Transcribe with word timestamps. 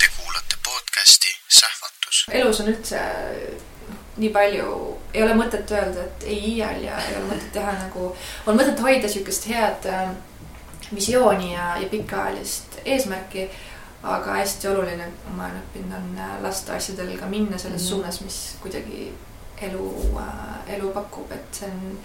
Te 0.00 0.06
kuulate 0.16 0.56
podcasti 0.64 1.28
Sähvatus. 1.48 2.24
elus 2.32 2.60
on 2.60 2.68
üldse 2.72 3.00
nii 4.16 4.30
palju, 4.32 4.68
ei 5.14 5.22
ole 5.26 5.34
mõtet 5.36 5.72
öelda, 5.76 6.06
et 6.06 6.24
ei 6.24 6.38
iial 6.54 6.80
ja 6.86 6.96
ei 7.04 7.18
ole 7.18 7.26
mõtet 7.28 7.50
teha 7.52 7.74
nagu, 7.82 8.06
on 8.48 8.56
mõtet 8.56 8.80
hoida 8.80 9.10
siukest 9.12 9.48
head 9.50 9.88
äh, 9.92 10.14
visiooni 10.94 11.52
ja, 11.52 11.74
ja 11.82 11.90
pikaajalist 11.92 12.80
eesmärki. 12.84 13.50
aga 14.02 14.38
hästi 14.38 14.68
oluline, 14.68 15.10
ma 15.36 15.50
olen 15.50 15.60
õppinud, 15.60 15.92
on 15.98 16.16
äh, 16.16 16.36
lasta 16.42 16.78
asjadel 16.80 17.18
ka 17.20 17.26
minna 17.28 17.58
selles 17.58 17.82
mm 17.82 17.86
-hmm. 17.86 17.90
suunas, 17.90 18.20
mis 18.20 18.38
kuidagi 18.62 19.12
elu 19.68 19.86
äh,, 20.20 20.74
elu 20.76 20.90
pakub, 20.94 21.32
et 21.32 21.60
see 21.60 21.70
on 21.70 21.98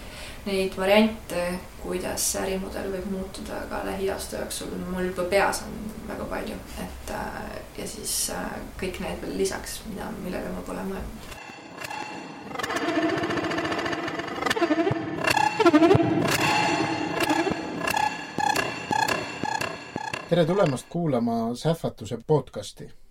neid 0.46 0.76
variante, 0.78 1.46
kuidas 1.82 2.26
ärimudel 2.40 2.90
võib 2.92 3.08
muutuda 3.10 3.64
ka 3.70 3.82
lähiaasta 3.88 4.42
jooksul, 4.42 4.76
mul 4.90 5.08
juba 5.08 5.24
peas 5.30 5.62
on 5.66 5.78
väga 6.08 6.28
palju, 6.30 6.58
et 6.84 7.14
äh, 7.16 7.56
ja 7.78 7.88
siis 7.88 8.14
äh, 8.34 8.52
kõik 8.80 9.00
need 9.02 9.24
veel 9.24 9.38
lisaks, 9.42 9.80
mida, 9.90 10.10
millele 10.22 10.52
ma 10.54 10.62
pole 10.68 10.86
mõelnud. 10.92 11.34
tere 20.26 20.44
tulemast 20.44 20.86
kuulama 20.90 21.54
Sähvatuse 21.54 22.18
podcasti. 22.26 22.88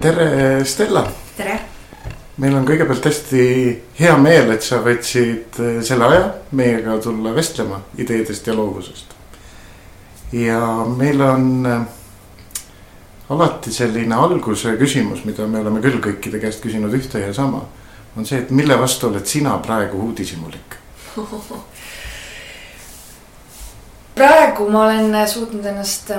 Tere, 0.00 0.64
Stella! 0.64 1.06
tere! 1.36 1.60
meil 2.36 2.52
on 2.52 2.66
kõigepealt 2.68 3.06
hästi 3.08 3.42
hea 3.96 4.16
meel, 4.20 4.50
et 4.52 4.64
sa 4.64 4.82
võtsid 4.84 5.56
äh, 5.62 5.78
selle 5.86 6.04
aja 6.10 6.26
meiega 6.56 6.98
tulla 7.02 7.32
vestlema 7.36 7.80
ideedest 7.98 8.46
ja 8.46 8.54
loovusest. 8.56 9.14
ja 10.36 10.60
meil 10.90 11.20
on 11.24 11.66
äh, 11.66 11.86
alati 13.32 13.72
selline 13.72 14.14
alguse 14.14 14.76
küsimus, 14.78 15.24
mida 15.24 15.46
me 15.48 15.64
oleme 15.64 15.80
küll 15.84 15.98
kõikide 16.04 16.40
käest 16.42 16.62
küsinud 16.62 16.94
ühte 16.94 17.18
ja 17.24 17.32
sama. 17.34 17.64
on 18.16 18.26
see, 18.26 18.38
et 18.44 18.50
mille 18.50 18.78
vastu 18.78 19.08
oled 19.08 19.26
sina 19.26 19.58
praegu 19.64 19.96
uudishimulik? 20.08 20.76
praegu 24.16 24.68
ma 24.70 24.86
olen 24.86 25.28
suutnud 25.28 25.64
ennast 25.64 26.12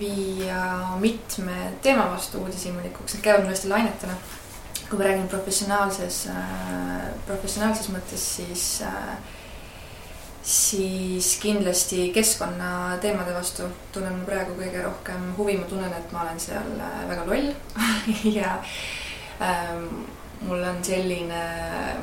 viia 0.00 0.62
mitme 1.00 1.72
teema 1.82 2.10
vastu 2.12 2.42
uudishimulikuks, 2.42 3.14
need 3.14 3.24
käivad 3.24 3.44
mul 3.44 3.54
hästi 3.54 3.72
lainetena. 3.72 4.18
kui 4.88 4.98
ma 4.98 5.04
räägin 5.04 5.28
professionaalses 5.28 6.26
äh,, 6.32 7.08
professionaalses 7.26 7.90
mõttes, 7.92 8.22
siis 8.36 8.62
äh, 8.82 9.18
siis 10.48 11.34
kindlasti 11.42 12.06
keskkonnateemade 12.14 13.34
vastu 13.34 13.66
tunnen 13.92 14.14
ma 14.16 14.24
praegu 14.24 14.54
kõige 14.56 14.80
rohkem 14.86 15.26
huvi, 15.36 15.58
ma 15.60 15.66
tunnen, 15.68 15.92
et 15.92 16.12
ma 16.12 16.22
olen 16.22 16.40
seal 16.40 16.80
äh, 16.80 17.02
väga 17.10 17.26
loll. 17.28 17.50
Ja 18.38 18.54
ähm, 19.44 20.06
mul 20.40 20.62
on 20.62 20.84
selline, 20.84 21.40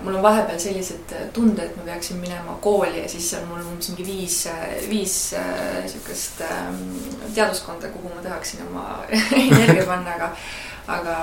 mul 0.03 0.15
on 0.15 0.23
vahepeal 0.23 0.59
sellised 0.59 1.13
tunded, 1.33 1.69
et 1.69 1.77
ma 1.77 1.85
peaksin 1.87 2.19
minema 2.19 2.57
kooli 2.61 2.99
ja 2.99 3.07
siis 3.09 3.29
on 3.39 3.47
mul 3.47 3.63
umbes 3.63 3.89
mingi 3.93 4.05
viis, 4.07 4.39
viis 4.89 5.15
sihukest 5.31 6.43
ähm, 6.43 6.81
teaduskonda, 7.35 7.87
kuhu 7.93 8.11
ma 8.11 8.23
tahaksin 8.25 8.65
oma 8.67 8.85
energia 9.39 9.85
panna, 9.87 10.17
aga, 10.17 10.29
aga 10.97 11.15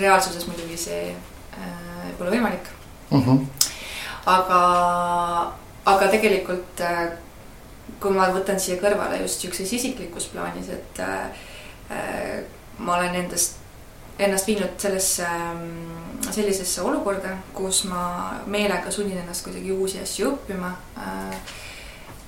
reaalsuses 0.00 0.48
muidugi 0.48 0.80
see 0.88 1.12
äh, 1.12 2.10
pole 2.18 2.32
võimalik 2.32 2.72
mm. 3.10 3.22
-hmm. 3.22 3.46
aga, 4.26 4.62
aga 5.84 6.10
tegelikult 6.16 6.80
äh, 6.80 7.10
kui 8.00 8.14
ma 8.16 8.30
võtan 8.32 8.60
siia 8.60 8.80
kõrvale 8.80 9.20
just 9.22 9.40
sihukeses 9.40 9.72
isiklikus 9.72 10.30
plaanis, 10.32 10.68
et 10.72 11.00
äh, 11.04 12.42
ma 12.78 12.96
olen 12.96 13.14
endast 13.14 13.57
ennast 14.18 14.46
viinud 14.50 14.74
sellesse, 14.82 15.26
sellisesse 16.30 16.82
olukorda, 16.82 17.36
kus 17.54 17.84
ma 17.88 18.02
meelega 18.50 18.90
sunnin 18.90 19.20
ennast 19.22 19.46
kuidagi 19.46 19.72
uusi 19.72 20.02
asju 20.02 20.34
õppima. 20.34 20.74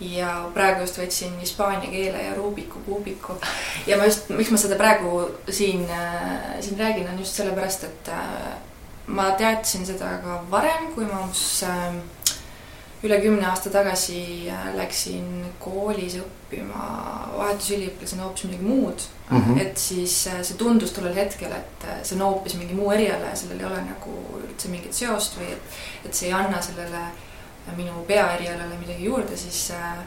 ja 0.00 0.28
praegu 0.54 0.80
just 0.80 0.96
võtsin 0.96 1.34
hispaania 1.42 1.90
keele 1.92 2.22
ja 2.22 2.34
Rubiku 2.34 2.80
kuubiku 2.86 3.34
ja 3.86 3.98
ma 4.00 4.06
just, 4.08 4.30
miks 4.32 4.48
ma 4.48 4.56
seda 4.56 4.78
praegu 4.80 5.26
siin, 5.52 5.82
siin 6.60 6.78
räägin, 6.78 7.10
on 7.10 7.18
just 7.20 7.36
sellepärast, 7.36 7.84
et 7.84 8.08
ma 9.06 9.28
teadsin 9.36 9.84
seda 9.84 10.14
ka 10.22 10.38
varem, 10.50 10.88
kui 10.94 11.04
ma 11.04 11.20
umbes 11.26 11.60
üle 13.04 13.20
kümne 13.20 13.44
aasta 13.50 13.72
tagasi 13.72 14.48
läksin 14.78 15.44
koolis 15.60 16.16
õppima 16.22 16.88
vahetusüliõpilasena 17.36 18.24
hoopis 18.24 18.48
midagi 18.48 18.72
muud 18.72 19.04
mm. 19.30 19.42
-hmm. 19.42 19.60
et 19.60 19.78
siis 19.78 20.22
see 20.24 20.56
tundus 20.58 20.92
tollel 20.92 21.14
hetkel, 21.14 21.52
et 21.52 21.86
see 22.02 22.16
on 22.16 22.26
hoopis 22.26 22.54
mingi 22.54 22.74
muu 22.74 22.92
eriala 22.92 23.32
ja 23.32 23.36
sellel 23.36 23.60
ei 23.60 23.66
ole 23.66 23.82
nagu 23.82 24.16
üldse 24.42 24.68
mingit 24.68 24.94
seost 24.94 25.38
või 25.38 25.52
et, 25.52 25.76
et 26.04 26.14
see 26.14 26.28
ei 26.28 26.34
anna 26.34 26.62
sellele 26.62 27.04
minu 27.76 28.04
peaerialale 28.08 28.78
midagi 28.80 29.04
juurde, 29.04 29.36
siis 29.36 29.70
äh, 29.70 29.98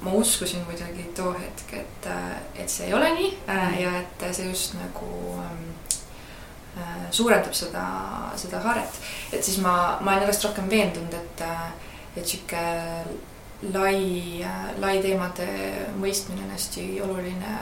ma 0.00 0.12
uskusin 0.12 0.64
kuidagi 0.64 1.02
too 1.16 1.32
hetk, 1.32 1.74
et, 1.74 2.08
et 2.54 2.70
see 2.70 2.86
ei 2.86 2.94
ole 2.94 3.12
nii 3.14 3.32
äh, 3.48 3.80
ja 3.80 3.96
et 4.00 4.26
see 4.34 4.48
just 4.48 4.74
nagu 4.74 5.38
äh, 5.38 7.10
suurendab 7.10 7.54
seda, 7.54 7.84
seda 8.36 8.60
haaret. 8.64 9.00
et 9.32 9.44
siis 9.44 9.58
ma, 9.58 9.98
ma 10.00 10.10
olen 10.10 10.26
järjest 10.26 10.48
rohkem 10.48 10.70
veendunud, 10.70 11.14
et 11.14 11.44
et 12.16 12.26
sihuke 12.28 12.62
lai, 13.70 14.44
lai 14.82 14.98
teemade 15.02 15.46
mõistmine 16.00 16.42
on 16.46 16.54
hästi 16.54 16.86
oluline 17.04 17.56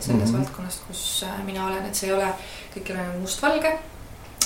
selles 0.00 0.30
mm 0.30 0.34
-hmm. 0.34 0.38
valdkonnas, 0.38 0.80
kus 0.86 1.24
mina 1.44 1.66
olen, 1.66 1.86
et 1.86 1.94
see 1.94 2.08
ei 2.08 2.14
ole, 2.14 2.28
kõik 2.74 2.90
ei 2.90 2.96
ole 2.96 3.18
mustvalge. 3.20 3.78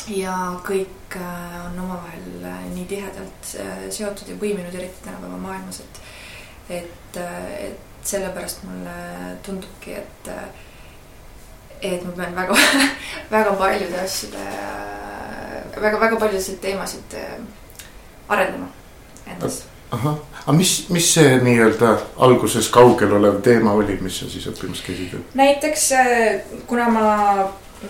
ja 0.06 0.60
kõik 0.62 1.16
on 1.66 1.78
omavahel 1.80 2.44
nii 2.74 2.84
tihedalt 2.84 3.48
seotud 3.90 4.28
ja 4.28 4.36
põiminud, 4.36 4.74
eriti 4.74 5.02
tänapäeva 5.04 5.36
maailmas, 5.36 5.80
et, 5.80 6.00
et, 6.70 7.16
et 7.58 7.80
sellepärast 8.02 8.62
mulle 8.62 8.94
tundubki, 9.42 9.94
et, 9.94 10.30
et 11.80 12.04
ma 12.04 12.12
pean 12.12 12.36
väga 12.36 12.54
väga 13.36 13.52
paljude 13.52 14.00
asjade, 14.00 14.44
väga, 15.80 16.00
väga 16.00 16.16
paljusid 16.16 16.60
teemasid 16.60 17.18
arendama 18.28 18.68
endas. 19.26 19.64
ahah, 19.90 20.16
aga 20.46 20.54
mis, 20.56 20.72
mis 20.94 21.08
see 21.16 21.38
nii-öelda 21.42 21.92
alguses 22.22 22.68
kaugel 22.70 23.16
olev 23.18 23.40
teema 23.42 23.72
oli, 23.74 23.98
mis 24.00 24.20
sa 24.20 24.28
siis 24.30 24.46
õppimas 24.52 24.82
käisid? 24.86 25.16
näiteks 25.34 25.88
kuna 26.70 26.86
ma, 26.92 27.06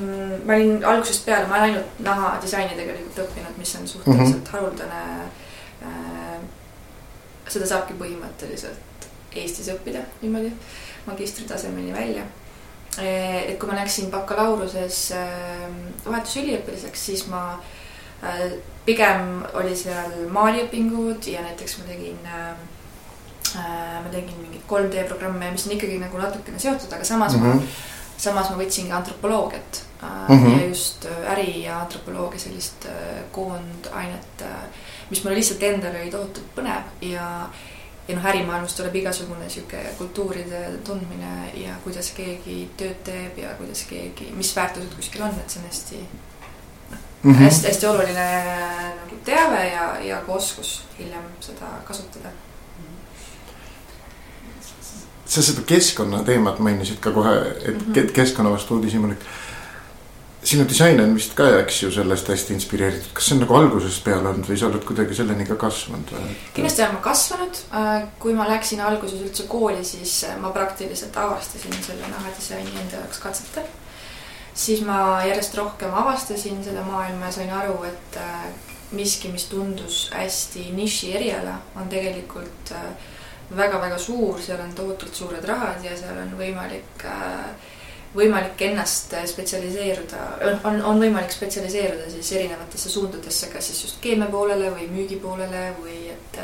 ma 0.00 0.56
olin 0.56 0.80
algusest 0.84 1.26
peale, 1.28 1.44
ma 1.50 1.58
olen 1.60 1.68
ainult 1.68 2.00
nahadisaini 2.06 2.78
tegelikult 2.78 3.20
õppinud, 3.26 3.58
mis 3.60 3.74
on 3.80 3.88
suhteliselt 3.88 4.26
mm 4.26 4.42
-hmm. 4.42 4.52
haruldane. 4.52 5.02
seda 7.48 7.66
saabki 7.66 7.94
põhimõtteliselt 7.94 9.06
Eestis 9.36 9.68
õppida 9.68 10.00
niimoodi 10.22 10.50
magistritasemeni 11.06 11.92
välja. 11.92 12.22
et 12.98 13.58
kui 13.58 13.68
ma 13.68 13.76
läksin 13.76 14.10
bakalaureuse 14.10 14.88
vahetusüliõpilaseks, 16.06 17.06
siis 17.06 17.26
ma 17.26 17.60
pigem 18.86 19.42
oli 19.58 19.74
seal 19.76 20.14
maaliõpingud 20.32 21.26
ja 21.30 21.42
näiteks 21.44 21.78
ma 21.80 21.88
tegin 21.90 22.30
äh,, 22.30 22.54
ma 23.56 24.12
tegin 24.12 24.38
mingeid 24.40 24.64
3D 24.70 25.06
programme, 25.10 25.50
mis 25.54 25.66
on 25.66 25.76
ikkagi 25.76 25.98
nagu 26.02 26.18
natukene 26.20 26.58
seotud, 26.62 26.92
aga 26.92 27.04
samas 27.04 27.36
mm 27.36 27.44
-hmm. 27.44 27.60
ma, 27.60 28.16
samas 28.16 28.50
ma 28.50 28.58
võtsin 28.62 28.90
ka 28.90 29.00
antropoloogiat 29.00 29.82
äh, 30.02 30.28
mm 30.28 30.44
-hmm. 30.44 30.58
ja 30.60 30.66
just 30.66 31.06
äri 31.34 31.62
ja 31.62 31.80
antropoloogia 31.80 32.40
sellist 32.40 32.86
äh, 32.86 33.24
koondainet 33.32 34.42
äh,, 34.42 34.68
mis 35.10 35.24
mulle 35.24 35.36
lihtsalt 35.36 35.62
endale 35.62 36.02
oli 36.02 36.10
tohutult 36.10 36.54
põnev 36.56 36.82
ja 37.00 37.48
ja 38.08 38.14
noh, 38.14 38.26
ärimaailmast 38.26 38.76
tuleb 38.76 38.94
igasugune 38.94 39.48
sihuke 39.50 39.80
kultuuride 39.98 40.60
tundmine 40.84 41.50
ja 41.54 41.74
kuidas 41.84 42.12
keegi 42.14 42.68
tööd 42.76 43.02
teeb 43.04 43.38
ja 43.38 43.54
kuidas 43.58 43.82
keegi, 43.90 44.30
mis 44.36 44.56
väärtused 44.56 44.94
kuskil 44.94 45.22
on, 45.26 45.34
et 45.40 45.50
see 45.50 45.62
on 45.62 45.66
hästi 45.66 46.02
mm 47.22 47.32
-hmm. 47.32 47.42
hästi, 47.42 47.66
hästi 47.66 47.86
oluline 47.86 48.26
nagu 49.00 49.16
teave 49.24 49.68
ja, 49.68 50.00
ja 50.00 50.20
ka 50.26 50.32
oskus 50.32 50.84
hiljem 50.98 51.24
seda 51.40 51.66
kasutada. 51.84 52.28
sa 55.26 55.42
seda 55.42 55.62
keskkonnateemat 55.66 56.58
mainisid 56.62 57.00
ka 57.02 57.10
kohe, 57.10 57.34
et 57.64 57.86
mm 57.86 57.94
-hmm. 57.94 58.12
keskkonna 58.12 58.50
vastu 58.50 58.74
uudishimulik. 58.74 59.18
sinu 60.44 60.68
disain 60.68 61.00
on 61.00 61.14
vist 61.14 61.34
ka, 61.34 61.48
eks 61.60 61.82
ju, 61.82 61.90
sellest 61.92 62.28
hästi 62.28 62.54
inspireeritud, 62.54 63.12
kas 63.12 63.26
see 63.26 63.34
on 63.34 63.40
nagu 63.40 63.54
algusest 63.54 64.04
peale 64.04 64.28
olnud 64.28 64.48
või 64.48 64.58
sa 64.58 64.66
oled 64.66 64.84
kuidagi 64.84 65.14
selleni 65.14 65.46
ka 65.46 65.54
kasvanud 65.54 66.12
või? 66.12 66.36
kindlasti 66.54 66.82
olen 66.82 66.94
ma 66.94 67.00
kasvanud, 67.00 67.56
äh, 67.74 68.08
kui 68.18 68.34
ma 68.34 68.48
läksin 68.48 68.80
alguses 68.80 69.20
üldse 69.20 69.42
kooli, 69.48 69.84
siis 69.84 70.24
äh, 70.24 70.38
ma 70.40 70.50
praktiliselt 70.50 71.16
avastasin 71.16 71.82
selle 71.86 72.08
nahadisaini 72.08 72.70
enda 72.82 72.96
jaoks 72.96 73.18
katsetel. 73.18 73.64
Siis 74.56 74.80
ma 74.86 75.20
järjest 75.26 75.54
rohkem 75.58 75.94
avastasin 75.94 76.62
seda 76.64 76.82
maailma 76.86 77.28
ja 77.28 77.36
sain 77.38 77.52
aru, 77.52 77.76
et 77.84 78.18
äh, 78.20 78.48
miski, 78.96 79.28
mis 79.28 79.48
tundus 79.50 80.06
hästi 80.14 80.70
niši 80.76 81.12
eriala, 81.18 81.58
on 81.76 81.88
tegelikult 81.92 82.74
väga-väga 83.56 83.98
suur, 83.98 84.40
seal 84.42 84.60
on 84.62 84.72
tohutult 84.74 85.14
suured 85.14 85.44
rahad 85.46 85.84
ja 85.84 85.94
seal 85.98 86.18
on 86.18 86.32
võimalik 86.38 87.04
äh, 87.06 87.74
võimalik 88.16 88.62
ennast 88.64 89.12
spetsialiseeruda, 89.28 90.22
on, 90.64 90.80
on 90.88 91.00
võimalik 91.02 91.34
spetsialiseeruda 91.34 92.08
siis 92.10 92.32
erinevatesse 92.38 92.90
suundadesse, 92.90 93.50
kas 93.52 93.68
siis 93.68 93.82
just 93.84 94.00
keemia 94.00 94.30
poolele 94.32 94.70
või 94.72 94.88
müügi 94.88 95.18
poolele 95.20 95.68
või 95.82 95.98
et 96.14 96.40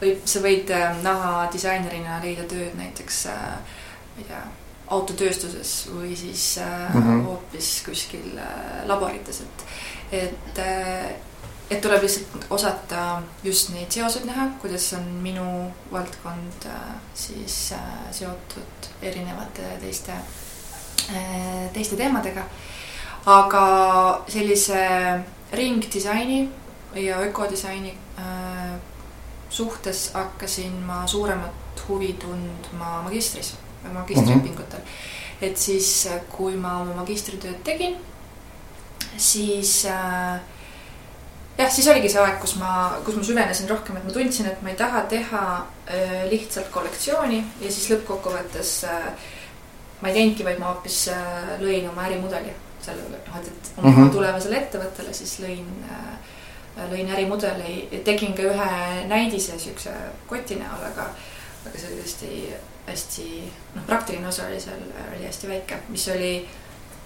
või 0.00 0.12
sa 0.28 0.42
võid 0.44 0.70
äh, 0.76 0.98
naha-disainerina 1.02 2.20
leida 2.24 2.44
tööd 2.50 2.76
näiteks 2.76 3.22
äh, 3.32 3.80
ma 4.16 4.22
ei 4.22 4.28
tea, 4.28 4.42
autotööstuses 4.86 5.88
või 5.94 6.16
siis 6.16 6.58
mm 6.58 7.02
-hmm. 7.02 7.24
hoopis 7.24 7.82
kuskil 7.86 8.38
laborites, 8.86 9.40
et, 9.40 9.64
et 10.12 10.60
et 11.70 11.80
tuleb 11.82 12.02
lihtsalt 12.02 12.46
osata 12.50 13.22
just 13.42 13.70
neid 13.74 13.90
seoseid 13.90 14.24
näha, 14.24 14.46
kuidas 14.62 14.92
on 14.92 15.04
minu 15.22 15.72
valdkond 15.92 16.68
siis 17.14 17.72
seotud 18.10 18.90
erinevate 19.02 19.78
teiste 19.80 20.12
Äh, 21.06 21.70
teiste 21.72 21.96
teemadega. 21.96 22.42
aga 23.26 24.24
sellise 24.28 24.78
ringdisaini 25.52 26.48
ja 26.94 27.18
ökodisaini 27.18 27.98
äh, 28.18 28.78
suhtes 29.48 30.10
hakkasin 30.14 30.72
ma 30.72 31.06
suuremat 31.06 31.82
huvi 31.88 32.12
tundma 32.12 33.02
magistris, 33.02 33.54
magistriõpingutel 33.94 34.80
mm. 34.80 34.84
-hmm. 34.84 35.46
et 35.50 35.56
siis, 35.58 36.08
kui 36.30 36.56
ma 36.56 36.80
oma 36.82 36.94
magistritööd 37.02 37.62
tegin, 37.64 37.96
siis 39.16 39.84
äh, 39.86 40.40
jah, 41.58 41.70
siis 41.72 41.88
oligi 41.88 42.10
see 42.12 42.20
aeg, 42.20 42.38
kus 42.40 42.56
ma, 42.60 42.72
kus 43.04 43.16
ma 43.16 43.24
süvenesin 43.24 43.68
rohkem, 43.70 43.96
et 43.96 44.04
ma 44.04 44.12
tundsin, 44.12 44.46
et 44.50 44.62
ma 44.62 44.72
ei 44.72 44.76
taha 44.76 45.02
teha 45.10 45.42
äh, 45.88 46.22
lihtsalt 46.30 46.70
kollektsiooni 46.74 47.40
ja 47.60 47.72
siis 47.72 47.90
lõppkokkuvõttes 47.94 48.76
äh, 48.90 49.10
ma 50.00 50.08
ei 50.08 50.14
teinudki, 50.14 50.44
vaid 50.44 50.60
ma 50.60 50.72
hoopis 50.72 51.06
äh, 51.14 51.56
lõin 51.62 51.88
oma 51.88 52.06
ärimudeli 52.08 52.52
sellele, 52.84 53.20
noh, 53.26 53.38
et, 53.40 53.48
et 53.48 53.70
oma 53.78 53.88
mm 53.88 53.96
-hmm. 53.96 54.12
tulevasele 54.12 54.58
ettevõttele 54.60 55.12
siis 55.16 55.38
lõin, 55.40 55.66
äh, 55.90 56.88
lõin 56.92 57.12
ärimudeli, 57.12 58.02
tegin 58.04 58.34
ka 58.36 58.42
ühe 58.42 59.06
näidise 59.08 59.58
siukse 59.58 59.92
koti 60.26 60.60
näol, 60.60 60.84
aga, 60.92 61.08
aga 61.66 61.78
see 61.78 61.92
oli 61.92 62.02
tõesti 62.02 62.32
hästi, 62.86 63.52
noh, 63.74 63.86
praktiline 63.86 64.28
osa 64.28 64.46
oli 64.46 64.60
seal, 64.60 64.82
oli 65.16 65.26
hästi 65.26 65.48
väike, 65.48 65.78
mis 65.88 66.08
oli 66.08 66.48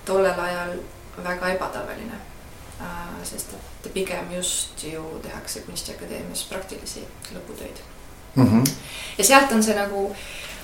tollel 0.05 0.41
ajal 0.41 0.77
väga 1.25 1.55
ebatavaline. 1.57 2.27
Sest 3.25 3.51
et 3.85 3.93
pigem 3.93 4.31
just 4.33 4.85
ju 4.85 5.03
tehakse 5.23 5.61
Kunstiakadeemias 5.61 6.47
praktilisi 6.49 7.03
lõputöid 7.35 7.83
mm. 8.35 8.47
-hmm. 8.47 8.71
ja 9.19 9.25
sealt 9.25 9.53
on 9.53 9.63
see 9.63 9.75
nagu 9.77 10.17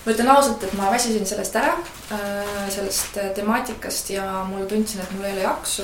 ma 0.07 0.13
ütlen 0.13 0.29
ausalt, 0.31 0.63
et 0.63 0.73
ma 0.79 0.91
väsisin 0.91 1.27
sellest 1.27 1.57
ära, 1.59 1.73
sellest 2.71 3.19
temaatikast 3.35 4.11
ja 4.11 4.45
mulle 4.49 4.67
tundsin, 4.71 5.01
et 5.01 5.11
mul 5.11 5.25
ei 5.25 5.33
ole 5.33 5.43
jaksu. 5.43 5.83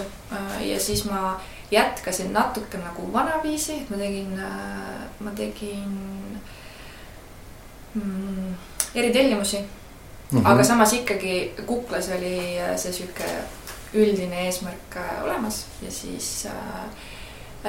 Ja 0.61 0.81
siis 0.81 1.05
ma 1.05 1.41
jätkasin 1.71 2.33
natuke 2.33 2.79
nagu 2.79 3.13
vanaviisi, 3.13 3.81
et 3.83 3.91
ma 3.91 3.97
tegin, 3.97 4.41
ma 5.21 5.31
tegin 5.37 6.39
mm, 7.95 8.55
eritellimusi 8.95 9.59
mm. 9.59 10.39
-hmm. 10.39 10.47
aga 10.49 10.65
samas 10.65 10.93
ikkagi 10.93 11.55
kuklas 11.67 12.09
oli 12.17 12.59
see 12.77 12.93
sihuke 12.93 13.25
üldine 13.95 14.47
eesmärk 14.47 14.97
olemas 15.25 15.67
ja 15.83 15.91
siis 15.91 16.47
äh, 16.47 16.87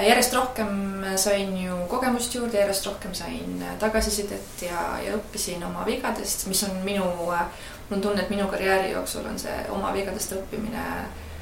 järjest 0.02 0.34
rohkem 0.34 1.04
sain 1.16 1.58
ju 1.58 1.76
kogemust 1.88 2.36
juurde, 2.36 2.58
järjest 2.58 2.86
rohkem 2.86 3.14
sain 3.14 3.66
tagasisidet 3.80 4.62
ja, 4.62 4.86
ja 5.06 5.18
õppisin 5.18 5.66
oma 5.66 5.86
vigadest, 5.86 6.48
mis 6.48 6.64
on 6.64 6.80
minu, 6.86 7.06
mul 7.26 7.98
on 7.98 8.02
tunne, 8.02 8.24
et 8.24 8.32
minu 8.34 8.48
karjääri 8.50 8.92
jooksul 8.92 9.26
on 9.30 9.38
see 9.40 9.58
oma 9.70 9.94
vigadest 9.94 10.34
õppimine, 10.38 10.86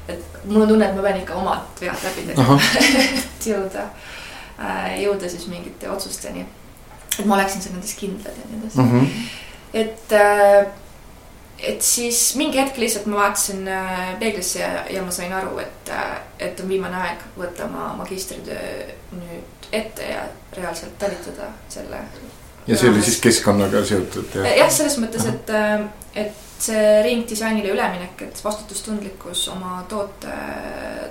et 0.08 0.42
mul 0.44 0.66
on 0.66 0.74
tunne, 0.74 0.88
et 0.88 0.96
ma 0.96 1.06
pean 1.06 1.22
ikka 1.22 1.38
omad 1.40 1.80
vead 1.80 2.04
läbi 2.08 2.26
tegema 2.28 2.58
et 3.22 3.46
jõuda, 3.48 3.86
jõuda 5.00 5.32
siis 5.32 5.46
mingite 5.48 5.88
otsusteni. 5.90 6.44
et 7.18 7.24
ma 7.24 7.38
oleksin 7.38 7.62
seal 7.62 7.78
nendes 7.78 7.96
kindlad 7.96 8.36
ja 8.36 8.50
nii 8.50 8.60
edasi 8.60 8.78
mm. 8.80 8.92
-hmm. 8.92 9.30
Et 9.72 10.14
et 11.62 11.82
siis 11.82 12.18
mingi 12.36 12.58
hetk 12.58 12.78
lihtsalt 12.80 13.06
ma 13.10 13.22
vaatasin 13.22 13.66
äh, 13.70 14.04
peeglisse 14.20 14.60
ja, 14.60 14.84
ja 14.90 15.02
ma 15.04 15.14
sain 15.14 15.32
aru, 15.36 15.56
et, 15.62 15.90
äh, 15.94 16.14
et 16.48 16.60
on 16.60 16.70
viimane 16.70 16.98
aeg 16.98 17.22
võtta 17.38 17.68
oma 17.68 17.92
magistritöö 18.00 18.86
nüüd 19.18 19.68
ette 19.72 20.08
ja 20.10 20.24
reaalselt 20.56 20.98
talitada 21.00 21.52
selle. 21.72 22.02
ja 22.66 22.78
see 22.78 22.90
oli 22.90 23.02
siis 23.02 23.20
keskkonnaga 23.22 23.84
seotud? 23.86 24.40
jah, 24.42 24.72
selles 24.72 24.98
mõttes, 25.02 25.28
et, 25.30 25.54
äh, 25.54 25.86
et 26.24 26.48
see 26.62 26.82
ringdisainile 27.06 27.72
üleminek, 27.74 28.26
et 28.26 28.44
vastutustundlikkus 28.44 29.48
oma 29.54 29.80
toote, 29.90 30.34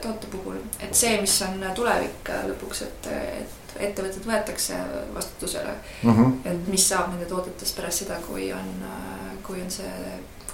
toote 0.04 0.30
puhul, 0.32 0.60
et 0.80 0.94
see, 0.96 1.18
mis 1.24 1.34
on 1.48 1.64
tulevik 1.76 2.32
lõpuks, 2.52 2.86
et, 2.88 3.10
et 3.42 3.61
ettevõtted 3.80 4.26
võetakse 4.28 4.78
vastutusele 5.16 5.74
mm. 6.04 6.12
-hmm. 6.12 6.52
et 6.52 6.68
mis 6.68 6.90
saab 6.90 7.10
nende 7.14 7.26
toodetest 7.26 7.76
pärast 7.76 8.04
seda, 8.04 8.20
kui 8.28 8.52
on, 8.54 8.70
kui 9.44 9.62
on 9.62 9.72
see 9.72 9.92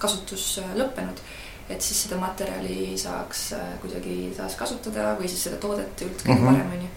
kasutus 0.01 0.57
äh, 0.61 0.73
lõppenud, 0.77 1.21
et 1.69 1.83
siis 1.83 2.05
seda 2.05 2.19
materjali 2.21 2.95
saaks 2.99 3.51
äh, 3.57 3.69
kuidagi 3.83 4.33
taaskasutada 4.37 5.13
või 5.19 5.29
siis 5.31 5.47
seda 5.47 5.61
toodet 5.61 6.05
üldse 6.05 6.29
mm 6.29 6.37
-hmm. 6.37 6.51
paremini. 6.51 6.89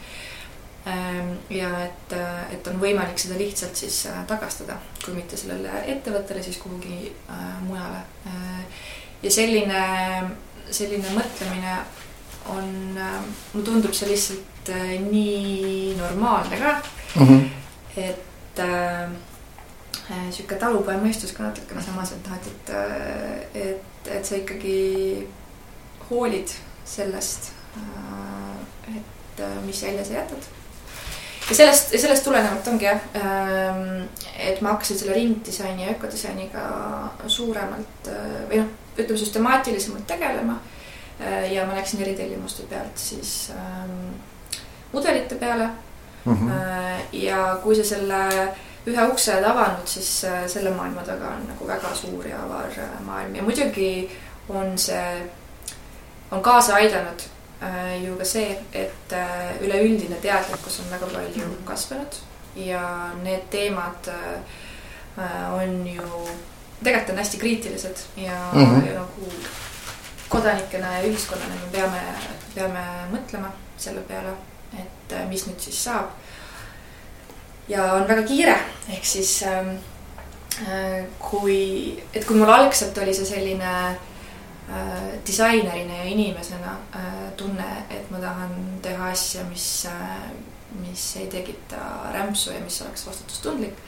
Ähm, 0.91 1.33
ja 1.51 1.69
et, 1.85 2.13
äh, 2.17 2.53
et 2.55 2.67
on 2.67 2.81
võimalik 2.81 3.19
seda 3.19 3.39
lihtsalt 3.39 3.77
siis 3.77 4.09
tagastada, 4.27 4.79
kui 5.05 5.15
mitte 5.15 5.37
sellele 5.37 5.83
ettevõttele, 5.87 6.43
siis 6.43 6.57
kuhugi 6.57 7.17
mujale. 7.61 8.01
ja 9.23 9.31
selline, 9.31 9.83
selline 10.71 11.09
mõtlemine 11.09 11.75
on, 12.49 12.97
mulle 13.53 13.65
tundub 13.65 13.93
see 13.93 14.09
lihtsalt 14.09 14.50
nii 14.69 15.97
normaalne 15.99 16.57
ka 16.57 16.83
mm, 17.17 17.27
-hmm. 17.27 17.49
et 17.97 18.59
äh, 18.59 19.11
Äh, 20.11 20.31
sihuke 20.35 20.57
talupoja 20.59 20.99
mõistus 20.99 21.31
ka 21.37 21.45
natukene 21.45 21.83
samas, 21.85 22.11
et 22.17 22.27
noh, 22.27 22.39
et, 22.39 22.47
et, 22.51 22.71
äh, 22.75 23.67
et, 23.71 24.09
et 24.17 24.27
sa 24.27 24.39
ikkagi 24.41 25.27
hoolid 26.09 26.51
sellest, 26.89 27.53
äh, 27.79 28.97
et 28.97 29.45
mis 29.63 29.83
jälje 29.85 30.09
sa 30.09 30.17
jätad. 30.17 30.49
ja 31.51 31.57
sellest, 31.61 31.95
sellest 31.95 32.27
tulenevalt 32.27 32.67
ongi 32.73 32.89
jah, 32.89 32.99
ähm, 33.21 34.09
et 34.39 34.59
ma 34.61 34.75
hakkasin 34.75 34.99
selle 34.99 35.15
ringdisaini 35.15 35.87
ja 35.87 35.95
ökodisainiga 35.95 36.65
suuremalt 37.31 38.11
või 38.51 38.61
noh, 38.65 38.75
ütleme 38.97 39.19
süstemaatilisemalt 39.19 40.07
tegelema. 40.11 40.59
ja 41.53 41.67
ma 41.69 41.75
läksin 41.77 42.01
eritellimuste 42.03 42.63
pealt 42.69 42.99
siis 42.99 43.51
ähm, 43.55 44.15
mudelite 44.93 45.35
peale 45.35 45.69
mm. 46.25 46.33
-hmm. 46.35 46.53
ja 47.13 47.59
kui 47.63 47.77
sa 47.77 47.85
selle 47.85 48.49
ühe 48.87 49.07
ukse 49.13 49.35
oled 49.35 49.45
avanud, 49.45 49.87
siis 49.87 50.25
äh, 50.25 50.47
selle 50.49 50.71
maailma 50.71 51.03
taga 51.03 51.35
on 51.37 51.45
nagu 51.49 51.67
väga 51.69 51.95
suur 51.95 52.27
ja 52.27 52.43
avar 52.45 52.71
maailm 53.05 53.35
ja 53.35 53.43
muidugi 53.43 54.11
on 54.49 54.79
see, 54.79 55.31
on 56.31 56.43
kaasa 56.43 56.75
aidanud 56.75 57.23
äh, 57.63 58.05
ju 58.05 58.17
ka 58.17 58.25
see, 58.25 58.59
et 58.73 59.15
üleüldine 59.61 60.17
teadlikkus 60.23 60.81
on 60.81 60.91
väga 60.91 61.07
palju 61.07 61.47
mhm. 61.47 61.65
kasvanud 61.65 62.21
ja 62.57 63.11
need 63.23 63.43
teemad 63.51 64.09
on 65.53 65.87
ju, 65.87 66.29
tegelikult 66.85 67.11
on 67.11 67.19
hästi 67.19 67.39
kriitilised 67.39 67.97
ja 68.17 68.51
mm, 68.53 68.61
-hmm. 68.61 68.87
ja 68.89 68.95
nagu 68.95 69.33
kodanikena 70.29 70.93
ja 70.99 71.03
ühiskonnana 71.03 71.55
me 71.55 71.71
peame, 71.73 72.01
peame 72.55 72.85
mõtlema 73.13 73.51
selle 73.77 74.01
peale, 74.01 74.33
et 75.17 75.29
mis 75.31 75.47
nüüd 75.47 75.61
siis 75.63 75.85
saab 75.85 76.13
ja 77.71 77.93
on 77.95 78.07
väga 78.09 78.23
kiire, 78.29 78.57
ehk 78.91 79.05
siis 79.07 79.43
ähm, 79.47 79.75
äh, 80.67 81.05
kui, 81.19 81.99
et 82.15 82.25
kui 82.27 82.39
mul 82.39 82.51
algselt 82.51 82.99
oli 82.99 83.15
see 83.15 83.29
selline 83.29 83.75
äh, 83.91 85.11
disainerina 85.27 86.01
ja 86.03 86.09
inimesena 86.11 86.79
äh, 86.95 87.21
tunne, 87.37 87.69
et 87.91 88.11
ma 88.11 88.23
tahan 88.23 88.57
teha 88.83 89.13
asja, 89.13 89.45
mis 89.51 89.69
äh,, 89.91 90.31
mis 90.81 91.05
ei 91.19 91.27
tekita 91.27 91.79
rämpsu 92.15 92.53
ja 92.55 92.61
mis 92.63 92.83
oleks 92.83 93.07
vastutustundlik, 93.07 93.79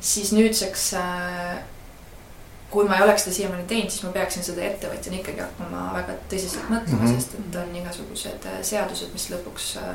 siis 0.00 0.32
nüüdseks 0.34 0.92
äh, 0.98 1.58
kui 2.70 2.84
ma 2.88 2.98
ei 2.98 3.02
oleks 3.02 3.24
seda 3.24 3.36
siiamaani 3.36 3.66
teinud, 3.68 3.90
siis 3.90 4.04
ma 4.04 4.12
peaksin 4.12 4.44
seda 4.44 4.64
ettevõtjana 4.66 5.20
ikkagi 5.22 5.40
hakkama 5.40 5.84
väga 5.94 6.16
tõsiselt 6.30 6.68
mõtlema 6.68 7.00
mm, 7.00 7.06
-hmm. 7.06 7.20
sest 7.20 7.36
et 7.38 7.60
on 7.62 7.76
igasugused 7.82 8.48
äh, 8.50 8.58
seadused, 8.62 9.12
mis 9.14 9.28
lõpuks 9.32 9.70
äh, 9.82 9.94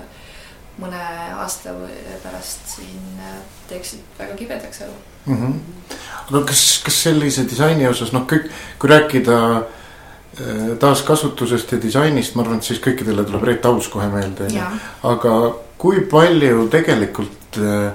mõne 0.81 1.01
aasta 1.37 1.75
pärast 2.23 2.67
siin 2.75 3.21
äh, 3.21 3.37
teeksid 3.69 4.17
väga 4.19 4.35
kibedaks 4.39 4.81
elu 4.81 4.95
mm. 5.25 5.37
-hmm. 5.37 5.95
aga 6.29 6.43
kas, 6.49 6.81
kas 6.85 7.03
sellise 7.03 7.45
disaini 7.49 7.87
osas 7.87 8.13
noh, 8.13 8.27
kõik, 8.29 8.49
kui 8.79 8.89
rääkida 8.89 9.39
taaskasutusest 10.79 11.71
ja 11.71 11.77
disainist, 11.81 12.33
ma 12.35 12.41
arvan, 12.41 12.57
et 12.57 12.65
siis 12.65 12.79
kõikidele 12.81 13.21
tuleb 13.25 13.43
Reet 13.43 13.65
Aus 13.69 13.87
kohe 13.93 14.07
meelde. 14.09 14.47
aga 15.03 15.33
kui 15.77 16.01
palju 16.09 16.67
tegelikult 16.71 17.59
äh, 17.59 17.93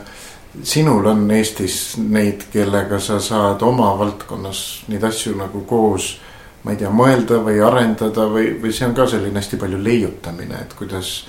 sinul 0.62 1.06
on 1.06 1.24
Eestis 1.30 1.96
neid, 1.98 2.46
kellega 2.52 3.00
sa 3.02 3.18
saad 3.22 3.62
oma 3.66 3.90
valdkonnas 3.98 4.62
neid 4.92 5.04
asju 5.08 5.36
nagu 5.38 5.64
koos, 5.68 6.16
ma 6.64 6.74
ei 6.74 6.80
tea, 6.80 6.90
mõelda 6.92 7.40
või 7.44 7.60
arendada 7.64 8.26
või, 8.30 8.52
või 8.60 8.74
see 8.74 8.88
on 8.88 8.96
ka 8.96 9.06
selline 9.10 9.40
hästi 9.40 9.60
palju 9.60 9.80
leiutamine, 9.82 10.62
et 10.66 10.74
kuidas, 10.78 11.22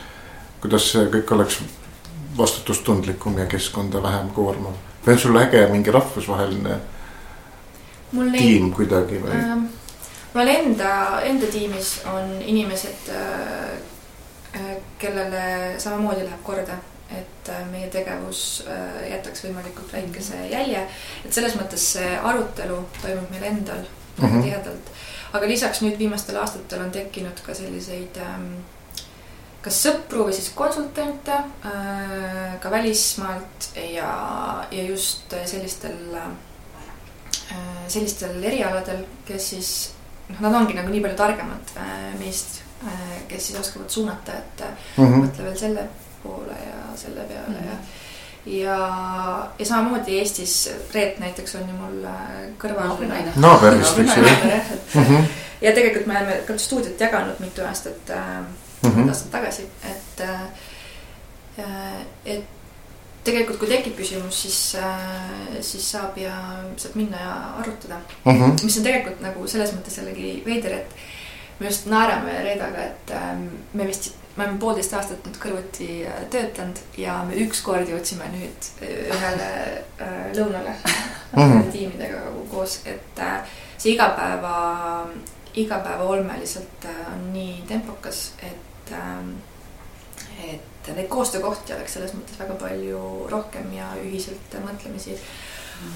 kuidas 0.62 0.92
see 0.92 1.06
kõik 1.14 1.34
oleks 1.36 1.60
vastutustundlikum 2.38 3.38
ja 3.40 3.46
keskkonda 3.46 4.04
vähem 4.04 4.30
koormav 4.36 4.78
või 5.06 5.16
on 5.16 5.20
sul 5.20 5.40
äge 5.42 5.66
mingi 5.72 5.92
rahvusvaheline 5.92 6.80
mul 8.12 8.32
tiim 8.36 8.72
kuidagi 8.76 9.22
või 9.24 9.36
ähm,? 9.38 9.66
mul 10.34 10.54
enda, 10.54 10.92
enda 11.26 11.50
tiimis 11.52 12.00
on 12.14 12.38
inimesed 12.42 13.12
äh, 13.16 13.74
äh 14.60 14.78
kellele 15.00 15.76
samamoodi 15.78 16.26
läheb 16.26 16.44
korda 16.44 16.80
et 17.10 17.50
äh, 17.50 17.62
meie 17.72 17.90
tegevus 17.90 18.64
äh, 18.70 19.12
jätaks 19.12 19.44
võimalikult 19.48 19.94
väikese 19.94 20.44
jälje. 20.52 20.84
et 21.26 21.34
selles 21.34 21.56
mõttes 21.58 21.86
see 21.96 22.10
arutelu 22.18 22.84
toimub 23.02 23.32
meil 23.34 23.48
endal 23.50 23.82
väga 24.20 24.28
mm 24.28 24.36
-hmm. 24.36 24.44
tihedalt. 24.44 24.92
aga 25.34 25.48
lisaks 25.48 25.82
nüüd 25.82 25.98
viimastel 25.98 26.38
aastatel 26.38 26.82
on 26.82 26.92
tekkinud 26.92 27.42
ka 27.46 27.54
selliseid 27.54 28.18
ähm, 28.18 28.52
kas 29.62 29.82
sõpru 29.84 30.28
või 30.28 30.36
siis 30.36 30.52
konsultante 30.56 31.36
äh, 31.36 32.58
ka 32.64 32.72
välismaalt 32.72 33.70
ja, 33.76 34.12
ja 34.72 34.84
just 34.88 35.36
sellistel, 35.46 35.98
sellistel 37.88 38.44
erialadel, 38.44 39.04
kes 39.28 39.50
siis 39.56 39.72
noh, 40.30 40.44
nad 40.46 40.60
ongi 40.62 40.78
nagu 40.78 40.92
nii 40.94 41.02
palju 41.04 41.18
targemad 41.20 41.74
meist, 42.20 42.62
kes 43.28 43.50
siis 43.50 43.60
oskavad 43.60 43.90
suunata, 43.90 44.38
et 44.38 44.64
mm 44.98 45.06
-hmm. 45.06 45.26
mõtle 45.26 45.48
veel 45.50 45.58
selle 45.58 45.88
poole 46.24 46.56
ja 46.66 46.84
selle 46.96 47.26
peale 47.28 47.48
mm 47.48 47.56
-hmm. 47.56 47.72
ja 47.72 47.78
ja, 48.46 48.78
ja 49.60 49.66
samamoodi 49.66 50.20
Eestis 50.20 50.72
Reet 50.94 51.20
näiteks 51.20 51.56
on 51.56 51.70
ju 51.70 51.76
mul 51.76 52.04
äh, 52.06 52.48
kõrval. 52.62 52.96
naaberist, 53.36 54.00
eks 54.00 54.18
ju. 54.18 54.24
-hmm. 54.24 55.24
ja 55.62 55.74
tegelikult 55.74 56.06
me 56.06 56.18
oleme 56.18 56.42
ka 56.48 56.58
stuudiot 56.58 57.00
jaganud 57.00 57.40
mitu 57.40 57.66
aastat 57.66 58.10
äh,, 58.10 58.44
mm 58.82 58.90
-hmm. 58.90 59.10
aastat 59.10 59.32
tagasi, 59.32 59.68
et 59.84 60.22
äh,, 60.22 60.42
et 62.26 62.44
tegelikult, 63.24 63.60
kui 63.60 63.68
tekib 63.68 63.98
küsimus, 63.98 64.42
siis 64.42 64.76
äh,, 64.76 65.62
siis 65.62 65.92
saab 65.92 66.18
ja 66.18 66.36
saab 66.78 66.96
minna 66.96 67.18
ja 67.18 67.34
arutada 67.60 67.96
mm. 68.26 68.32
-hmm. 68.32 68.64
mis 68.64 68.78
on 68.78 68.84
tegelikult 68.84 69.22
nagu 69.22 69.48
selles 69.48 69.74
mõttes 69.74 69.98
jällegi 69.98 70.44
veider, 70.46 70.74
et 70.74 70.96
me 71.60 71.68
just 71.68 71.86
naerame 71.86 72.44
Reedaga, 72.44 72.84
et 72.84 73.12
äh, 73.12 73.38
me 73.74 73.88
vist 73.88 74.14
me 74.36 74.44
oleme 74.44 74.60
poolteist 74.60 74.94
aastat 74.94 75.26
nüüd 75.26 75.38
kõrvuti 75.44 75.90
äh, 76.08 76.22
töötanud 76.32 76.80
ja 76.98 77.24
me 77.28 77.36
ükskord 77.44 77.90
jõudsime 77.90 78.30
nüüd 78.32 78.70
ühele 78.82 79.50
lõunale 80.38 80.76
mm 81.36 81.42
-hmm. 81.44 81.72
tiimidega 81.76 82.22
koos, 82.52 82.80
et 82.86 83.22
see 83.78 83.94
igapäeva, 83.94 85.08
igapäevaolme 85.56 86.40
lihtsalt 86.40 86.86
äh, 86.86 87.14
on 87.14 87.30
nii 87.34 87.64
tempokas, 87.68 88.34
et 88.44 88.69
äh,, 88.96 90.54
et 90.54 90.92
neid 90.96 91.08
koostöökohti 91.12 91.74
oleks 91.76 91.94
selles 91.98 92.16
mõttes 92.16 92.40
väga 92.40 92.56
palju 92.62 93.28
rohkem 93.32 93.72
ja 93.74 93.94
ühiselt 94.04 94.60
mõtlemisi 94.66 95.20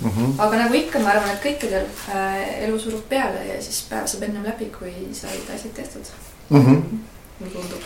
Mm 0.02 0.10
-hmm. 0.10 0.42
aga 0.42 0.58
nagu 0.58 0.74
ikka, 0.74 1.00
ma 1.00 1.10
arvan, 1.10 1.30
et 1.30 1.44
kõikidel 1.44 1.84
äh, 2.10 2.64
elu 2.64 2.78
surub 2.80 3.02
peale 3.10 3.42
ja 3.46 3.58
siis 3.62 3.82
päev 3.90 4.06
saab 4.08 4.24
ennem 4.24 4.44
läbi, 4.44 4.70
kui 4.80 4.94
said 5.12 5.50
asjad 5.56 5.74
tehtud 5.76 6.08
mm. 6.50 6.62
-hmm. 6.62 7.00
mulle 7.40 7.52
tundub 7.54 7.84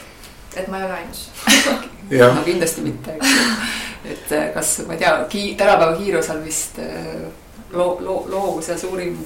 et 0.56 0.68
ma 0.68 0.80
ei 0.80 0.86
ole 0.86 0.94
ainus 0.94 1.30
no 2.36 2.44
kindlasti 2.46 2.82
mitte, 2.82 3.16
eks 3.16 3.34
ju. 3.34 4.12
et 4.12 4.32
äh, 4.32 4.54
kas, 4.54 4.78
ma 4.88 4.94
ei 4.94 5.00
tea, 5.00 5.16
tänapäeva 5.58 5.98
kiirus 5.98 6.30
on 6.30 6.44
vist 6.46 6.80
äh, 6.80 7.28
loo-, 7.72 7.98
loo-, 8.00 8.26
loovuse 8.32 8.78
suurim 8.78 9.18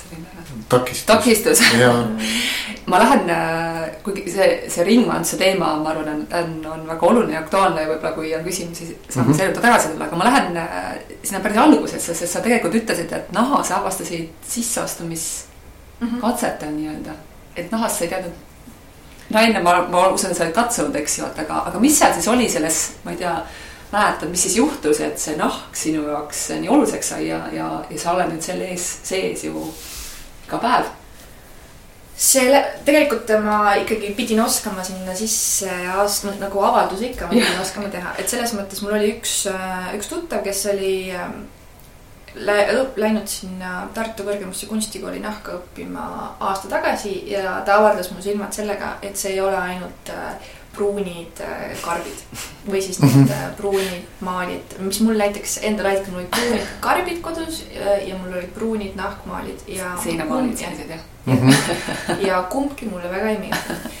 selline 0.00 0.28
takistus, 0.68 1.06
takistus. 1.06 1.60
ma 2.86 2.98
lähen, 2.98 3.30
äh, 3.30 3.90
kuigi 4.02 4.32
see, 4.32 4.64
see 4.68 4.84
ringmajanduse 4.84 5.36
teema, 5.36 5.76
ma 5.82 5.90
arvan, 5.92 6.26
on, 6.40 6.66
on, 6.72 6.88
väga 6.88 7.06
oluline 7.06 7.32
ja 7.36 7.40
aktuaalne 7.44 7.80
ja 7.84 7.88
võib-olla 7.92 8.12
kui 8.16 8.34
on 8.34 8.44
küsimusi, 8.44 8.84
saame 9.08 9.28
mm 9.28 9.32
-hmm. 9.32 9.36
selle 9.36 9.48
juurde 9.50 9.66
tagasi 9.66 9.88
tulla, 9.88 10.04
aga 10.04 10.16
ma 10.16 10.24
lähen 10.24 10.60
sinna 11.22 11.40
päris 11.40 11.58
algusesse, 11.58 12.14
sest 12.14 12.32
sa 12.32 12.40
tegelikult 12.40 12.74
ütlesid, 12.82 13.12
et 13.16 13.32
nahas 13.32 13.70
avastasid 13.70 14.28
sisseastumiskatsetel 14.48 16.68
mm 16.68 16.74
-hmm. 16.74 16.76
nii-öelda. 16.76 17.10
et 17.56 17.72
nahas 17.72 17.98
sa 17.98 18.04
ei 18.04 18.10
teadnud 18.10 18.32
no 19.30 19.40
enne 19.40 19.62
ma, 19.62 19.86
ma 19.90 20.08
usun, 20.08 20.34
sa 20.34 20.44
oled 20.44 20.54
katsunud, 20.54 20.96
eks 20.96 21.18
ju, 21.18 21.26
et 21.26 21.38
aga, 21.44 21.64
aga 21.70 21.82
mis 21.82 21.98
seal 21.98 22.14
siis 22.16 22.28
oli 22.28 22.48
selles, 22.48 22.80
ma 23.04 23.14
ei 23.14 23.20
tea, 23.20 23.34
mäletad, 23.92 24.30
mis 24.30 24.42
siis 24.46 24.56
juhtus, 24.56 25.00
et 25.02 25.18
see 25.18 25.36
nahk 25.38 25.76
sinu 25.76 26.04
jaoks 26.08 26.48
nii 26.60 26.70
oluliseks 26.70 27.14
sai 27.14 27.28
ja, 27.28 27.40
ja, 27.54 27.70
ja 27.90 27.98
sa 27.98 28.14
oled 28.14 28.30
nüüd 28.30 28.44
selle 28.44 28.70
ees 28.70 28.86
sees 29.06 29.44
ju 29.46 29.64
iga 30.50 30.58
päev. 30.62 30.90
See 32.20 32.58
tegelikult 32.84 33.30
ma 33.40 33.72
ikkagi 33.80 34.10
pidin 34.18 34.42
oskama 34.44 34.82
sinna 34.84 35.14
sisse 35.16 35.70
astma 35.94 36.34
nagu 36.36 36.60
avaldusi 36.66 37.14
ikka 37.14 37.30
ma 37.30 37.38
pidin 37.38 37.62
oskama 37.62 37.88
teha, 37.88 38.12
et 38.20 38.28
selles 38.28 38.52
mõttes 38.58 38.82
mul 38.84 38.98
oli 38.98 39.14
üks, 39.14 39.46
üks 39.96 40.10
tuttav, 40.10 40.42
kes 40.44 40.66
oli 40.74 40.92
ähm, 41.16 41.46
läinud 42.36 43.24
sinna 43.30 43.86
Tartu 43.96 44.26
Kõrgemasse 44.28 44.68
Kunstikooli 44.68 45.22
nahka 45.24 45.56
õppima 45.56 46.04
aasta 46.38 46.68
tagasi 46.68 47.14
ja 47.32 47.56
ta 47.64 47.80
avardas 47.80 48.12
mu 48.12 48.20
silmad 48.22 48.52
sellega, 48.52 48.98
et 49.02 49.16
see 49.16 49.38
ei 49.38 49.40
ole 49.40 49.56
ainult 49.56 50.12
äh, 50.12 50.52
pruunid 50.74 51.42
äh, 51.44 51.74
karbid 51.82 52.22
või 52.72 52.82
siis 52.84 53.00
need 53.02 53.16
mhm. 53.16 53.32
äh, 53.34 53.44
pruunid 53.58 54.24
maalid, 54.26 54.76
mis 54.86 55.00
mul 55.04 55.18
näiteks 55.20 55.58
endal 55.68 55.90
aitasid, 55.92 56.12
mul 56.12 56.22
olid 56.22 56.32
pruunid 56.36 56.72
karbid 56.86 57.20
kodus 57.24 57.62
ja 57.74 58.16
mul 58.16 58.32
olid 58.32 58.50
pruunid 58.56 58.98
nahkmaalid 58.98 59.68
ja. 59.68 59.94
seinamaalid 60.02 60.56
sellised 60.58 60.94
jah. 60.94 61.06
ja 62.28 62.42
kumbki 62.52 62.88
mulle 62.90 63.10
väga 63.10 63.34
ei 63.34 63.38
meeldinud. 63.38 63.96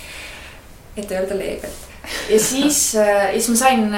et 0.96 1.10
öelda 1.10 1.38
leebelt. 1.38 1.86
ja 2.30 2.40
siis, 2.40 2.94
ja 2.94 3.32
siis 3.32 3.48
ma 3.52 3.56
sain 3.56 3.88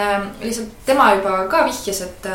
lihtsalt, 0.40 0.78
tema 0.86 1.12
juba 1.14 1.42
ka 1.50 1.64
vihjas, 1.68 2.02
et, 2.08 2.30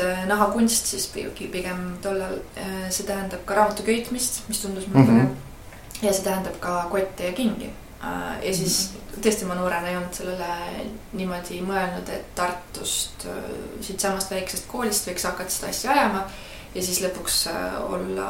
et 0.00 0.02
äh, 0.04 0.26
nahakunst 0.26 0.86
siis 0.86 1.06
pigem 1.52 1.84
tollal, 2.02 2.40
äh, 2.56 2.88
see 2.90 3.06
tähendab 3.06 3.44
ka 3.46 3.54
raamatu 3.58 3.84
köitmist, 3.86 4.42
mis 4.48 4.60
tundus 4.62 4.88
mulle 4.88 5.06
põnev 5.06 5.22
mm 5.22 5.28
-hmm.. 5.28 6.06
ja 6.06 6.12
see 6.12 6.24
tähendab 6.24 6.60
ka 6.60 6.86
kotte 6.90 7.26
ja 7.26 7.32
kingi. 7.32 7.70
Äh, 8.00 8.36
ja 8.46 8.52
siis 8.56 8.76
tõesti 9.20 9.48
ma 9.48 9.56
noorena 9.58 9.90
ei 9.90 9.98
olnud 9.98 10.14
sellele 10.16 10.84
niimoodi 11.18 11.58
mõelnud, 11.66 12.08
et 12.14 12.30
Tartust, 12.38 13.26
siitsamast 13.84 14.30
väiksest 14.32 14.70
koolist 14.70 15.10
võiks 15.10 15.26
hakata 15.28 15.52
seda 15.52 15.72
asja 15.74 15.92
ajama 15.96 16.22
ja 16.74 16.84
siis 16.86 17.00
lõpuks 17.02 17.40
olla, 17.90 18.28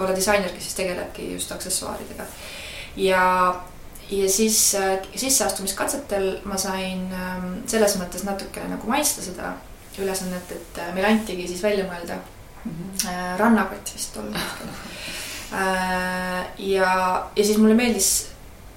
olla 0.00 0.14
disainer, 0.16 0.48
kes 0.54 0.70
siis 0.70 0.78
tegelebki 0.78 1.26
just 1.34 1.52
aksessuaaridega. 1.52 2.24
ja, 2.96 3.26
ja 4.08 4.30
siis 4.32 4.56
sisseastumiskatsetel 5.12 6.30
ma 6.48 6.56
sain 6.58 7.04
ähm, 7.12 7.52
selles 7.68 7.98
mõttes 8.00 8.24
natukene 8.24 8.72
nagu 8.72 8.88
maitsta 8.88 9.22
seda 9.22 9.52
ülesannet, 10.02 10.50
et 10.52 10.78
äh, 10.82 10.94
meile 10.94 11.12
antigi 11.12 11.46
siis 11.48 11.62
välja 11.62 11.84
mõelda 11.86 12.16
mm 12.64 12.72
-hmm. 12.72 13.38
rannakott 13.38 13.94
vist 13.94 14.14
tol 14.14 14.32
hetkel. 14.32 14.68
Äh, 15.54 16.44
ja, 16.58 16.90
ja 17.36 17.44
siis 17.44 17.58
mulle 17.58 17.74
meeldis, 17.78 18.10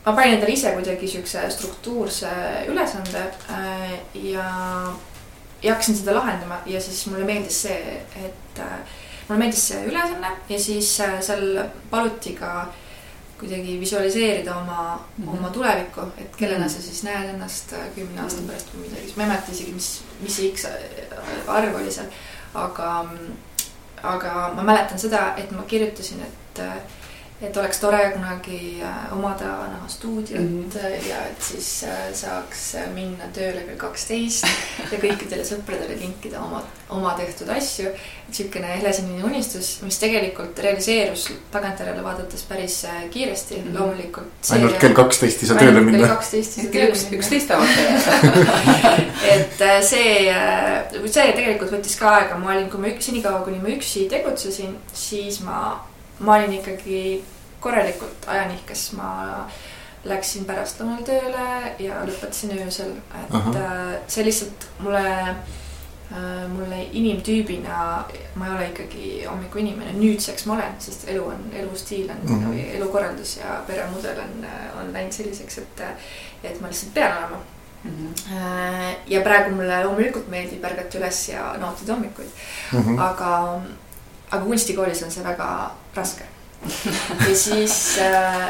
ma 0.05 0.13
panin 0.13 0.38
endale 0.38 0.53
ise 0.53 0.72
kuidagi 0.75 1.07
siukse 1.10 1.48
struktuurse 1.50 2.29
ülesande 2.69 3.24
ja, 4.13 4.50
ja 5.63 5.74
hakkasin 5.74 5.98
seda 5.98 6.15
lahendama 6.15 6.60
ja 6.69 6.81
siis 6.81 7.05
mulle 7.10 7.25
meeldis 7.25 7.62
see, 7.65 7.79
et 8.25 8.62
mulle 9.27 9.39
meeldis 9.41 9.63
see 9.72 9.88
ülesanne 9.89 10.36
ja 10.50 10.60
siis 10.60 10.91
seal 11.00 11.48
paluti 11.89 12.36
ka 12.38 12.51
äh, 12.62 12.75
kuidagi 13.39 13.79
visualiseerida 13.79 14.55
oma 14.55 15.07
mm, 15.17 15.25
-hmm. 15.25 15.38
oma 15.38 15.50
tulevikku, 15.50 16.01
et 16.17 16.36
kellena 16.36 16.60
mm 16.60 16.65
-hmm. 16.65 16.75
sa 16.75 16.81
siis 16.81 17.03
näed 17.03 17.29
ennast 17.29 17.74
äh, 17.74 17.79
kümne 17.96 18.22
aasta 18.22 18.41
mhm. 18.41 18.48
pärast 18.48 18.67
või 18.74 18.81
midagi, 18.81 19.01
siis 19.01 19.15
ma 19.15 19.24
ei 19.24 19.29
mäleta 19.29 19.51
isegi, 19.51 19.72
mis, 19.72 20.01
mis 20.22 20.36
see 20.36 20.51
X 20.51 20.65
arv 21.48 21.75
oli 21.75 21.91
seal. 21.91 22.07
aga, 22.53 23.05
aga 24.03 24.51
ma 24.55 24.63
mäletan 24.63 25.00
seda, 25.00 25.34
et 25.38 25.51
ma 25.51 25.63
kirjutasin, 25.63 26.22
et, 26.22 26.47
et 27.41 27.57
oleks 27.57 27.77
tore 27.77 27.99
kunagi 28.15 28.79
äh, 28.81 29.11
omada 29.13 29.45
nahastuudiot 29.69 30.39
mm 30.39 30.47
Mhm. 30.47 30.69
-hmm. 30.71 31.09
ja 31.09 31.17
et 31.25 31.41
siis 31.41 31.83
äh, 31.83 32.13
saaks 32.13 32.75
äh, 32.75 32.87
minna 32.93 33.25
tööle 33.33 33.61
kell 33.61 33.77
kaksteist 33.77 34.45
ja 34.91 34.97
kõikidele 34.97 35.43
sõpradele 35.45 35.97
kinkida 35.99 36.39
oma, 36.41 36.63
oma 36.89 37.13
tehtud 37.13 37.49
asju. 37.49 37.89
niisugune 38.27 38.67
helesinine 38.77 39.23
unistus, 39.23 39.81
mis 39.81 39.99
tegelikult 39.99 40.59
realiseerus 40.59 41.27
tagantjärele 41.51 42.03
vaadates 42.03 42.43
päris 42.43 42.85
kiiresti 43.11 43.55
mm. 43.55 43.63
-hmm. 43.63 43.79
loomulikult. 43.79 44.51
ainult 44.51 44.77
kell 44.77 44.93
kaksteist 44.93 45.43
ei 45.43 45.47
saa 45.47 45.57
tööle 45.57 45.81
minna. 45.81 46.07
kaksteist 46.07 46.57
ei 46.57 46.63
saa 46.63 46.71
kell 46.71 46.85
tööle 46.85 47.09
minna. 47.09 47.17
üksteist 47.17 47.47
päeval. 47.47 47.67
et 49.35 49.59
see, 49.83 50.33
see 51.05 51.31
tegelikult 51.33 51.71
võttis 51.71 51.99
ka 51.99 52.09
aega, 52.15 52.37
ma 52.37 52.51
olin, 52.51 52.69
kui 52.69 52.79
ma 52.81 52.87
ük- 52.87 53.01
senikaua, 53.01 53.39
kuni 53.45 53.59
ma 53.59 53.69
üksi 53.77 54.07
tegutsesin, 54.09 54.75
siis 54.93 55.39
ma, 55.41 55.85
ma 56.19 56.36
olin 56.38 56.53
ikkagi 56.59 57.24
korralikult 57.59 58.27
ajanihkes, 58.27 58.91
ma 58.97 59.47
läksin 60.07 60.45
pärastlõunal 60.47 61.03
tööle 61.03 61.74
ja 61.83 62.01
lõpetasin 62.07 62.53
öösel, 62.59 62.93
et 63.21 63.33
Ahah. 63.36 63.55
äh, 63.55 63.95
see 64.07 64.25
lihtsalt 64.25 64.67
mulle, 64.79 65.36
mulle 66.53 66.77
inimtüübina, 66.95 68.05
ma 68.39 68.45
ei 68.47 68.53
ole 68.53 68.67
ikkagi 68.69 69.09
hommikuinimene, 69.25 69.91
nüüdseks 69.97 70.45
ma 70.47 70.53
olen, 70.55 70.77
sest 70.79 71.03
elu 71.12 71.25
on, 71.33 71.43
elustiil 71.51 72.07
on 72.13 72.21
mm. 72.24 72.45
-hmm. 72.45 72.75
elukorraldus 72.77 73.38
ja 73.38 73.59
peremudel 73.67 74.19
on, 74.24 74.47
on 74.79 74.93
läinud 74.93 75.12
selliseks, 75.12 75.57
et, 75.57 75.83
et 76.43 76.62
ma 76.62 76.67
lihtsalt 76.71 76.93
pean 76.93 77.17
olema 77.17 77.43
Äh, 77.86 78.95
ja 79.07 79.21
praegu 79.21 79.55
mulle 79.55 79.83
loomulikult 79.86 80.27
meeldib 80.31 80.63
ärgata 80.65 80.97
üles 81.00 81.19
ja 81.29 81.43
nautida 81.62 81.93
hommikuid, 81.93 82.31
Mhm. 82.74 82.97
aga, 83.00 83.62
aga 84.31 84.43
kunstikoolis 84.46 85.03
on 85.03 85.12
see 85.12 85.24
väga 85.24 85.72
raske. 85.96 86.24
ja 87.29 87.36
siis 87.36 87.98
äh, 88.01 88.48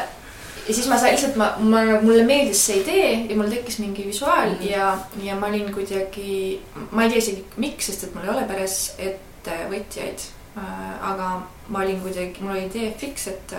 ja 0.68 0.74
siis 0.74 0.86
ma 0.88 0.98
sain 0.98 1.12
lihtsalt, 1.14 1.36
ma, 1.36 1.52
ma, 1.58 1.82
mulle 2.02 2.24
meeldis 2.24 2.64
see 2.66 2.80
idee 2.82 3.10
ja 3.30 3.36
mul 3.36 3.48
tekkis 3.52 3.78
mingi 3.78 4.06
visuaal 4.06 4.50
Mhm. 4.56 4.66
ja, 4.70 4.98
ja 5.22 5.36
ma 5.36 5.46
olin 5.46 5.72
kuidagi, 5.74 6.60
ma 6.90 7.04
ei 7.04 7.10
tea 7.10 7.18
isegi 7.18 7.44
miks, 7.56 7.86
sest 7.86 8.04
et 8.04 8.14
mul 8.14 8.24
ei 8.24 8.30
ole 8.34 8.44
peres 8.48 8.92
ettevõtjaid. 8.98 10.26
aga 11.02 11.42
ma 11.68 11.80
olin 11.84 12.00
kuidagi, 12.02 12.40
mul 12.42 12.50
oli 12.56 12.64
idee 12.66 12.94
fiks, 12.98 13.26
et, 13.28 13.52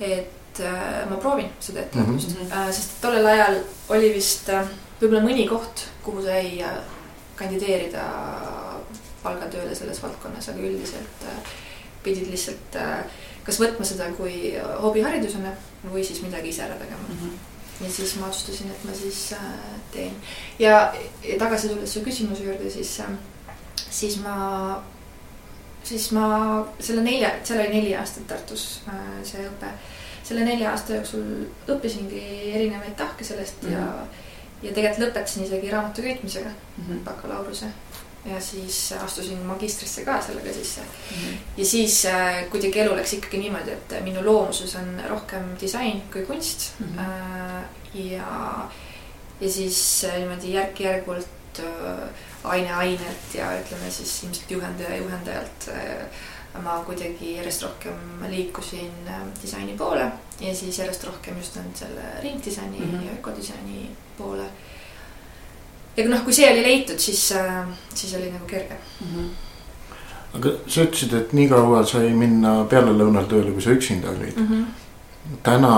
et 0.00 0.60
äh, 0.60 1.06
ma 1.10 1.16
proovin 1.16 1.48
seda 1.60 1.80
ettevõtlust 1.80 2.28
mm, 2.34 2.42
Mhm. 2.42 2.52
-hmm. 2.52 2.72
sest 2.72 2.90
tollel 3.00 3.26
ajal 3.26 3.56
oli 3.88 4.12
vist 4.14 4.48
äh, 4.48 4.66
võib-olla 5.00 5.22
mõni 5.24 5.48
koht, 5.48 5.86
kuhu 6.04 6.22
sai 6.22 6.60
äh, 6.62 6.74
kandideerida 7.36 8.02
palgatööle 9.24 9.74
selles 9.74 10.02
valdkonnas, 10.02 10.48
aga 10.52 10.66
üldiselt 10.70 11.28
äh, 11.28 11.54
pidid 12.04 12.28
lihtsalt 12.30 12.76
äh, 12.80 13.04
kas 13.44 13.60
võtma 13.60 13.86
seda 13.86 14.08
kui 14.16 14.54
hobiharidusena 14.82 15.52
või 15.92 16.04
siis 16.06 16.22
midagi 16.24 16.52
ise 16.52 16.64
ära 16.66 16.78
tegema. 16.80 17.08
Mhm. 17.08 17.34
ja 17.82 17.88
siis 17.90 18.12
ma 18.20 18.28
otsustasin, 18.30 18.70
et 18.70 18.84
ma 18.86 18.92
siis 18.94 19.32
äh, 19.34 19.46
teen 19.92 20.12
ja, 20.58 20.92
ja 21.24 21.38
tagasi 21.38 21.68
tulles 21.72 21.92
su 21.92 22.04
küsimuse 22.06 22.44
juurde, 22.46 22.70
siis 22.70 22.92
äh,, 23.02 23.16
siis 23.90 24.20
ma, 24.22 24.36
siis 25.82 26.10
ma 26.14 26.28
selle 26.78 27.02
nelja, 27.02 27.32
seal 27.42 27.64
oli 27.64 27.74
neli 27.74 27.96
aastat 27.98 28.28
Tartus 28.30 28.82
äh, 28.88 29.18
see 29.26 29.42
õpe. 29.48 29.72
selle 30.24 30.46
nelja 30.46 30.70
aasta 30.70 30.94
jooksul 30.94 31.26
õppisingi 31.68 32.22
erinevaid 32.54 32.94
tahke 32.96 33.24
sellest 33.24 33.62
mm 33.62 33.68
-hmm. 33.68 33.74
ja, 33.74 34.68
ja 34.68 34.74
tegelikult 34.74 35.08
lõpetasin 35.08 35.44
isegi 35.44 35.70
raamatu 35.70 36.02
köitmisega 36.02 36.54
bakalaureuse 37.04 37.66
ja 38.24 38.40
siis 38.40 38.92
astusin 39.04 39.38
magistrisse 39.38 40.04
ka 40.04 40.20
sellega 40.22 40.52
sisse. 40.52 40.80
ja 41.56 41.64
siis 41.64 42.04
äh, 42.06 42.44
kuidagi 42.50 42.80
elu 42.80 42.96
läks 42.96 43.12
ikkagi 43.18 43.38
niimoodi, 43.38 43.72
et 43.76 43.96
minu 44.04 44.24
loomuses 44.24 44.76
on 44.80 45.00
rohkem 45.08 45.54
disain 45.60 46.02
kui 46.12 46.26
kunst 46.26 46.72
mm. 46.80 46.86
-hmm. 46.96 47.64
ja, 47.94 48.68
ja 49.40 49.50
siis 49.50 50.04
äh, 50.04 50.18
niimoodi 50.18 50.54
järk-järgult 50.54 51.60
äh, 51.60 52.08
aine 52.44 52.74
ainelt 52.74 53.34
ja 53.34 53.52
ütleme 53.60 53.90
siis 53.90 54.22
ilmselt 54.24 54.50
juhendaja 54.50 54.96
juhendajalt 54.96 55.68
äh, 55.68 56.06
ma 56.62 56.78
kuidagi 56.86 57.34
järjest 57.36 57.62
rohkem 57.62 58.24
liikusin 58.28 59.08
äh, 59.08 59.22
disaini 59.42 59.76
poole 59.78 60.04
ja 60.40 60.54
siis 60.54 60.78
järjest 60.78 61.04
rohkem 61.04 61.38
just 61.38 61.56
nüüd 61.56 61.76
selle 61.78 62.04
ringdisaini 62.22 62.78
mm. 62.78 62.92
-hmm. 62.92 63.06
ja 63.06 63.18
ökodisaini 63.18 63.90
poole. 64.18 64.46
Ja 65.96 66.06
noh, 66.08 66.22
kui 66.24 66.34
see 66.34 66.50
oli 66.50 66.62
leitud, 66.62 66.98
siis, 66.98 67.26
siis 67.94 68.14
oli 68.18 68.30
nagu 68.32 68.46
kerge. 68.50 68.78
aga 70.34 70.54
sa 70.66 70.86
ütlesid, 70.86 71.12
et 71.14 71.34
nii 71.36 71.48
kaua 71.50 71.84
sai 71.86 72.10
minna 72.16 72.64
pealelõunal 72.70 73.28
tööle, 73.30 73.52
kui 73.54 73.62
sa 73.62 73.74
üksinda 73.74 74.10
olid. 74.10 74.36
Mm 74.36 74.48
-hmm. 74.48 74.64
täna 75.42 75.70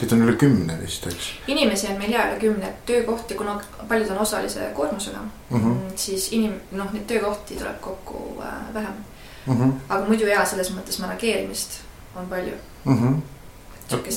teid 0.00 0.12
on 0.12 0.22
üle 0.24 0.36
kümne 0.36 0.78
vist, 0.82 1.06
eks 1.06 1.32
inimesi 1.46 1.86
on 1.86 1.98
meil 1.98 2.12
ja 2.12 2.28
üle 2.30 2.38
kümne, 2.40 2.72
töökohti, 2.86 3.34
kuna 3.34 3.60
paljud 3.88 4.10
on 4.10 4.18
osalise 4.18 4.70
koormusega 4.74 5.18
mm. 5.18 5.30
mm, 5.56 5.64
-hmm. 5.64 5.74
-hmm. 5.74 5.96
siis 5.96 6.32
inim-, 6.32 6.60
noh, 6.72 6.92
neid 6.92 7.06
töökohti 7.06 7.56
tuleb 7.56 7.80
kokku 7.80 8.42
äh, 8.42 8.74
vähem. 8.74 8.94
Mm 9.46 9.56
-hmm. 9.56 9.72
aga 9.88 10.06
muidu 10.06 10.26
jaa, 10.26 10.44
selles 10.44 10.70
mõttes 10.70 11.00
manageerimist 11.00 11.80
on 12.16 12.26
palju. 12.26 12.54
Mm 12.84 12.96
-hmm. 12.96 13.14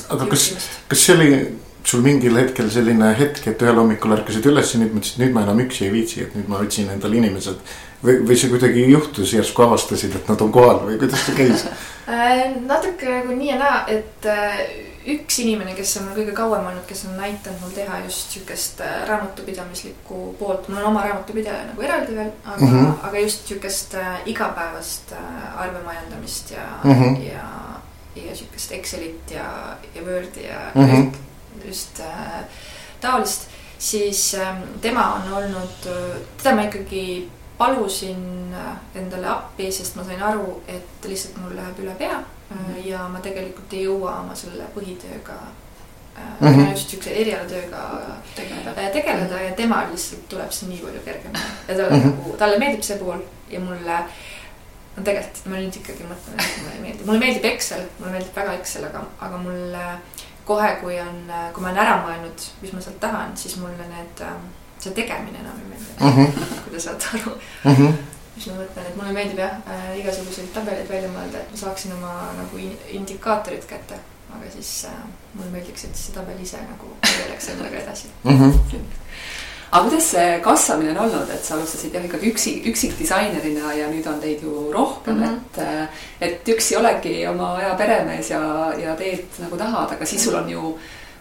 aga 0.08 0.26
kas, 0.26 0.54
kas 0.88 1.06
see 1.06 1.14
oli 1.16 1.58
sul 1.84 2.02
mingil 2.04 2.36
hetkel 2.38 2.70
selline 2.70 3.12
hetk, 3.18 3.46
et 3.50 3.62
ühel 3.62 3.78
hommikul 3.78 4.14
ärkasid 4.16 4.46
üles 4.50 4.74
ja 4.74 4.82
nüüd 4.82 4.94
mõtlesid, 4.96 5.22
nüüd 5.22 5.32
ma 5.34 5.46
enam 5.46 5.64
üksi 5.64 5.86
ei 5.86 5.94
viitsi, 5.94 6.26
et 6.26 6.36
nüüd 6.38 6.50
ma 6.50 6.60
otsin 6.62 6.92
endale 6.94 7.18
inimesed. 7.18 7.74
või, 8.02 8.18
või 8.26 8.36
see 8.38 8.50
kuidagi 8.50 8.86
juhtus, 8.90 9.32
järsku 9.32 9.62
avastasid, 9.62 10.14
et 10.18 10.30
nad 10.30 10.40
on 10.42 10.52
kohal 10.52 10.80
või 10.86 10.98
kuidas 10.98 11.26
see 11.26 11.38
käis? 11.38 11.66
Äh, 12.02 12.48
natuke 12.66 13.06
nagu 13.06 13.34
nii 13.38 13.52
ja 13.52 13.56
naa, 13.60 13.76
et 13.86 14.26
äh, 14.26 14.56
üks 15.12 15.36
inimene, 15.38 15.70
kes 15.78 15.92
on 16.00 16.08
mul 16.08 16.16
kõige 16.16 16.32
kauem 16.34 16.64
olnud, 16.66 16.82
kes 16.88 17.04
on 17.06 17.14
aidanud 17.14 17.62
mul 17.62 17.70
teha 17.76 18.00
just 18.02 18.34
sihukest 18.34 18.82
äh, 18.82 19.04
raamatupidamislikku 19.06 20.18
poolt, 20.40 20.66
mul 20.66 20.80
on 20.80 20.88
oma 20.90 21.04
raamatupidaja 21.06 21.68
nagu 21.68 21.86
eraldi 21.86 22.16
veel, 22.16 22.32
aga 22.42 22.58
mm. 22.58 22.72
-hmm. 22.74 23.06
aga 23.06 23.22
just 23.22 23.46
sihukest 23.46 23.94
igapäevast 24.26 25.14
arvemajandamist 25.56 26.50
ja 26.50 26.66
mm. 26.82 26.92
-hmm. 26.92 27.22
ja, 27.22 27.46
ja 28.26 28.36
sihukest 28.36 28.72
Excelit 28.72 29.30
ja, 29.30 29.46
ja 29.94 30.02
Wordi 30.02 30.42
ja 30.48 30.58
mm. 30.74 30.90
-hmm. 30.90 31.12
Just 31.64 32.00
äh, 32.00 32.42
taolist, 33.00 33.48
siis 33.78 34.34
äh, 34.34 34.56
tema 34.80 35.14
on 35.14 35.32
olnud, 35.32 35.88
teda 36.42 36.54
ma 36.56 36.68
ikkagi 36.68 37.30
palusin 37.58 38.54
äh, 38.54 38.76
endale 39.02 39.28
appi, 39.28 39.72
sest 39.72 39.96
ma 39.96 40.04
sain 40.04 40.22
aru, 40.22 40.62
et 40.68 41.08
lihtsalt 41.08 41.36
mul 41.42 41.56
läheb 41.56 41.78
üle 41.84 41.94
pea 41.98 42.18
mm. 42.18 42.56
-hmm. 42.56 42.86
ja 42.86 43.08
ma 43.08 43.20
tegelikult 43.20 43.72
ei 43.72 43.84
jõua 43.84 44.16
oma 44.20 44.34
selle 44.34 44.64
põhitööga 44.74 45.36
mm, 46.40 46.48
-hmm. 46.48 46.70
just 46.70 46.90
siukse 46.90 47.10
erialatööga 47.10 47.82
tegeleda. 48.34 48.74
äh, 48.76 48.90
tegeleda 48.92 49.40
ja 49.40 49.54
temal 49.56 49.90
lihtsalt 49.90 50.28
tuleb 50.28 50.50
see 50.50 50.68
nii 50.68 50.78
palju 50.78 51.00
kergemini 51.04 51.44
ja 51.68 51.74
talle 51.76 51.90
Mhm. 51.90 52.08
nagu, 52.08 52.36
talle 52.38 52.58
meeldib 52.58 52.82
see 52.82 52.98
pool 52.98 53.22
ja 53.50 53.60
mulle 53.60 54.02
no 54.96 55.02
tegelikult 55.04 55.46
ma 55.46 55.56
nüüd 55.56 55.76
ikkagi 55.76 56.04
mõtlen, 56.04 56.34
et 56.38 56.58
mulle 56.58 56.74
ei 56.74 56.82
meeldi, 56.82 57.04
mulle 57.04 57.18
meeldib 57.20 57.44
Excel, 57.44 57.86
mulle 57.98 58.12
meeldib 58.12 58.36
väga 58.36 58.52
Excel, 58.60 58.84
aga, 58.84 59.04
aga 59.20 59.38
mulle 59.38 59.86
kohe, 60.44 60.70
kui 60.80 61.00
on, 61.00 61.18
kui 61.52 61.62
ma 61.62 61.68
olen 61.70 61.82
ära 61.84 61.98
mõelnud, 62.06 62.46
mis 62.62 62.72
ma 62.72 62.80
sealt 62.80 63.00
tahan, 63.00 63.36
siis 63.36 63.56
mulle 63.56 63.86
need, 63.88 64.22
see 64.82 64.94
tegemine 64.96 65.38
enam 65.38 65.58
ei 65.62 65.68
meeldi 65.70 65.80
Mm 66.00 66.12
-hmm. 66.16 66.46
kui 66.62 66.72
te 66.72 66.80
saate 66.80 67.06
aru, 67.14 67.36
Mm 67.64 67.74
-hmm. 67.76 67.92
mis 68.36 68.46
ma 68.46 68.52
mõtlen, 68.52 68.86
et 68.88 68.96
mulle 68.96 69.12
meeldib 69.12 69.38
jah 69.38 69.52
äh, 69.68 69.98
igasuguseid 69.98 70.48
tabeleid 70.54 70.88
välja 70.88 71.08
mõelda, 71.08 71.36
et 71.38 71.50
ma 71.50 71.56
saaksin 71.56 71.92
oma 71.92 72.32
nagu 72.36 72.56
in, 72.58 72.78
indikaatorid 72.88 73.64
kätte. 73.66 73.94
aga 74.36 74.50
siis 74.50 74.84
äh, 74.84 74.90
mulle 75.34 75.50
meeldiks, 75.50 75.84
et 75.84 75.96
see 75.96 76.14
tabel 76.14 76.40
ise 76.42 76.56
nagu 76.56 76.96
tegeleks 77.00 77.48
endaga 77.48 77.76
edasi. 77.76 78.06
Mm 78.24 78.38
-hmm. 78.38 78.80
Aga 79.72 79.88
kuidas 79.88 80.08
see 80.12 80.40
kasvamine 80.44 80.92
on 80.92 80.98
olnud, 81.06 81.30
et 81.32 81.44
sa 81.44 81.54
alustasid 81.56 81.94
jah 81.96 82.04
ikkagi 82.04 82.32
üksi, 82.32 82.50
üksikdisainerina 82.68 83.72
ja 83.72 83.86
nüüd 83.88 84.06
on 84.08 84.18
teid 84.20 84.42
ju 84.44 84.66
rohkem 84.72 85.16
mm. 85.16 85.22
-hmm. 85.22 85.86
et, 86.20 86.26
et 86.28 86.48
üksi 86.56 86.76
oledki 86.76 87.14
oma 87.28 87.54
aja 87.56 87.74
peremees 87.80 88.30
ja, 88.30 88.42
ja 88.78 88.96
teed 88.96 89.40
nagu 89.40 89.56
tahad, 89.56 89.96
aga 89.96 90.06
siis 90.06 90.24
sul 90.24 90.36
on 90.36 90.50
ju 90.50 90.74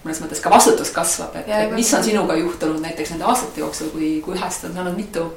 mõnes 0.03 0.19
mõttes 0.19 0.41
ka 0.41 0.49
vastutus 0.49 0.91
kasvab, 0.91 1.35
et, 1.35 1.47
et 1.47 1.71
mis 1.71 1.93
on 1.93 2.03
sinuga 2.03 2.35
juhtunud 2.35 2.81
näiteks 2.81 3.13
nende 3.13 3.25
aastate 3.29 3.61
jooksul, 3.61 3.93
kui, 3.93 4.11
kui 4.25 4.35
ühest 4.35 4.65
on 4.67 4.73
saanud 4.73 4.97
mitu 4.97 5.29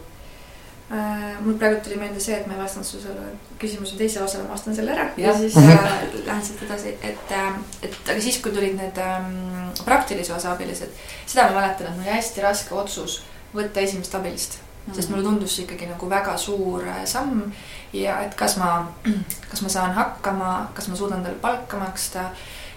mul 1.44 1.54
praegu 1.58 1.80
tuli 1.84 1.96
meelde 1.96 2.20
see, 2.20 2.36
et 2.36 2.46
ma 2.46 2.54
ei 2.54 2.60
vastanud 2.60 2.86
su 2.86 3.00
selle 3.00 3.30
küsimuse 3.60 3.96
teise 3.96 4.20
osale, 4.22 4.44
ma 4.44 4.52
vastan 4.52 4.74
selle 4.76 4.92
ära. 4.92 5.06
Ja, 5.16 5.28
ja 5.30 5.38
siis 5.38 5.54
Mhm. 5.56 5.70
äh, 5.70 6.26
lähen 6.26 6.42
siit 6.44 6.62
edasi, 6.62 6.88
et 7.02 7.30
äh,, 7.32 7.54
et 7.82 7.96
aga 8.10 8.20
siis, 8.20 8.38
kui 8.42 8.52
tulid 8.52 8.76
need 8.76 8.98
ähm, 8.98 9.70
praktilise 9.84 10.34
osa 10.34 10.52
abilised, 10.52 10.90
seda 11.26 11.48
ma 11.48 11.60
mäletan, 11.60 11.86
et 11.86 11.96
mul 11.96 12.04
oli 12.04 12.16
hästi 12.16 12.40
raske 12.44 12.74
otsus 12.74 13.22
võtta 13.54 13.80
esimest 13.80 14.14
abilist. 14.14 14.58
Mm, 14.58 14.92
-hmm. 14.92 14.96
sest 14.96 15.08
mulle 15.10 15.22
tundus 15.22 15.56
see 15.56 15.64
ikkagi 15.64 15.86
nagu 15.86 16.10
väga 16.10 16.36
suur 16.36 16.84
äh, 16.88 17.04
samm. 17.06 17.52
Ja 17.92 18.20
et 18.20 18.34
kas 18.34 18.56
ma, 18.56 18.92
kas 19.50 19.62
ma 19.62 19.68
saan 19.68 19.94
hakkama, 19.94 20.70
kas 20.74 20.88
ma 20.88 20.96
suudan 20.96 21.22
talle 21.22 21.36
palka 21.40 21.76
maksta, 21.76 22.30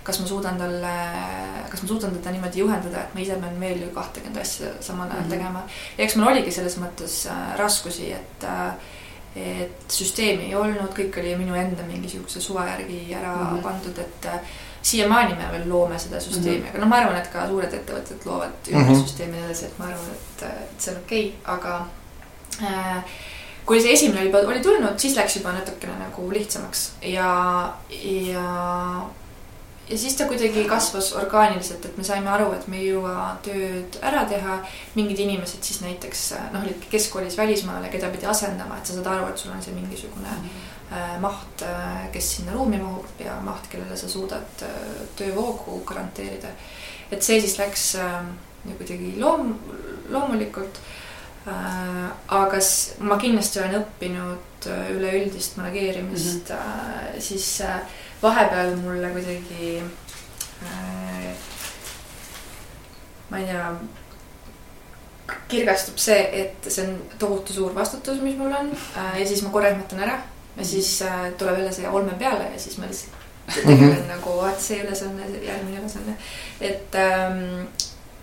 kas 0.07 0.19
ma 0.21 0.27
suudan 0.27 0.59
talle, 0.59 0.93
kas 1.71 1.81
ma 1.83 1.87
suudan 1.87 2.13
teda 2.15 2.31
niimoodi 2.31 2.61
juhendada, 2.63 3.01
et 3.03 3.15
ma 3.15 3.23
ise 3.23 3.39
pean 3.41 3.59
veel 3.59 3.81
ju 3.83 3.89
kahtekümmet 3.95 4.41
asja 4.41 4.69
samal 4.81 5.09
ajal 5.11 5.19
mm 5.19 5.25
Mhm. 5.25 5.33
-hmm. 5.33 5.37
tegema. 5.37 5.63
ja 5.97 6.03
eks 6.03 6.15
mul 6.15 6.27
oligi 6.27 6.51
selles 6.51 6.77
mõttes 6.77 7.17
äh, 7.27 7.57
raskusi, 7.57 8.11
et 8.11 8.43
äh, 8.43 8.73
et 9.37 9.91
süsteemi 9.91 10.47
ei 10.49 10.55
olnud, 10.55 10.93
kõik 10.97 11.19
oli 11.19 11.35
minu 11.37 11.55
enda 11.55 11.83
mingisuguse 11.83 12.41
suva 12.41 12.65
järgi 12.67 13.13
ära 13.13 13.35
mm 13.35 13.57
-hmm. 13.57 13.61
pandud, 13.63 13.97
et 13.99 14.25
äh, 14.25 14.39
siiamaani 14.81 15.35
me 15.35 15.51
veel 15.51 15.69
loome 15.69 15.99
seda 15.99 16.19
süsteemi 16.19 16.57
mm, 16.57 16.63
-hmm. 16.63 16.69
aga 16.69 16.79
noh, 16.79 16.87
ma 16.87 16.95
arvan, 16.95 17.17
et 17.17 17.27
ka 17.33 17.47
suured 17.47 17.73
ettevõtted 17.73 18.25
loovad 18.25 18.69
ümber 18.71 18.83
mm 18.83 19.03
-hmm. 19.03 19.45
edasi, 19.45 19.65
et 19.65 19.79
ma 19.79 19.85
arvan, 19.85 20.11
et, 20.11 20.43
et 20.43 20.81
see 20.81 20.93
on 20.93 21.01
okei 21.01 21.25
okay,, 21.27 21.55
aga 21.55 21.87
äh, 22.63 23.03
kui 23.65 23.81
see 23.81 23.93
esimene 23.93 24.23
juba 24.25 24.39
oli 24.47 24.59
tulnud, 24.63 24.99
siis 24.99 25.15
läks 25.15 25.35
juba 25.35 25.51
natukene 25.51 25.93
nagu 25.99 26.29
lihtsamaks 26.31 26.91
ja, 27.01 27.31
ja 28.33 28.45
ja 29.89 29.97
siis 29.97 30.15
ta 30.15 30.25
kuidagi 30.27 30.63
kasvas 30.67 31.11
orgaaniliselt, 31.15 31.85
et 31.85 31.97
me 31.97 32.03
saime 32.03 32.29
aru, 32.29 32.49
et 32.55 32.67
me 32.67 32.79
ei 32.81 32.89
jõua 32.89 33.29
tööd 33.43 33.99
ära 34.03 34.25
teha. 34.29 34.57
mingid 34.95 35.19
inimesed 35.23 35.63
siis 35.63 35.81
näiteks 35.81 36.23
noh, 36.51 36.63
olid 36.63 36.87
keskkoolis 36.91 37.37
välismaale, 37.37 37.89
keda 37.93 38.09
pidi 38.11 38.27
asendama, 38.27 38.77
et 38.77 38.85
sa 38.85 38.97
saad 38.97 39.07
aru, 39.13 39.29
et 39.29 39.37
sul 39.37 39.51
on 39.51 39.61
see 39.63 39.75
mingisugune 39.75 40.27
mm 40.27 40.49
-hmm. 40.49 41.19
maht, 41.21 41.61
äh, 41.61 42.11
kes 42.11 42.35
sinna 42.35 42.53
ruumi 42.53 42.77
mahub 42.77 43.19
ja 43.19 43.39
maht, 43.41 43.67
kellele 43.69 43.97
sa 43.97 44.09
suudad 44.09 44.61
äh, 44.61 44.67
töövoogu 45.15 45.81
garanteerida. 45.85 46.47
et 47.11 47.23
see 47.23 47.41
siis 47.41 47.57
läks 47.57 47.95
äh, 47.95 48.23
kuidagi 48.77 49.15
loom-, 49.19 49.55
loomulikult 50.09 50.79
äh,. 51.47 52.11
aga 52.27 52.57
ma 52.99 53.17
kindlasti 53.17 53.59
olen 53.59 53.81
õppinud 53.81 54.37
üleüldist 54.95 55.57
manageerimist 55.57 56.49
mm, 56.49 56.55
-hmm. 56.55 57.21
siis 57.21 57.61
äh, 57.61 57.79
vahepeal 58.21 58.75
mulle 58.81 59.09
kuidagi 59.15 59.83
äh, 60.63 61.29
ma 63.29 63.41
ei 63.41 63.45
tea, 63.45 63.67
kirgastub 65.51 65.99
see, 65.99 66.19
et 66.41 66.71
see 66.71 66.87
on 66.87 66.97
tohutu 67.19 67.53
suur 67.53 67.75
vastutus, 67.75 68.21
mis 68.23 68.37
mul 68.39 68.53
on 68.55 68.71
äh, 68.71 69.19
ja 69.21 69.27
siis 69.27 69.43
ma 69.43 69.53
korraks 69.53 69.79
mõtlen 69.81 70.07
ära 70.07 70.17
ja 70.57 70.65
siis 70.65 71.01
äh, 71.05 71.29
tuleb 71.37 71.59
jälle 71.59 71.73
see 71.75 71.89
olme 71.89 72.15
peale 72.19 72.49
ja 72.53 72.59
siis 72.59 72.77
ma 72.77 72.89
lihtsalt 72.89 73.25
tegelen 73.53 73.89
mm 73.89 73.93
-hmm. 73.95 74.07
nagu, 74.07 74.37
vaat 74.41 74.61
see 74.61 74.81
ülesanne, 74.83 75.27
järgmine 75.43 75.79
ülesanne. 75.79 76.17
et 76.61 76.95
ähm, 76.95 77.67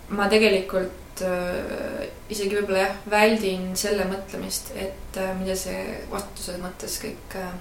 ma 0.08 0.28
tegelikult 0.28 1.22
äh, 1.22 2.08
isegi 2.28 2.56
võib-olla 2.56 2.78
jah, 2.78 2.96
väldin 3.10 3.76
selle 3.76 4.04
mõtlemist, 4.04 4.72
et 4.76 5.16
äh, 5.16 5.32
mida 5.38 5.56
see 5.56 6.00
vastutuse 6.10 6.58
mõttes 6.62 6.98
kõik 7.02 7.38
äh, 7.40 7.52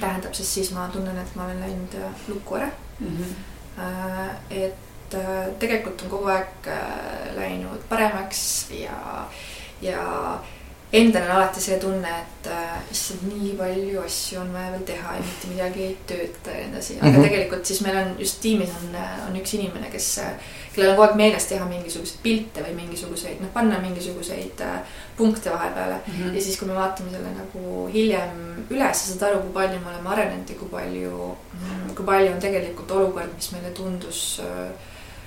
tähendab, 0.00 0.34
sest 0.34 0.58
siis 0.58 0.72
ma 0.72 0.88
tunnen, 0.92 1.18
et 1.18 1.36
ma 1.36 1.44
olen 1.44 1.60
läinud 1.60 1.98
äh, 1.98 2.24
lukku 2.28 2.56
ära 2.60 2.70
mm. 2.98 3.16
-hmm. 3.16 4.32
et 4.50 5.14
äh, 5.14 5.46
tegelikult 5.58 6.02
on 6.02 6.10
kogu 6.10 6.32
aeg 6.32 6.70
läinud 7.36 7.84
paremaks 7.88 8.70
ja, 8.70 9.28
ja 9.82 10.02
endal 10.92 11.22
on 11.24 11.36
alati 11.36 11.60
see 11.60 11.78
tunne, 11.80 12.08
et 12.08 12.48
issand, 12.92 13.22
nii 13.28 13.54
palju 13.56 14.02
asju 14.02 14.40
on 14.42 14.50
vaja 14.52 14.72
veel 14.74 14.82
teha 14.90 15.14
ja 15.16 15.22
mitte 15.24 15.52
midagi 15.52 15.84
ei 15.86 15.94
tööta 16.06 16.56
ja 16.56 16.66
nii 16.66 16.74
edasi, 16.74 16.98
aga 16.98 17.08
mm 17.08 17.14
-hmm. 17.14 17.28
tegelikult 17.28 17.66
siis 17.66 17.80
meil 17.80 17.96
on 17.96 18.14
just 18.18 18.40
tiimis 18.40 18.74
on, 18.80 18.98
on 19.28 19.40
üks 19.40 19.54
inimene, 19.56 19.90
kes 19.90 20.10
kellel 20.74 20.92
on 20.92 20.96
kogu 20.96 21.06
aeg 21.06 21.16
meeles 21.20 21.46
teha 21.48 21.64
mingisuguseid 21.68 22.20
pilte 22.24 22.64
või 22.64 22.74
mingisuguseid, 22.76 23.40
noh, 23.42 23.50
panna 23.52 23.78
mingisuguseid 23.82 24.60
äh, 24.64 24.78
punkte 25.16 25.52
vahepeale 25.52 25.98
mm. 26.00 26.12
-hmm. 26.12 26.34
ja 26.34 26.42
siis, 26.42 26.58
kui 26.58 26.68
me 26.68 26.74
vaatame 26.74 27.10
selle 27.10 27.32
nagu 27.36 27.88
hiljem 27.92 28.64
üles, 28.70 29.02
sa 29.02 29.12
saad 29.12 29.26
aru, 29.28 29.42
kui 29.42 29.52
palju 29.58 29.80
me 29.80 29.92
oleme 29.92 30.14
arenenud 30.14 30.50
ja 30.50 30.56
kui 30.60 30.68
palju, 30.68 31.36
mm, 31.60 31.94
kui 31.94 32.04
palju 32.08 32.32
on 32.32 32.40
tegelikult 32.40 32.90
olukord, 32.90 33.36
mis 33.36 33.52
meile 33.52 33.70
tundus 33.76 34.40
äh, 34.44 34.72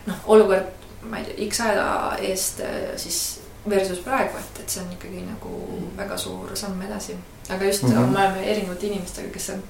noh, 0.06 0.22
olukord, 0.26 0.86
ma 1.10 1.22
ei 1.22 1.26
tea, 1.26 1.50
X 1.50 1.62
aja 1.62 1.90
eest 2.22 2.62
äh, 2.66 2.94
siis 2.98 3.22
versus 3.70 4.00
praegu, 4.00 4.38
et, 4.38 4.60
et 4.60 4.70
see 4.70 4.84
on 4.84 4.92
ikkagi 4.94 5.26
nagu 5.26 5.50
mm 5.50 5.98
väga 5.98 6.18
suur 6.18 6.56
samm 6.56 6.82
edasi. 6.82 7.16
aga 7.50 7.66
just 7.66 7.84
mm, 7.84 7.90
-hmm. 7.90 8.12
me 8.14 8.20
oleme 8.20 8.52
erinevate 8.52 8.88
inimestega, 8.88 9.30
kes 9.34 9.50
on 9.50 9.64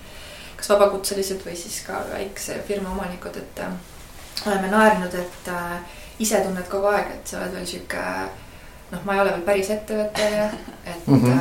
kas 0.56 0.70
vabakutselised 0.70 1.46
või 1.46 1.56
siis 1.56 1.84
ka 1.88 2.02
väikse 2.12 2.64
firma 2.68 2.90
omanikud, 2.90 3.38
et 3.38 3.62
oleme 4.46 4.68
naernud, 4.68 5.14
et 5.14 5.48
äh, 5.48 5.80
ise 6.20 6.40
tunned 6.42 6.68
kogu 6.72 6.88
aeg, 6.88 7.12
et 7.14 7.28
sa 7.28 7.40
oled 7.40 7.54
veel 7.54 7.66
sihuke 7.66 8.04
noh, 8.92 9.04
ma 9.04 9.16
ei 9.16 9.22
ole 9.22 9.32
veel 9.32 9.42
päris 9.42 9.70
ettevõtteja, 9.70 10.50
et 10.86 11.08
mm, 11.08 11.24
-hmm. 11.24 11.40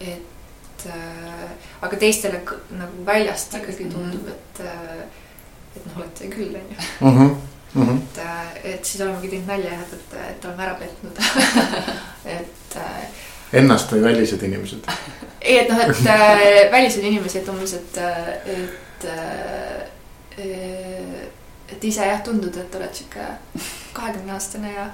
et 0.00 0.86
äh, 0.86 1.50
aga 1.82 1.96
teistele 1.96 2.42
nagu 2.70 3.06
väljast 3.06 3.54
ikkagi 3.54 3.84
tundub, 3.84 4.28
et 4.28 4.60
äh, 4.60 5.04
et 5.76 5.86
noh, 5.86 5.96
olete 5.96 6.28
küll, 6.30 6.54
onju. 6.54 7.36
Mhm. 7.74 7.84
Mhm. 7.84 7.96
et, 7.96 8.18
äh, 8.18 8.74
et 8.74 8.84
siis 8.84 9.00
olemegi 9.02 9.28
teinud 9.28 9.48
nalja 9.50 9.70
jah, 9.72 9.80
et, 9.82 9.92
et, 9.92 10.18
et 10.30 10.44
oleme 10.44 10.62
ära 10.62 10.74
petnud 10.74 11.16
et 12.38 12.76
äh, 12.76 13.06
Ennast 13.54 13.92
või 13.92 14.02
välised 14.02 14.42
inimesed? 14.42 14.86
ei, 15.40 15.58
et 15.58 15.68
noh, 15.70 15.80
et 15.82 16.06
äh, 16.10 16.70
välised 16.72 17.04
inimesed 17.04 17.48
umbes, 17.52 17.74
et, 17.78 17.98
et 18.54 19.08
äh, 19.10 19.84
et 21.74 21.84
ise 21.84 22.06
jah, 22.06 22.22
tundud, 22.24 22.56
et 22.56 22.74
oled 22.78 22.94
sihuke 22.94 23.26
kahekümne 23.94 24.34
aastane 24.34 24.72
ja 24.74 24.88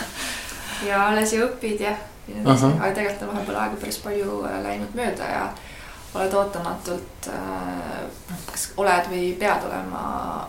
ja 0.88 1.02
alles 1.08 1.34
ju 1.34 1.44
õpid 1.46 1.84
ja, 1.84 1.94
ja 2.28 2.34
nii 2.34 2.44
edasi, 2.44 2.70
aga 2.78 2.94
tegelikult 2.96 3.26
on 3.26 3.34
vahepeal 3.34 3.60
aega 3.64 3.80
päris 3.84 4.00
palju 4.04 4.40
äh, 4.48 4.58
läinud 4.64 4.96
mööda 4.96 5.28
ja 5.28 5.44
oled 6.14 6.34
ootamatult 6.34 7.30
äh,, 7.30 8.02
kas 8.50 8.70
oled 8.80 9.10
või 9.12 9.30
pead 9.38 9.66
olema 9.68 10.02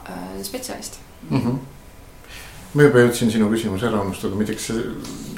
äh, 0.09 0.27
spetsialist 0.47 1.01
mm. 1.29 1.37
-hmm 1.37 1.59
ma 2.71 2.85
juba 2.87 3.03
jõudsin 3.03 3.31
sinu 3.31 3.49
küsimuse 3.51 3.87
ära 3.89 3.99
unustada, 3.99 4.35
ma 4.35 4.45
ei 4.45 4.47
tea, 4.47 4.55
kas 4.55 4.69
see, 4.69 4.83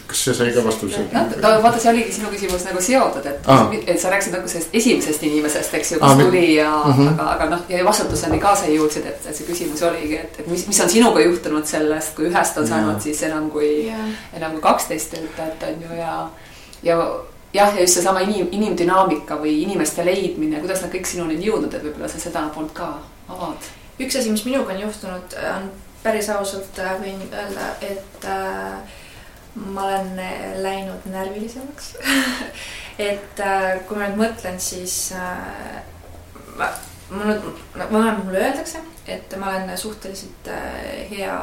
kas 0.09 0.19
see 0.27 0.35
sai 0.37 0.51
ka 0.53 0.61
vastuse? 0.65 1.01
no 1.09 1.53
vaata, 1.63 1.79
see 1.81 1.89
oligi 1.89 2.13
sinu 2.19 2.29
küsimus 2.29 2.65
nagu 2.67 2.83
seotud, 2.85 3.25
et 3.31 3.49
ah., 3.49 3.73
et 3.79 4.01
sa 4.01 4.11
rääkisid 4.13 4.37
nagu 4.37 4.51
sellest 4.51 4.77
esimesest 4.81 5.25
inimesest, 5.29 5.73
eks 5.79 5.95
ju, 5.95 5.99
kes 6.03 6.11
ah, 6.11 6.21
tuli 6.21 6.43
ja 6.59 6.69
mm, 6.69 6.93
-hmm. 6.93 7.11
aga, 7.15 7.27
aga 7.31 7.49
noh, 7.55 7.65
ja 7.73 7.81
vastuseni 7.89 8.39
ka 8.43 8.53
sa 8.61 8.69
jõudsid, 8.69 9.09
et, 9.09 9.25
et 9.25 9.35
see 9.35 9.49
küsimus 9.49 9.81
oligi, 9.89 10.21
et, 10.21 10.39
et 10.39 10.47
mis, 10.53 10.67
mis 10.69 10.81
on 10.85 10.93
sinuga 10.95 11.25
juhtunud 11.25 11.65
sellest, 11.65 12.15
kui 12.15 12.29
ühest 12.29 12.61
on 12.61 12.69
saanud 12.69 12.93
ja. 12.93 13.03
siis 13.09 13.23
enam 13.29 13.49
kui 13.49 13.73
yeah., 13.89 14.15
enam 14.37 14.53
kui 14.53 14.61
kaksteist 14.69 15.17
töötajat 15.17 15.69
on 15.71 15.85
ju 15.87 16.01
ja, 16.03 16.15
ja 16.83 16.99
jah, 17.53 17.73
ja 17.75 17.81
just 17.81 17.97
seesama 17.97 18.21
inim, 18.21 18.47
inimdünaamika 18.51 19.41
või 19.41 19.63
inimeste 19.65 20.05
leidmine, 20.05 20.61
kuidas 20.61 20.85
nad 20.85 20.93
kõik 20.93 21.09
sinuni 21.09 21.41
on 21.41 21.47
jõudnud, 21.49 21.73
et 21.73 21.81
võib-olla 21.81 22.09
sa 22.09 22.21
seda 22.21 22.45
poolt 22.53 22.77
ka 22.77 22.99
avad? 23.27 23.73
Üks 24.05 24.19
asi, 24.19 24.31
mis 24.31 24.45
minuga 24.45 24.73
on 24.73 24.83
juhtunud, 24.85 25.37
on 25.55 25.71
päris 26.03 26.29
ausalt 26.29 26.79
äh, 26.83 26.95
võin 27.01 27.21
öelda, 27.31 27.69
et 27.81 28.27
äh, 28.27 28.99
ma 29.55 29.87
olen 29.87 30.15
läinud 30.63 31.05
närvilisemaks 31.13 31.93
et 32.97 33.39
äh, 33.39 33.79
kui 33.87 33.97
ma 33.97 34.09
nüüd 34.09 34.19
mõtlen, 34.21 34.59
siis 34.61 34.97
äh, 35.17 35.81
ma, 36.57 36.69
mul, 37.09 37.39
vähemalt 37.75 38.25
mulle 38.25 38.43
öeldakse, 38.47 38.83
et 39.07 39.33
ma 39.39 39.53
olen 39.53 39.77
suhteliselt 39.77 40.51
äh, 40.51 41.09
hea 41.11 41.37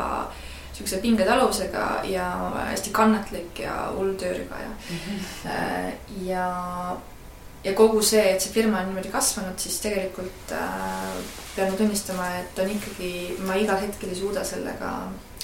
siukse 0.72 1.00
pingetaluvusega 1.02 1.86
ja 2.08 2.26
hästi 2.70 2.92
kannatlik 2.96 3.58
ja 3.66 3.90
hull 3.96 4.14
töörügaja 4.14 4.68
mm. 4.68 4.96
-hmm. 4.96 5.50
Äh, 5.50 5.92
ja 6.26 6.46
ja 7.64 7.74
kogu 7.76 8.02
see, 8.02 8.22
et 8.34 8.40
see 8.40 8.52
firma 8.54 8.80
on 8.80 8.90
niimoodi 8.90 9.12
kasvanud, 9.12 9.58
siis 9.60 9.80
tegelikult 9.84 10.54
äh, 10.56 11.10
pean 11.56 11.76
tunnistama, 11.76 12.28
et 12.40 12.58
on 12.62 12.70
ikkagi, 12.70 13.12
ma 13.46 13.58
igal 13.60 13.80
hetkel 13.82 14.12
ei 14.12 14.20
suuda 14.20 14.44
sellega 14.44 14.94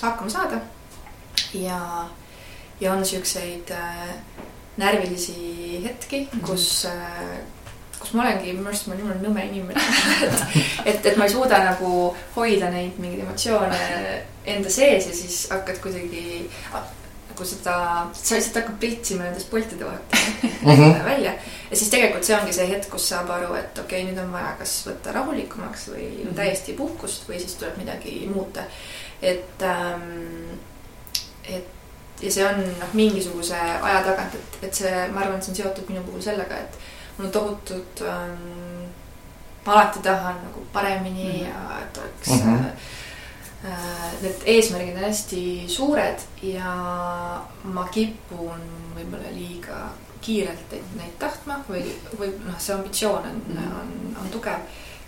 hakkama 0.01 0.31
saada. 0.31 0.61
ja, 1.55 2.09
ja 2.81 2.93
on 2.93 3.05
siukseid 3.07 3.71
äh, 3.71 4.09
närvilisi 4.77 5.83
hetki 5.85 6.21
mm, 6.21 6.39
-hmm. 6.39 6.47
kus 6.47 6.87
äh, 6.87 7.39
kus 7.99 8.13
ma 8.13 8.23
olengi, 8.23 8.53
minu 8.53 8.69
arust 8.69 8.87
ma 8.87 8.95
olen 8.95 9.05
jumala 9.05 9.21
nõme 9.23 9.45
inimene 9.49 9.81
et, 10.27 10.43
et, 10.85 11.07
et 11.07 11.17
ma 11.17 11.25
ei 11.25 11.33
suuda 11.33 11.59
nagu 11.65 11.91
hoida 12.37 12.71
neid 12.71 12.99
mingeid 12.99 13.25
emotsioone 13.25 13.81
enda 14.47 14.71
sees 14.71 15.09
ja 15.09 15.15
siis 15.17 15.39
hakkad 15.51 15.81
kuidagi 15.83 16.51
nagu 17.37 17.45
seda, 17.45 17.77
sa 18.17 18.35
lihtsalt 18.35 18.57
hakkad 18.57 18.79
pritsima 18.81 19.27
nendest 19.27 19.51
pultide 19.51 19.85
vahelt 19.85 20.15
mm 20.63 20.73
-hmm. 20.73 21.05
välja. 21.11 21.33
ja 21.71 21.77
siis 21.77 21.91
tegelikult 21.91 22.25
see 22.25 22.37
ongi 22.37 22.53
see 22.53 22.69
hetk, 22.69 22.91
kus 22.91 23.09
saab 23.09 23.31
aru, 23.31 23.55
et 23.55 23.79
okei 23.79 24.03
okay,, 24.03 24.13
nüüd 24.13 24.23
on 24.25 24.33
vaja 24.33 24.57
kas 24.59 24.87
võtta 24.87 25.13
rahulikumaks 25.13 25.89
või 25.89 26.09
mm 26.09 26.29
-hmm. 26.29 26.35
täiesti 26.35 26.73
puhkust 26.73 27.29
või 27.29 27.41
siis 27.41 27.55
tuleb 27.55 27.77
midagi 27.77 28.31
muuta. 28.35 28.61
et 29.23 29.63
ähm,, 29.63 30.59
et 31.45 31.65
ja 32.21 32.33
see 32.33 32.47
on 32.47 32.61
noh, 32.61 32.93
mingisuguse 32.93 33.57
aja 33.61 34.03
tagant, 34.03 34.35
et, 34.35 34.59
et 34.63 34.75
see, 34.75 35.09
ma 35.09 35.21
arvan, 35.21 35.37
et 35.37 35.45
see 35.45 35.53
on 35.53 35.57
seotud 35.57 35.89
minu 35.89 36.03
puhul 36.03 36.23
sellega, 36.23 36.57
et 36.57 36.79
mul 37.19 37.27
on 37.27 37.33
tohutud 37.33 38.03
ähm,, 38.03 38.89
ma 39.67 39.73
alati 39.73 39.99
tahan 39.99 40.35
nagu 40.45 40.67
paremini 40.73 41.25
mm 41.25 41.33
-hmm. 41.33 41.49
ja 41.49 41.81
et 41.83 41.99
oleks 41.99 42.29
mm. 42.29 42.57
-hmm 42.57 42.96
need 44.23 44.43
eesmärgid 44.53 44.97
on 44.97 45.07
hästi 45.09 45.43
suured 45.69 46.25
ja 46.43 46.73
ma 47.65 47.87
kipun 47.93 48.67
võib-olla 48.97 49.33
liiga 49.35 49.79
kiirelt 50.21 50.75
neid 50.97 51.17
tahtma 51.19 51.61
või, 51.69 51.85
või 52.19 52.33
noh, 52.45 52.59
see 52.61 52.75
ambitsioon 52.75 53.29
on 53.31 53.41
mm, 53.41 53.57
-hmm. 53.57 53.81
on, 53.81 54.17
on 54.23 54.31
tugev. 54.31 54.61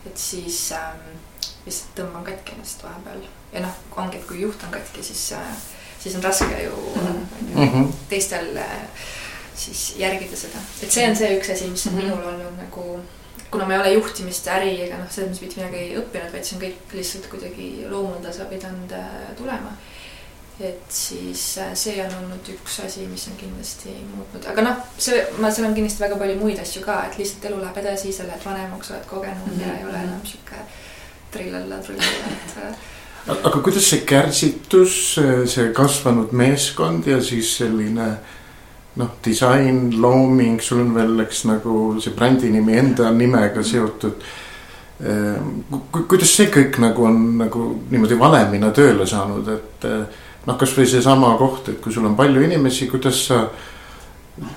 et 0.07 0.19
siis 0.19 0.73
ähm, 0.73 1.19
lihtsalt 1.67 1.95
tõmban 1.99 2.25
katki 2.25 2.57
ennast 2.57 2.85
vahepeal 2.85 3.23
ja 3.53 3.65
noh, 3.65 3.79
ongi, 3.97 4.19
et 4.19 4.27
kui 4.27 4.41
juht 4.41 4.63
on 4.65 4.73
katki, 4.73 5.03
siis 5.03 5.33
äh,, 5.33 5.55
siis 5.99 6.17
on 6.17 6.23
raske 6.23 6.63
ju 6.63 6.77
mm 6.97 7.69
-hmm. 7.69 7.93
teistel 8.09 8.57
äh, 8.57 8.81
siis 9.55 9.95
järgida 9.99 10.37
seda, 10.37 10.59
et 10.83 10.93
see 10.93 11.09
on 11.11 11.17
see 11.17 11.39
üks 11.39 11.53
asi, 11.53 11.71
mis 11.71 11.87
on 11.87 11.93
mm 11.93 11.99
-hmm. 11.99 12.05
minul 12.05 12.29
olnud 12.29 12.59
nagu 12.59 13.01
kuna 13.51 13.67
ma 13.67 13.75
ei 13.75 13.81
ole 13.81 13.93
juhtimist 13.93 14.47
ja 14.47 14.57
äri 14.59 14.75
ega 14.85 14.99
noh, 14.99 15.09
selles 15.11 15.31
mõttes 15.31 15.45
mitte 15.45 15.61
midagi 15.61 16.01
õppinud, 16.01 16.33
vaid 16.35 16.45
see 16.45 16.57
on 16.57 16.65
kõik 16.65 16.97
lihtsalt 16.99 17.31
kuidagi 17.33 17.69
loomutasa 17.89 18.49
pidanud 18.51 18.93
äh, 18.97 19.15
tulema. 19.39 19.73
et 20.61 20.91
siis 20.91 21.43
äh, 21.63 21.73
see 21.79 21.97
on 22.03 22.15
olnud 22.19 22.49
üks 22.53 22.81
asi, 22.85 23.07
mis 23.07 23.29
on 23.31 23.39
kindlasti 23.41 23.95
muutnud, 24.11 24.45
aga 24.53 24.67
noh, 24.67 24.85
see, 24.99 25.21
ma, 25.39 25.53
seal 25.55 25.69
on 25.71 25.77
kindlasti 25.77 26.03
väga 26.03 26.19
palju 26.21 26.39
muid 26.41 26.61
asju 26.61 26.83
ka, 26.85 27.01
et 27.07 27.19
lihtsalt 27.21 27.49
elu 27.51 27.61
läheb 27.63 27.83
edasi, 27.85 28.13
sa 28.13 28.27
lähed 28.29 28.45
vanemaks, 28.45 28.91
oled 28.91 29.07
kogenum 29.09 29.47
mm 29.47 29.57
-hmm. 29.57 29.67
ja 29.67 29.77
ei 29.79 29.85
ole 29.85 30.05
enam 30.05 30.25
sihuke 30.25 30.63
trillalla, 31.33 31.79
trullalla, 31.79 32.33
et 32.33 32.57
äh, 32.65 33.37
aga 33.45 33.61
kuidas 33.63 33.91
see 33.91 34.01
kärsitus, 34.01 35.21
see 35.55 35.73
kasvanud 35.73 36.33
meeskond 36.33 37.07
ja 37.07 37.23
siis 37.23 37.57
selline 37.57 38.11
äh, 38.11 38.38
noh, 38.99 39.15
disain, 39.25 40.01
looming, 40.01 40.61
sul 40.63 40.83
on 40.83 40.93
veel, 40.97 41.17
eks 41.25 41.45
nagu 41.49 41.79
see 42.03 42.15
brändi 42.17 42.51
nimi 42.53 42.77
enda 42.79 43.11
nimega 43.15 43.63
seotud. 43.63 44.23
Ehm, 44.99 45.53
kuidas 45.95 46.33
see 46.35 46.49
kõik 46.51 46.81
nagu 46.83 47.07
on 47.07 47.21
nagu 47.39 47.69
niimoodi 47.91 48.19
valemina 48.19 48.73
tööle 48.75 49.07
saanud, 49.07 49.51
et 49.55 49.87
eh, 49.87 50.25
noh, 50.47 50.59
kasvõi 50.59 50.87
seesama 50.91 51.37
koht, 51.39 51.71
et 51.71 51.83
kui 51.83 51.95
sul 51.95 52.09
on 52.09 52.17
palju 52.19 52.43
inimesi, 52.49 52.89
kuidas 52.91 53.23
sa 53.29 53.45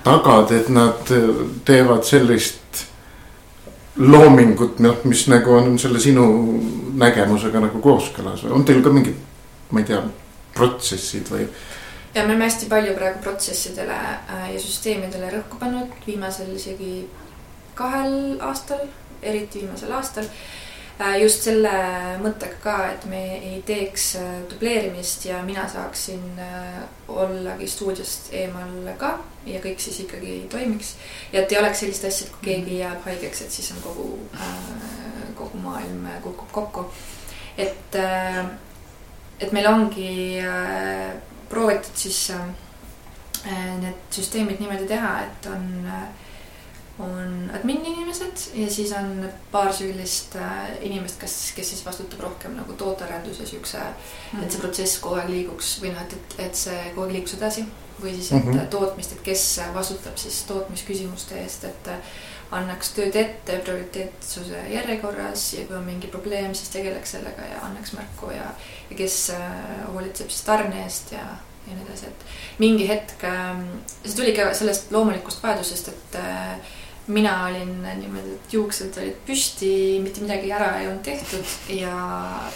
tagad, 0.02 0.50
et 0.54 0.70
nad 0.74 1.14
teevad 1.66 2.06
sellist 2.06 2.86
loomingut, 3.96 4.78
noh, 4.82 5.02
mis 5.04 5.26
nagu 5.28 5.54
on 5.58 5.76
selle 5.78 6.00
sinu 6.00 6.24
nägemusega 6.98 7.60
nagu 7.60 7.80
kooskõlas 7.82 8.44
või 8.46 8.56
on 8.56 8.64
teil 8.66 8.80
ka 8.84 8.92
mingid, 8.94 9.18
ma 9.70 9.82
ei 9.82 9.88
tea, 9.90 10.00
protsessid 10.56 11.28
või 11.32 11.46
ja 12.14 12.22
me 12.22 12.28
oleme 12.28 12.44
hästi 12.44 12.66
palju 12.68 12.94
praegu 12.94 13.22
protsessidele 13.24 13.96
äh, 13.96 14.48
ja 14.52 14.60
süsteemidele 14.60 15.30
rõhku 15.32 15.60
pannud 15.60 15.92
viimasel 16.06 16.50
isegi 16.56 17.06
kahel 17.74 18.36
aastal, 18.44 18.84
eriti 19.22 19.62
viimasel 19.62 19.94
aastal. 19.96 20.28
Äh, 21.00 21.16
just 21.22 21.46
selle 21.48 21.72
mõttega 22.20 22.58
ka, 22.62 22.76
et 22.92 23.06
me 23.08 23.22
ei 23.38 23.62
teeks 23.66 24.10
äh, 24.20 24.34
dubleerimist 24.50 25.24
ja 25.24 25.40
mina 25.46 25.64
saaksin 25.68 26.20
ollagi 27.08 27.68
stuudiost 27.68 28.28
eemal 28.36 28.92
ka 29.00 29.14
ja 29.48 29.62
kõik 29.64 29.80
siis 29.80 30.02
ikkagi 30.04 30.42
toimiks. 30.52 30.94
ja 31.32 31.40
et 31.40 31.52
ei 31.52 31.58
oleks 31.58 31.80
sellist 31.80 32.04
asja, 32.04 32.28
et 32.28 32.36
kui 32.36 32.50
keegi 32.50 32.78
jääb 32.82 33.08
haigeks, 33.08 33.42
et 33.42 33.56
siis 33.56 33.72
on 33.72 33.80
kogu, 33.82 34.06
kogu 35.40 35.64
maailm 35.64 36.06
kukub 36.22 36.52
kokku. 36.52 36.86
et, 37.56 37.98
et 39.40 39.52
meil 39.52 39.66
ongi 39.72 40.38
proovitud 41.52 41.94
siis 41.94 42.30
äh, 42.30 42.48
äh, 43.46 43.78
need 43.80 44.14
süsteemid 44.14 44.60
niimoodi 44.62 44.88
teha, 44.88 45.12
et 45.26 45.48
on, 45.52 45.66
äh, 45.86 46.06
on 47.02 47.50
admin 47.56 47.84
inimesed 47.92 48.46
ja 48.56 48.70
siis 48.70 48.92
on 48.96 49.26
paar 49.52 49.72
sellist 49.76 50.36
inimest, 50.80 51.20
kes, 51.20 51.36
kes 51.56 51.74
siis 51.74 51.84
vastutab 51.86 52.24
rohkem 52.24 52.56
nagu 52.56 52.76
tootearenduse 52.78 53.46
siukse 53.46 53.78
mm, 53.78 53.84
-hmm. 53.84 54.44
et 54.44 54.50
see 54.50 54.58
mhm. 54.58 54.66
protsess 54.66 54.98
kogu 55.04 55.20
aeg 55.20 55.32
liiguks 55.32 55.78
või 55.84 55.94
noh, 55.94 56.02
et, 56.02 56.18
et, 56.18 56.36
et 56.46 56.60
see 56.64 56.82
kogu 56.94 57.06
aeg 57.06 57.16
liiguks 57.18 57.38
edasi 57.40 57.66
või 58.02 58.14
siis, 58.14 58.32
et 58.32 58.44
mm 58.44 58.52
-hmm. 58.52 58.68
tootmist, 58.72 59.12
et 59.12 59.24
kes 59.24 59.46
vastutab 59.74 60.16
siis 60.16 60.42
tootmisküsimuste 60.48 61.40
eest, 61.42 61.64
et 61.64 61.90
annaks 62.52 62.92
tööd 62.96 63.16
ette 63.16 63.56
prioriteetsuse 63.64 64.66
järjekorras 64.72 65.46
ja 65.56 65.64
kui 65.68 65.76
on 65.78 65.86
mingi 65.86 66.10
probleem, 66.12 66.52
siis 66.56 66.72
tegeleks 66.74 67.16
sellega 67.16 67.46
ja 67.48 67.62
annaks 67.68 67.94
märku 67.96 68.32
ja, 68.34 68.50
ja 68.90 68.98
kes 68.98 69.16
äh, 69.36 69.56
hoolitseb 69.92 70.30
siis 70.32 70.44
tarne 70.46 70.82
eest 70.84 71.14
ja, 71.16 71.24
ja 71.66 71.76
nii 71.76 71.86
edasi, 71.86 72.12
et 72.12 72.60
mingi 72.62 72.86
hetk, 72.90 73.24
ähm, 73.28 73.64
see 74.04 74.16
tuli 74.18 74.36
ka 74.36 74.50
sellest 74.58 74.92
loomulikust 74.92 75.42
vajadusest, 75.44 75.92
et 75.94 76.18
äh, 76.20 76.72
mina 77.12 77.46
olin 77.46 77.72
niimoodi, 77.82 78.36
et 78.36 78.54
juuksed 78.54 78.98
olid 79.00 79.16
püsti, 79.26 79.72
mitte 80.04 80.22
midagi 80.22 80.52
ära 80.54 80.74
ei 80.80 80.90
olnud 80.90 81.02
tehtud 81.06 81.56
ja, 81.74 81.94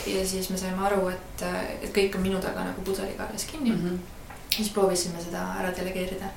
ja 0.06 0.26
siis 0.28 0.50
me 0.52 0.60
saime 0.60 0.84
aru, 0.86 1.08
et, 1.10 1.46
et 1.80 1.88
kõik 1.94 2.18
on 2.18 2.26
minu 2.28 2.42
taga 2.44 2.68
nagu 2.68 2.84
pudelikaelas 2.86 3.48
kinni 3.50 3.72
mm. 3.72 3.80
-hmm. 3.86 4.52
siis 4.58 4.70
proovisime 4.76 5.24
seda 5.24 5.48
ära 5.58 5.72
delegeerida 5.76 6.30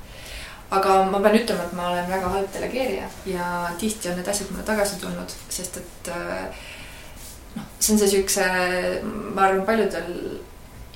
aga 0.70 0.98
ma 1.10 1.20
pean 1.22 1.38
ütlema, 1.40 1.64
et 1.66 1.72
ma 1.78 1.88
olen 1.90 2.10
väga 2.10 2.34
halb 2.34 2.52
delegeerija 2.54 3.08
ja 3.26 3.46
tihti 3.78 4.10
on 4.10 4.20
need 4.20 4.28
asjad 4.30 4.52
mulle 4.52 4.66
tagasi 4.68 5.00
tulnud, 5.02 5.34
sest 5.48 5.80
et 5.80 6.12
äh, 6.14 6.62
noh, 7.56 7.66
see 7.78 7.94
on 7.94 8.02
see 8.02 8.12
siukse, 8.14 8.46
ma 9.34 9.48
arvan, 9.48 9.66
paljudel 9.66 10.14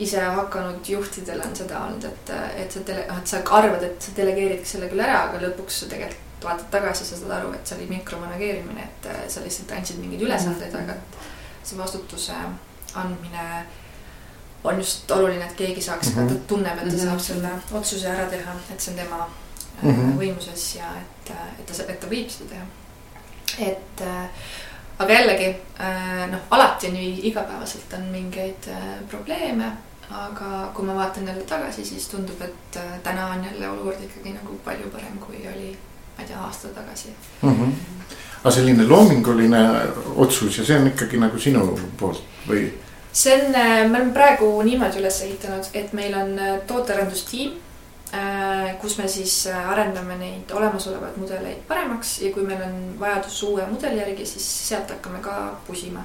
ise 0.05 0.23
hakanud 0.37 0.89
juhtidel 0.91 1.43
on 1.43 1.55
seda 1.57 1.85
olnud, 1.87 2.07
et, 2.07 2.35
et 2.63 2.71
sa 2.71 2.83
tele-, 2.87 3.07
noh, 3.11 3.19
et 3.19 3.31
sa 3.31 3.43
arvad, 3.59 3.83
et 3.87 4.03
sa 4.03 4.15
delegeerid 4.17 4.67
selle 4.67 4.91
küll 4.91 5.03
ära, 5.03 5.29
aga 5.29 5.43
lõpuks 5.47 5.83
sa 5.83 5.91
tegelikult 5.91 6.23
vaatad 6.45 6.67
tagasi, 6.71 7.07
sa 7.09 7.17
saad 7.17 7.31
aru, 7.39 7.55
et 7.57 7.67
see 7.67 7.79
oli 7.79 7.87
mikromanageerimine, 7.95 8.85
et 8.85 9.07
äh, 9.11 9.23
sa 9.33 9.43
lihtsalt 9.43 9.71
andsid 9.75 10.03
mingeid 10.03 10.27
ülesandeid, 10.27 10.75
aga 10.77 10.99
see 11.65 11.79
vastutuse 11.79 12.37
andmine 13.01 13.47
on 14.65 14.79
just 14.81 15.11
oluline, 15.11 15.45
et 15.45 15.57
keegi 15.57 15.83
saaks 15.83 16.13
mm, 16.13 16.21
-hmm. 16.21 16.35
ta 16.35 16.49
tunneb, 16.49 16.79
et 16.79 16.91
ta 16.91 16.99
saab 16.99 17.19
mhm. 17.19 17.25
selle 17.29 17.81
otsuse 17.81 18.09
ära 18.09 18.29
teha, 18.31 18.55
et 18.73 18.81
see 18.81 18.93
on 18.93 18.99
tema 18.99 19.27
mm 19.83 19.91
-hmm. 19.91 20.19
võimuses 20.19 20.77
ja 20.77 20.91
et, 21.01 21.33
et 21.59 21.67
ta, 21.67 21.83
et 21.89 22.01
ta 22.01 22.07
võib 22.07 22.29
seda 22.29 22.51
teha. 22.51 22.67
et 23.71 24.01
äh, 24.01 24.29
aga 24.99 25.13
jällegi 25.13 25.49
äh, 25.81 26.31
noh, 26.31 26.41
alati 26.51 26.89
on 26.89 26.97
ju 26.97 27.11
igapäevaselt 27.23 27.93
on 27.99 28.05
mingeid 28.13 28.69
probleeme, 29.11 29.73
aga 30.11 30.71
kui 30.75 30.87
ma 30.87 30.95
vaatan 30.95 31.27
jälle 31.29 31.45
tagasi, 31.45 31.85
siis 31.85 32.09
tundub, 32.09 32.41
et 32.43 32.79
täna 33.03 33.27
on 33.27 33.45
jälle 33.45 33.69
olukord 33.69 34.03
ikkagi 34.03 34.33
nagu 34.33 34.61
palju 34.65 34.91
parem, 34.91 35.19
kui 35.19 35.49
oli, 35.55 35.77
ma 36.17 36.23
ei 36.23 36.29
tea, 36.29 36.41
aasta 36.41 36.69
tagasi 36.69 37.09
mm. 37.43 37.51
-hmm. 37.51 37.73
aga 38.41 38.51
selline 38.51 38.87
loominguline 38.87 39.81
otsus 40.17 40.59
ja 40.59 40.65
see 40.65 40.79
on 40.79 40.87
ikkagi 40.87 41.17
nagu 41.17 41.39
sinu 41.39 41.79
poolt 41.97 42.23
või? 42.49 42.71
see 43.13 43.35
on, 43.35 43.51
me 43.91 43.99
oleme 43.99 44.13
praegu 44.13 44.63
niimoodi 44.63 44.99
üles 44.99 45.23
ehitanud, 45.23 45.65
et 45.75 45.93
meil 45.93 46.15
on 46.15 46.41
tootearendustiim 46.67 47.51
Äh, 47.51 47.74
kus 48.81 48.99
me 48.99 49.09
siis 49.09 49.47
äh, 49.47 49.71
arendame 49.71 50.17
neid 50.21 50.51
olemasolevaid 50.53 51.17
mudeleid 51.19 51.65
paremaks 51.69 52.19
ja 52.23 52.33
kui 52.35 52.45
meil 52.47 52.63
on 52.63 52.75
vajadus 53.01 53.43
uue 53.49 53.67
mudeli 53.67 53.99
järgi, 53.99 54.27
siis 54.27 54.47
sealt 54.69 54.91
hakkame 54.91 55.19
ka 55.25 55.61
pusima. 55.67 56.05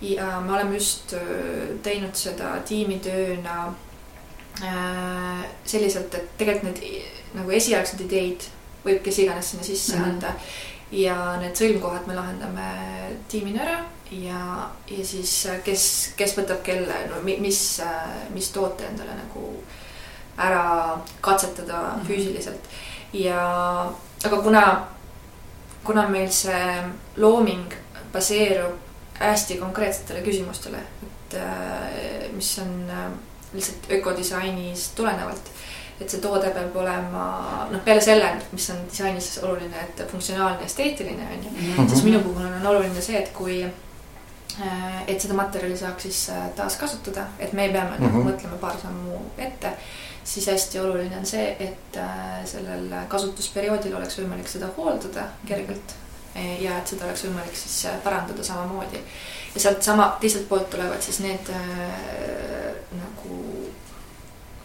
ja 0.00 0.40
me 0.40 0.52
oleme 0.52 0.74
just 0.74 1.12
äh, 1.14 1.20
teinud 1.82 2.14
seda 2.14 2.56
tiimitööna 2.64 3.72
selliselt, 5.64 6.14
et 6.14 6.32
tegelikult 6.36 6.80
need 6.82 7.36
nagu 7.38 7.52
esialgsed 7.56 8.00
ideid 8.04 8.44
võib 8.84 8.98
kes 9.04 9.20
iganes 9.22 9.50
sinna 9.50 9.64
sisse 9.64 9.96
mm 9.96 10.02
-hmm. 10.02 10.10
anda 10.10 10.32
ja 10.92 11.36
need 11.40 11.56
sõlmkohad 11.56 12.06
me 12.06 12.14
lahendame 12.14 12.66
tiimina 13.28 13.62
ära 13.62 13.78
ja, 14.10 14.70
ja 14.90 15.04
siis 15.04 15.48
kes, 15.64 16.12
kes 16.16 16.36
võtab 16.36 16.60
kelle, 16.62 17.06
no 17.08 17.22
mis, 17.22 17.80
mis 18.34 18.50
toote 18.50 18.86
endale 18.90 19.14
nagu 19.22 19.46
äh, 19.54 19.79
ära 20.38 20.98
katsetada 21.20 21.80
mm 21.80 22.00
-hmm. 22.00 22.06
füüsiliselt. 22.06 22.68
ja, 23.12 23.42
aga 24.24 24.36
kuna, 24.42 24.86
kuna 25.84 26.08
meil 26.08 26.30
see 26.30 26.82
looming 27.16 27.72
baseerub 28.12 28.72
hästi 29.20 29.56
konkreetsetele 29.56 30.20
küsimustele, 30.20 30.78
et 31.02 31.34
äh, 31.34 32.32
mis 32.32 32.58
on 32.58 32.90
äh, 32.90 33.10
lihtsalt 33.52 33.90
ökodisainist 33.90 34.94
tulenevalt 34.94 35.50
et 36.00 36.08
see 36.08 36.20
toode 36.24 36.48
peab 36.54 36.76
olema 36.80 37.24
noh, 37.70 37.82
peale 37.84 38.00
selle, 38.00 38.30
mis 38.54 38.70
on 38.72 38.80
disainis 38.88 39.28
oluline, 39.44 39.84
et 39.84 40.02
funktsionaalne, 40.10 40.64
esteetiline 40.64 41.26
on 41.34 41.44
ju 41.44 41.50
mm, 41.50 41.74
-hmm. 41.76 41.88
siis 41.88 42.04
minu 42.04 42.20
puhul 42.24 42.46
on 42.46 42.66
oluline 42.66 43.00
see, 43.00 43.18
et 43.18 43.28
kui 43.36 43.64
äh, 43.64 45.02
et 45.06 45.20
seda 45.20 45.34
materjali 45.34 45.76
saaks 45.76 46.02
siis 46.02 46.30
taaskasutada, 46.56 47.26
et 47.38 47.52
me 47.52 47.68
peame 47.68 47.90
mm 47.90 47.96
-hmm. 47.96 48.12
nagu 48.12 48.24
mõtlema 48.30 48.60
paar 48.60 48.80
sammu 48.82 49.20
ette 49.38 49.72
siis 50.24 50.46
hästi 50.46 50.80
oluline 50.80 51.16
on 51.16 51.26
see, 51.26 51.56
et 51.60 51.96
äh, 51.96 52.44
sellel 52.44 52.92
kasutusperioodil 53.08 53.96
oleks 53.96 54.18
võimalik 54.20 54.48
seda 54.48 54.68
hooldada 54.76 55.26
kergelt 55.48 55.94
e, 56.34 56.62
ja 56.64 56.78
et 56.78 56.92
seda 56.92 57.08
oleks 57.08 57.24
võimalik 57.26 57.56
siis 57.56 57.78
äh, 57.90 57.96
parandada 58.04 58.44
samamoodi. 58.44 59.00
ja 59.54 59.60
sealt 59.60 59.82
sama, 59.82 60.16
teiselt 60.20 60.48
poolt 60.48 60.70
tulevad 60.70 61.02
siis 61.02 61.20
need 61.24 61.50
äh, 61.54 62.76
nagu 62.92 63.40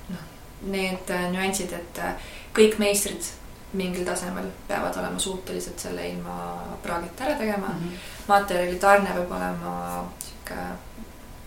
noh, 0.09 0.27
need 0.75 1.09
äh, 1.09 1.25
nüansid, 1.31 1.73
et 1.73 2.03
äh, 2.03 2.29
kõik 2.55 2.79
meistrid 2.81 3.31
mingil 3.75 4.05
tasemel 4.07 4.47
peavad 4.67 4.95
olema 5.01 5.19
suutelised 5.19 5.79
selle 5.79 6.07
ilma 6.07 6.35
praagita 6.83 7.25
ära 7.25 7.37
tegema 7.39 7.67
mm. 7.67 7.79
-hmm. 7.79 8.27
materjali 8.27 8.79
tarne 8.79 9.09
peab 9.13 9.31
olema 9.31 9.73
sihuke, 10.19 10.61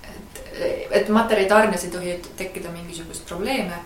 et, 0.08 0.90
et 0.90 1.08
materjali 1.08 1.48
tarnes 1.48 1.84
ei 1.84 1.90
tohi 1.90 2.20
tekkida 2.36 2.70
mingisuguseid 2.70 3.26
probleeme 3.28 3.80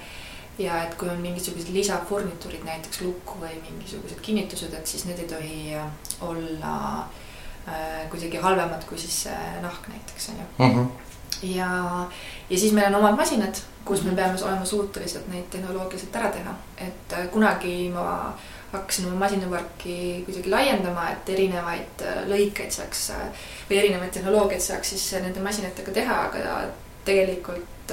ja 0.59 0.83
et 0.85 0.95
kui 1.01 1.09
on 1.09 1.21
mingisugused 1.21 1.73
lisafurnituurid, 1.73 2.65
näiteks 2.67 3.01
lukk 3.01 3.37
või 3.41 3.55
mingisugused 3.71 4.21
kinnitused, 4.25 4.75
et 4.77 4.87
siis 4.87 5.07
need 5.09 5.23
ei 5.23 5.29
tohi 5.31 5.59
äh, 5.79 5.87
olla 6.21 6.75
äh, 7.69 8.03
kuidagi 8.11 8.43
halvemad 8.43 8.85
kui 8.89 9.01
siis 9.01 9.23
see 9.27 9.61
nahk 9.65 9.89
näiteks 9.89 10.29
on 10.29 10.41
ju 10.43 10.49
mm. 10.59 10.75
-hmm. 10.75 10.89
ja, 11.57 11.71
ja 12.51 12.59
siis 12.59 12.73
meil 12.73 12.95
on 12.95 13.01
omad 13.01 13.17
masinad, 13.17 13.63
kus 13.85 14.03
me 14.03 14.17
peame 14.17 14.43
olema 14.43 14.65
suutelised 14.65 15.29
neid 15.29 15.49
tehnoloogiliselt 15.51 16.17
ära 16.17 16.31
teha, 16.31 16.55
et 16.79 17.13
äh, 17.13 17.29
kunagi 17.31 17.91
ma 17.95 18.35
hakkasin 18.73 19.07
oma 19.07 19.19
masinaparki 19.25 20.23
kuidagi 20.25 20.51
laiendama, 20.51 21.11
et 21.13 21.29
erinevaid 21.29 22.05
äh, 22.07 22.23
lõikeid 22.29 22.71
saaks 22.71 23.11
äh, 23.11 23.49
või 23.71 23.79
erinevaid 23.79 24.13
tehnoloogiaid 24.13 24.63
saaks 24.63 24.95
siis 24.95 25.13
nende 25.21 25.41
masinatega 25.41 25.93
teha, 25.93 26.21
aga 26.29 26.61
tegelikult 27.05 27.93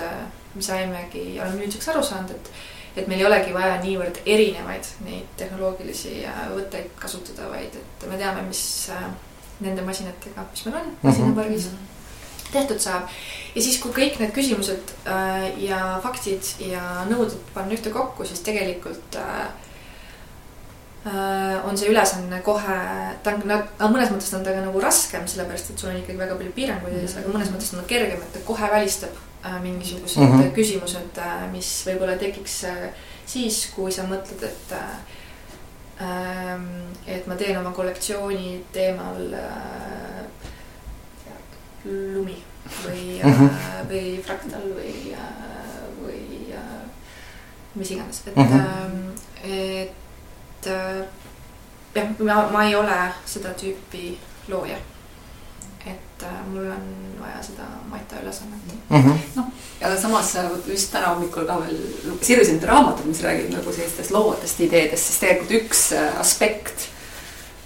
me 0.55 0.65
saimegi, 0.65 1.23
oleme 1.39 1.63
nüüdseks 1.63 1.91
aru 1.93 2.03
saanud, 2.03 2.35
et 2.35 2.51
et 2.97 3.07
meil 3.07 3.21
ei 3.21 3.27
olegi 3.27 3.53
vaja 3.53 3.75
niivõrd 3.83 4.17
erinevaid 4.25 4.88
neid 5.05 5.27
tehnoloogilisi 5.38 6.23
võtteid 6.55 6.89
kasutada, 6.99 7.45
vaid 7.51 7.75
et 7.77 8.07
me 8.09 8.17
teame, 8.19 8.41
mis 8.47 8.63
nende 9.62 9.85
masinatega, 9.85 10.43
mis 10.49 10.65
meil 10.65 10.81
on 10.81 10.91
masinapargis 11.03 11.69
mm, 11.69 11.77
-hmm 11.77 11.95
tehtud 12.51 12.79
saab. 12.79 13.09
ja 13.55 13.62
siis, 13.62 13.77
kui 13.81 13.91
kõik 13.93 14.19
need 14.19 14.33
küsimused 14.33 14.93
äh, 15.05 15.49
ja 15.62 15.99
faktid 16.03 16.45
ja 16.65 17.05
nõuded 17.09 17.38
panna 17.53 17.75
ühte 17.75 17.93
kokku, 17.93 18.25
siis 18.25 18.41
tegelikult 18.45 19.17
äh, 19.21 19.45
äh, 21.05 21.67
on 21.69 21.77
see 21.77 21.91
ülesanne 21.91 22.41
kohe, 22.45 22.79
ta 23.23 23.35
on, 23.35 23.93
mõnes 23.93 24.09
mõttes 24.09 24.33
on 24.33 24.45
ta 24.45 24.55
ka 24.55 24.65
nagu 24.65 24.81
raskem, 24.81 25.27
sellepärast 25.29 25.69
et 25.73 25.79
sul 25.79 25.93
on 25.93 26.01
ikkagi 26.01 26.17
väga 26.17 26.38
palju 26.41 26.55
piiranguid 26.57 26.97
ees, 27.03 27.17
aga 27.21 27.33
mõnes 27.33 27.53
mõttes 27.53 27.73
on 27.75 27.83
ta 27.83 27.89
kergem, 27.93 28.23
et 28.25 28.33
ta 28.33 28.45
kohe 28.47 28.71
välistab 28.73 29.13
äh, 29.13 29.28
mingisugused 29.62 30.21
mm 30.21 30.32
-hmm. 30.32 30.52
küsimused 30.52 31.17
äh,, 31.17 31.52
mis 31.52 31.69
võib-olla 31.88 32.17
tekiks 32.17 32.63
äh, 32.63 32.89
siis, 33.25 33.71
kui 33.75 33.91
sa 33.91 34.04
mõtled, 34.04 34.43
et 34.43 34.71
äh, 34.71 34.99
et 37.08 37.28
ma 37.28 37.36
teen 37.36 37.58
oma 37.60 37.71
kollektsiooni 37.75 38.65
teemal 38.71 39.34
äh, 39.36 40.23
lumi 41.86 42.38
või 42.86 43.19
mm, 43.23 43.34
-hmm. 43.34 43.49
või 43.89 44.21
fraktal 44.23 44.69
või, 44.75 44.93
äh, 45.13 45.82
või 45.99 46.54
äh, 46.56 46.78
mis 47.75 47.91
iganes, 47.91 48.21
et 48.28 48.36
mm, 48.36 48.43
-hmm. 48.43 49.12
et 49.43 50.65
jah, 51.95 52.08
ma, 52.19 52.47
ma 52.52 52.63
ei 52.63 52.75
ole 52.75 52.99
seda 53.25 53.49
tüüpi 53.49 54.17
looja. 54.47 54.78
Et 56.27 56.51
mul 56.53 56.67
on 56.71 56.86
vaja 57.21 57.41
seda 57.43 57.65
Maita 57.89 58.21
ülesannet 58.23 58.60
mm 58.89 59.01
-hmm.. 59.01 59.17
noh, 59.36 59.49
ja 59.82 60.01
samas 60.01 60.36
just 60.67 60.91
täna 60.91 61.08
hommikul 61.08 61.45
ka 61.45 61.60
veel 61.60 61.77
sirvisin 62.21 62.63
raamatut, 62.63 63.05
mis 63.05 63.23
räägib 63.23 63.51
nagu 63.55 63.73
sellistest 63.73 64.12
loovatest 64.12 64.60
ideedest, 64.60 65.05
siis 65.05 65.19
tegelikult 65.19 65.62
üks 65.62 65.91
aspekt 66.19 66.89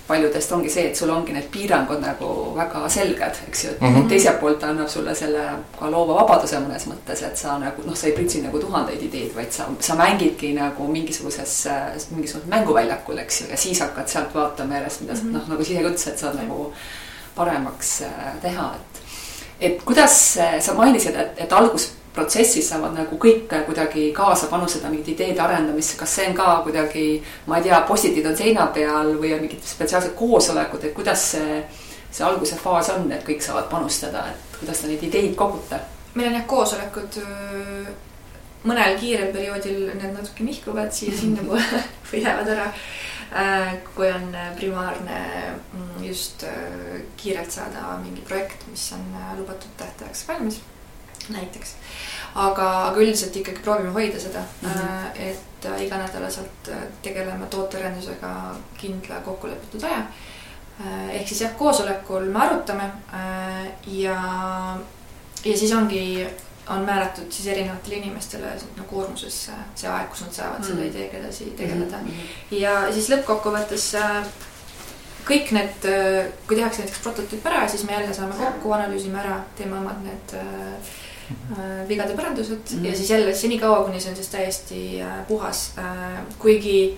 paljudest 0.07 0.51
ongi 0.51 0.69
see, 0.69 0.89
et 0.89 0.99
sul 0.99 1.11
ongi 1.13 1.33
need 1.33 1.45
piirangud 1.51 2.01
nagu 2.03 2.29
väga 2.57 2.81
selged, 2.91 3.37
eks 3.47 3.63
ju, 3.63 3.69
et 3.71 3.81
mm 3.81 3.95
-hmm. 3.95 4.09
teiselt 4.09 4.39
poolt 4.39 4.59
ta 4.59 4.67
annab 4.67 4.87
sulle 4.87 5.15
selle 5.15 5.43
ka 5.79 5.91
loova 5.91 6.17
vabaduse 6.19 6.59
mõnes 6.59 6.87
mõttes, 6.91 7.23
et 7.27 7.37
sa 7.37 7.57
nagu 7.59 7.85
noh, 7.85 7.95
sa 7.95 8.07
ei 8.07 8.13
pritsi 8.13 8.41
nagu 8.41 8.59
tuhandeid 8.59 9.01
ideid, 9.01 9.35
vaid 9.35 9.51
sa, 9.51 9.67
sa 9.79 9.95
mängidki 9.95 10.53
nagu 10.53 10.87
mingisuguses, 10.87 11.67
mingisugusel 12.09 12.49
mänguväljakul, 12.49 13.17
eks 13.17 13.41
ju, 13.41 13.47
ja 13.51 13.57
siis 13.57 13.79
hakkad 13.79 14.07
sealt 14.07 14.35
vaatama 14.35 14.75
järjest, 14.75 15.01
mida 15.01 15.15
sa 15.15 15.23
mm 15.23 15.29
-hmm. 15.29 15.33
noh, 15.33 15.47
nagu 15.47 15.63
sa 15.63 15.71
ise 15.71 15.81
ka 15.81 15.89
ütlesid, 15.89 16.17
saad 16.17 16.35
nagu 16.35 16.73
paremaks 17.35 18.01
äh, 18.07 18.31
teha, 18.41 18.71
et 18.75 19.01
et 19.63 19.83
kuidas 19.85 20.37
äh, 20.37 20.57
sa 20.61 20.73
mainisid, 20.73 21.15
et, 21.15 21.43
et 21.45 21.53
algus 21.53 21.91
protsessis 22.13 22.67
saavad 22.69 22.93
nagu 22.93 23.17
kõik 23.17 23.51
kuidagi 23.65 24.11
kaasa 24.13 24.47
panustada 24.51 24.91
mingite 24.91 25.15
ideede 25.15 25.41
arendamisse, 25.41 25.97
kas 25.97 26.13
see 26.17 26.27
on 26.29 26.35
ka 26.37 26.59
kuidagi, 26.65 27.05
ma 27.47 27.57
ei 27.57 27.65
tea, 27.69 27.79
postitid 27.87 28.27
on 28.29 28.37
seina 28.37 28.67
peal 28.75 29.15
või 29.17 29.33
on 29.33 29.41
mingid 29.45 29.65
spetsiaalsed 29.65 30.13
koosolekud, 30.19 30.85
et 30.85 30.93
kuidas 30.93 31.25
see, 31.33 31.63
see 32.11 32.25
alguse 32.27 32.59
faas 32.61 32.91
on, 32.93 33.09
et 33.11 33.25
kõik 33.25 33.41
saavad 33.41 33.69
panustada, 33.71 34.27
et 34.29 34.59
kuidas 34.59 34.83
te 34.83 34.91
neid 34.91 35.05
ideid 35.09 35.35
kogute? 35.39 35.81
meil 36.13 36.29
on 36.29 36.37
jah 36.37 36.45
koosolekud, 36.45 37.17
mõnel 38.69 38.99
kiirel 39.01 39.31
perioodil 39.33 39.87
need 39.89 40.11
natuke 40.13 40.45
nihkuvad 40.45 40.93
siia-sinnapoole 40.93 41.81
või 42.11 42.21
lähevad 42.23 42.53
ära. 42.55 42.69
Kui 43.95 44.11
on 44.11 44.35
primaarne 44.55 45.21
mm, 45.73 46.03
just 46.05 46.43
kiirelt 47.17 47.51
saada 47.51 47.95
mingi 48.03 48.21
projekt, 48.21 48.67
mis 48.69 48.91
on 48.93 49.07
lubatud 49.39 49.73
tähtajaks 49.77 50.27
valmis 50.27 50.61
näiteks. 51.29 51.75
aga, 52.35 52.67
aga 52.87 53.01
üldiselt 53.01 53.35
ikkagi 53.37 53.61
proovime 53.63 53.91
hoida 53.93 54.19
seda 54.19 54.39
mm, 54.39 54.69
-hmm. 54.69 55.21
et 55.29 55.65
äh, 55.65 55.81
iganädalaselt 55.85 56.69
äh, 56.69 56.77
tegeleme 57.01 57.45
tootearendusega 57.45 58.55
kindla 58.77 59.15
kokkulepitud 59.15 59.83
aja. 59.83 60.03
ehk 61.11 61.27
siis 61.27 61.41
jah, 61.41 61.55
koosolekul 61.57 62.25
me 62.25 62.39
arutame 62.39 62.91
ja, 63.87 64.17
ja 65.45 65.57
siis 65.57 65.73
ongi, 65.73 66.27
on 66.67 66.85
määratud 66.87 67.31
siis 67.31 67.47
erinevatele 67.47 67.95
inimestele 67.95 68.53
no, 68.77 68.83
koormuses 68.89 69.37
see 69.75 69.89
aeg, 69.89 70.09
kus 70.09 70.21
nad 70.25 70.33
saavad 70.39 70.59
mm 70.59 70.67
selle 70.67 70.87
ideega 70.87 71.17
edasi 71.17 71.51
tegeleda 71.57 71.97
mm. 71.97 72.07
-hmm. 72.07 72.57
ja 72.59 72.93
siis 72.93 73.09
lõppkokkuvõttes 73.09 73.87
kõik 75.27 75.51
need, 75.55 75.87
kui 76.47 76.55
tehakse 76.55 76.83
näiteks 76.83 76.99
prototüüp 77.03 77.45
ära, 77.47 77.67
siis 77.67 77.83
me 77.83 77.93
jälle 77.93 78.13
saame 78.13 78.35
kokku, 78.35 78.71
analüüsime 78.71 79.19
ära, 79.19 79.37
teeme 79.57 79.77
omad 79.77 80.03
need 80.03 80.35
äh, 80.39 80.93
Äh, 81.51 81.87
vigade 81.87 82.13
parandused 82.15 82.57
mm 82.71 82.79
-hmm. 82.79 82.85
ja 82.85 82.95
siis 82.97 83.09
jälle 83.09 83.33
senikaua, 83.33 83.83
kuni 83.83 83.99
see 83.99 84.09
on 84.09 84.15
siis 84.15 84.27
täiesti 84.27 85.01
äh, 85.01 85.27
puhas. 85.27 85.71
Äh, 85.77 86.19
kuigi 86.39 86.97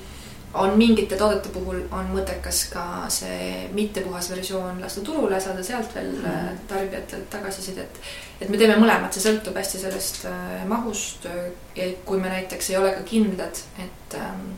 on 0.61 0.77
mingite 0.79 1.17
toodete 1.19 1.51
puhul 1.53 1.81
on 1.91 2.11
mõttekas 2.13 2.61
ka 2.71 2.85
see 3.13 3.67
mittepuhas 3.75 4.29
versioon 4.31 4.79
lasta 4.81 5.03
turule, 5.05 5.39
saada 5.41 5.63
sealt 5.63 5.95
veel 5.95 6.11
mm 6.13 6.23
-hmm. 6.23 6.63
tarbijatelt 6.67 7.29
tagasisidet. 7.29 7.99
et 8.41 8.49
me 8.49 8.57
teeme 8.57 8.75
mõlemat, 8.79 9.11
see 9.13 9.25
sõltub 9.25 9.55
hästi 9.55 9.79
sellest 9.79 10.25
mahust 10.67 11.27
ja 11.75 11.91
kui 12.05 12.19
me 12.19 12.29
näiteks 12.29 12.69
ei 12.69 12.77
ole 12.77 12.91
ka 12.91 13.03
kindlad, 13.03 13.61
et, 13.79 14.19
ähm, 14.19 14.51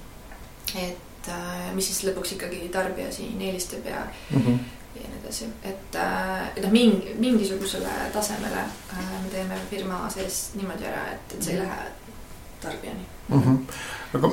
et 0.75 1.31
mis 1.73 1.85
siis 1.87 2.03
lõpuks 2.03 2.33
ikkagi 2.33 2.69
tarbija 2.71 3.11
siin 3.11 3.41
eelistab 3.41 3.85
ja 3.85 4.07
mm, 4.31 4.41
-hmm 4.41 4.59
ja 5.03 5.09
nii 5.09 5.19
edasi, 5.23 5.45
et, 5.63 5.95
äh, 5.95 6.47
et 6.55 6.63
noh, 6.63 6.71
mingi, 6.71 7.15
mingisugusele 7.19 7.93
tasemele 8.13 8.63
äh, 8.93 9.09
me 9.23 9.29
teeme 9.31 9.59
firma 9.69 10.05
sees 10.09 10.51
niimoodi 10.55 10.87
ära, 10.89 11.03
et, 11.13 11.35
et 11.35 11.43
see 11.43 11.55
ei 11.55 11.61
lähe 11.61 11.87
tarbijani 12.61 13.05
mm. 13.29 13.41
-hmm. 13.41 13.57
aga 14.17 14.31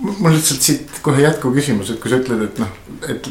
mul 0.00 0.34
lihtsalt 0.34 0.64
siit 0.64 1.00
kohe 1.04 1.22
jätkuküsimus, 1.22 1.92
et 1.92 2.00
kui 2.02 2.12
sa 2.12 2.20
ütled, 2.20 2.44
et 2.46 2.60
noh, 2.62 2.70
et 3.08 3.26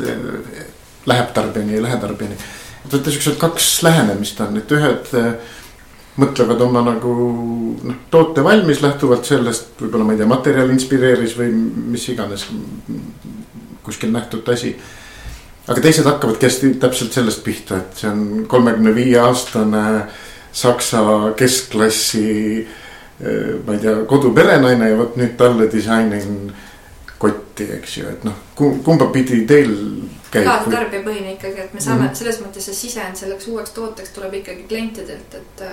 läheb 1.09 1.31
tarbijani, 1.33 1.77
ei 1.77 1.83
lähe 1.83 1.97
tarbijani. 2.01 2.37
et 2.85 2.93
vaata 2.93 3.11
siuksed 3.11 3.39
kaks 3.41 3.71
lähenemist 3.85 4.41
on, 4.45 4.57
et 4.61 4.71
ühed 4.77 5.11
äh, 5.17 5.33
mõtlevad 6.19 6.61
oma 6.65 6.83
nagu 6.85 7.15
noh, 7.83 7.99
toote 8.11 8.43
valmis 8.43 8.83
lähtuvalt 8.85 9.25
sellest, 9.25 9.73
võib-olla 9.81 10.07
ma 10.07 10.15
ei 10.15 10.21
tea, 10.21 10.29
materjal 10.29 10.71
inspireeris 10.73 11.35
või 11.39 11.51
mis 11.95 12.07
iganes 12.13 12.47
kuskil 13.83 14.11
nähtud 14.13 14.47
asi 14.53 14.75
aga 15.69 15.83
teised 15.83 16.07
hakkavadki 16.07 16.47
hästi 16.47 16.73
täpselt 16.81 17.13
sellest 17.13 17.43
pihta, 17.45 17.83
et 17.83 18.01
see 18.01 18.09
on 18.09 18.45
kolmekümne 18.49 18.93
viie 18.95 19.19
aastane 19.21 19.83
saksa 20.55 21.01
keskklassi. 21.37 22.29
Eh, 22.59 22.87
ma 23.65 23.73
ei 23.75 23.79
tea, 23.83 23.95
koduperenaine 24.07 24.89
ja 24.89 24.97
vot 24.97 25.15
nüüd 25.19 25.35
talle 25.39 25.67
disainin 25.71 26.53
kotti, 27.19 27.65
eks 27.75 27.97
ju, 27.97 28.11
et 28.13 28.23
noh, 28.23 28.37
kumba 28.55 29.09
pidi 29.11 29.41
teil 29.47 29.73
käib? 30.31 30.45
ka 30.47 30.59
tarbijapõhine 30.71 31.33
ikkagi, 31.35 31.65
et 31.65 31.73
me 31.73 31.81
saame 31.83 32.01
mm 32.01 32.07
-hmm. 32.07 32.19
selles 32.21 32.39
mõttes 32.43 32.69
see 32.69 32.77
sisend 32.77 33.19
selleks 33.19 33.47
uueks 33.47 33.75
tooteks 33.75 34.15
tuleb 34.15 34.39
ikkagi 34.39 34.63
klientidelt, 34.69 35.35
et 35.35 35.65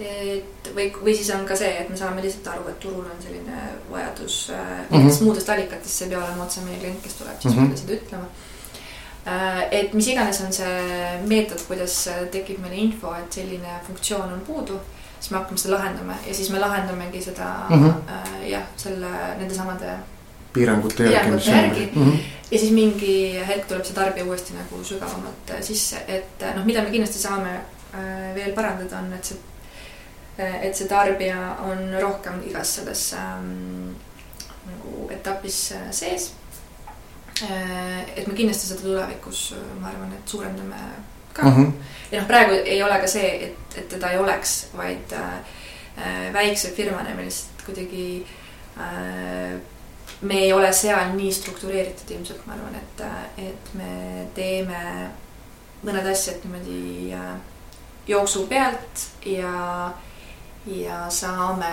et 0.00 0.68
või, 0.74 0.86
või 1.04 1.14
siis 1.16 1.30
on 1.34 1.42
ka 1.44 1.56
see, 1.56 1.72
et 1.80 1.90
me 1.90 1.96
saame 1.96 2.22
lihtsalt 2.22 2.46
aru, 2.54 2.68
et 2.68 2.78
turul 2.80 3.04
on 3.04 3.18
selline 3.22 3.56
vajadus 3.90 4.52
mm 4.90 4.96
-hmm. 4.96 5.24
muudest 5.24 5.48
allikatest, 5.48 5.94
see 5.94 6.06
ei 6.06 6.14
pea 6.14 6.24
olema 6.24 6.44
otse 6.44 6.60
meie 6.60 6.78
klient, 6.78 7.02
kes 7.02 7.14
tuleb 7.14 7.40
siis 7.40 7.54
mm 7.54 7.60
-hmm. 7.60 7.68
meile 7.68 7.80
seda 7.80 7.92
ütlema 7.92 8.26
Äh, 9.26 9.68
et 9.70 9.92
mis 9.92 10.06
iganes 10.08 10.40
on 10.40 10.52
see 10.52 11.16
meetod, 11.28 11.60
kuidas 11.68 11.96
tekib 12.32 12.62
meile 12.62 12.78
info, 12.80 13.12
et 13.18 13.36
selline 13.36 13.76
funktsioon 13.86 14.32
on 14.32 14.40
puudu, 14.46 14.78
siis 15.20 15.30
me 15.30 15.38
hakkame 15.38 15.58
seda 15.58 15.74
lahendama 15.76 16.16
ja 16.26 16.34
siis 16.34 16.50
me 16.50 16.58
lahendamegi 16.58 17.22
seda 17.22 17.50
mm 17.68 17.84
-hmm. 17.84 18.46
jah, 18.48 18.62
selle, 18.76 19.10
nendesamade 19.38 19.94
piirangute 20.52 21.10
järgi. 21.12 21.50
järgi. 21.50 21.90
Mm 21.94 22.04
-hmm. 22.04 22.18
ja 22.50 22.58
siis 22.58 22.72
mingi 22.72 23.40
hetk 23.48 23.68
tuleb 23.68 23.84
see 23.84 23.94
tarbija 23.94 24.24
uuesti 24.24 24.54
nagu 24.54 24.84
sügavamalt 24.84 25.50
äh, 25.50 25.62
sisse, 25.62 26.04
et 26.08 26.44
noh, 26.56 26.64
mida 26.64 26.82
me 26.82 26.90
kindlasti 26.90 27.18
saame 27.18 27.60
veel 28.34 28.52
parandada, 28.52 28.98
on, 28.98 29.12
et 29.12 29.24
see, 29.24 29.36
et 30.62 30.76
see 30.76 30.88
tarbija 30.88 31.56
on 31.70 31.78
rohkem 32.02 32.42
igas 32.50 32.74
selles 32.74 33.12
ähm, 33.12 33.96
nagu 34.66 35.10
etapis 35.10 35.72
sees 35.90 36.32
Äh, 37.42 38.18
et 38.18 38.26
me 38.26 38.34
kindlasti 38.36 38.68
seda 38.68 38.82
tulevikus, 38.82 39.54
ma 39.80 39.88
arvan, 39.88 40.12
et 40.12 40.28
suurendame 40.28 40.80
ka 41.32 41.42
mm. 41.42 41.56
-hmm. 41.56 41.72
ja 42.12 42.20
noh, 42.20 42.28
praegu 42.28 42.60
ei 42.64 42.82
ole 42.82 43.00
ka 43.00 43.06
see, 43.06 43.30
et, 43.46 43.76
et 43.76 43.88
teda 43.88 44.10
ei 44.10 44.18
oleks, 44.18 44.68
vaid 44.76 45.12
äh, 45.12 46.32
väikse 46.32 46.70
firmana 46.70 47.14
me 47.14 47.24
lihtsalt 47.24 47.66
kuidagi 47.66 48.26
äh,. 48.76 49.60
me 50.20 50.34
ei 50.34 50.52
ole 50.52 50.72
seal 50.72 51.14
nii 51.14 51.32
struktureeritud 51.32 52.10
ilmselt, 52.10 52.46
ma 52.46 52.52
arvan, 52.52 52.74
et, 52.74 53.04
et 53.38 53.74
me 53.74 54.26
teeme 54.34 55.10
mõned 55.84 56.10
asjad 56.12 56.44
niimoodi 56.44 57.14
äh, 57.14 57.36
jooksu 58.08 58.46
pealt 58.46 59.06
ja, 59.24 59.92
ja 60.66 61.10
saame 61.10 61.72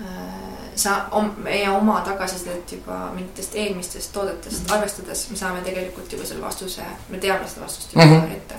äh, 0.00 0.68
sa-, 0.74 1.06
meie 1.36 1.70
oma 1.70 2.00
tagasisidet 2.00 2.72
juba 2.72 3.10
mingitest 3.14 3.54
eelmistest 3.54 4.12
toodetest 4.12 4.60
mm 4.60 4.66
-hmm. 4.66 4.78
arvestades 4.78 5.30
me 5.30 5.36
saame 5.36 5.60
tegelikult 5.60 6.12
juba 6.12 6.24
selle 6.26 6.42
vastuse, 6.42 6.82
me 7.08 7.18
teame 7.18 7.48
seda 7.48 7.64
vastust 7.66 7.92
juba 7.92 8.06
mm 8.06 8.20
-hmm. 8.20 8.32
ette. 8.32 8.54